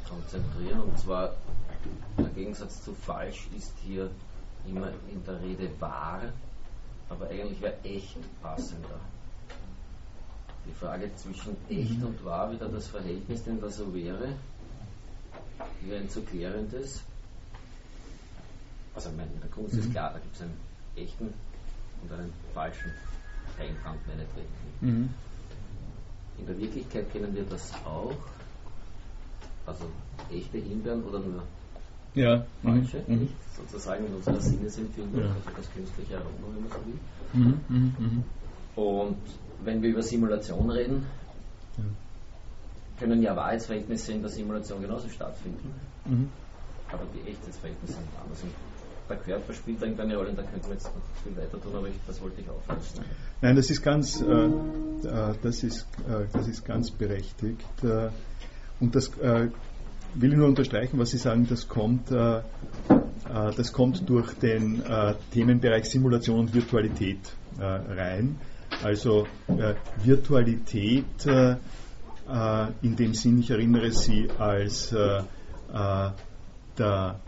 [0.08, 0.80] konzentrieren.
[0.80, 1.34] Und zwar
[2.18, 4.10] der Gegensatz zu falsch ist hier
[4.66, 6.22] immer in der Rede wahr,
[7.08, 9.00] aber eigentlich wäre echt passender.
[10.66, 14.34] Die Frage zwischen echt und wahr, wieder das Verhältnis denn da so wäre,
[15.80, 17.00] wie ein zu klärendes.
[18.94, 19.80] Also mein, der Kunst mhm.
[19.80, 20.60] ist klar, da gibt es einen
[20.96, 21.32] echten
[22.02, 22.92] und einen falschen
[23.58, 24.48] Eingang meinetwegen.
[24.80, 25.08] Mhm.
[26.38, 28.14] In der Wirklichkeit kennen wir das auch.
[29.66, 29.84] Also
[30.30, 31.42] echte Himbeeren oder nur
[32.14, 32.44] ja.
[32.62, 33.20] falsche, mhm.
[33.20, 35.26] nicht sozusagen in unserer Sinnesempfindung, ja.
[35.28, 36.98] also das künstliche Aroma, wenn man so will.
[37.32, 37.60] Mhm.
[37.68, 37.94] Mhm.
[37.98, 38.24] mhm.
[38.76, 39.18] Und
[39.64, 41.06] wenn wir über Simulation reden,
[41.76, 41.84] ja.
[42.98, 45.74] können ja Wahrheitsverhältnisse in der Simulation genauso stattfinden,
[46.04, 46.28] mhm.
[46.90, 48.42] aber die Echtheitsverhältnisse sind anders.
[49.08, 50.92] Der Körper spielt irgendeine Rolle, und da könnten wir jetzt noch
[51.24, 53.04] viel weiter tun, aber ich, das wollte ich auflösen.
[53.40, 57.64] Nein, das ist ganz, äh, äh, das ist, äh, das ist ganz berechtigt.
[57.82, 58.10] Äh,
[58.80, 59.48] und das äh,
[60.14, 62.42] will ich nur unterstreichen, was Sie sagen, das kommt, äh,
[63.56, 64.82] das kommt durch den
[65.32, 67.20] Themenbereich Simulation und Virtualität
[67.58, 68.36] rein.
[68.82, 69.26] Also
[70.02, 74.94] Virtualität in dem Sinn, ich erinnere Sie als
[76.78, 77.20] der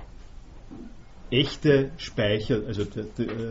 [1.30, 2.84] echte Speicher, also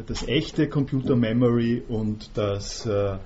[0.07, 3.17] das echte Computer Memory und das äh,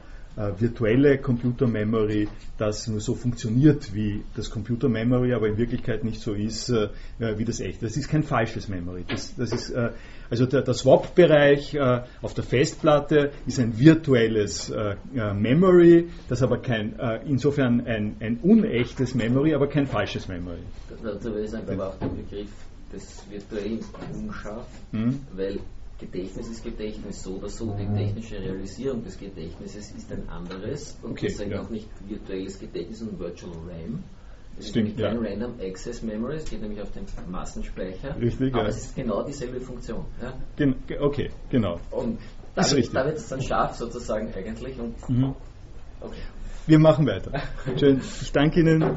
[0.59, 2.27] virtuelle Computer Memory,
[2.57, 6.89] das nur so funktioniert wie das Computer Memory, aber in Wirklichkeit nicht so ist äh,
[7.19, 7.85] äh wie das echte.
[7.85, 9.05] Das ist kein falsches Memory.
[9.07, 9.91] Das, das ist, äh,
[10.29, 16.57] also der, der Swap-Bereich äh, auf der Festplatte ist ein virtuelles äh, Memory, das aber
[16.57, 16.95] kein,
[17.27, 20.63] insofern ein, ein unechtes Memory, aber kein falsches Memory.
[21.03, 22.49] Dazu würde ich sagen, der Begriff
[22.93, 23.79] des virtuellen
[24.13, 25.19] unscharf, hm?
[25.33, 25.59] weil
[25.99, 27.75] Gedächtnis ist Gedächtnis, so oder so.
[27.77, 31.61] Die technische Realisierung des Gedächtnisses ist ein anderes und okay, das ist ja.
[31.61, 34.03] auch nicht virtuelles Gedächtnis und Virtual RAM.
[34.55, 35.11] Das Stimmt, ja.
[35.11, 38.15] Random Access Memory, es geht nämlich auf den Massenspeicher.
[38.19, 38.69] Richtig, aber ja.
[38.69, 40.05] es ist genau dieselbe Funktion.
[40.21, 40.33] Ja?
[40.55, 41.79] Gen okay, genau.
[41.89, 42.19] Und
[42.53, 44.79] da, wird, da wird es dann scharf sozusagen eigentlich.
[44.79, 45.33] Und mhm.
[46.01, 46.21] okay.
[46.67, 47.41] Wir machen weiter.
[47.77, 47.99] Schön.
[48.21, 48.95] Ich danke Ihnen.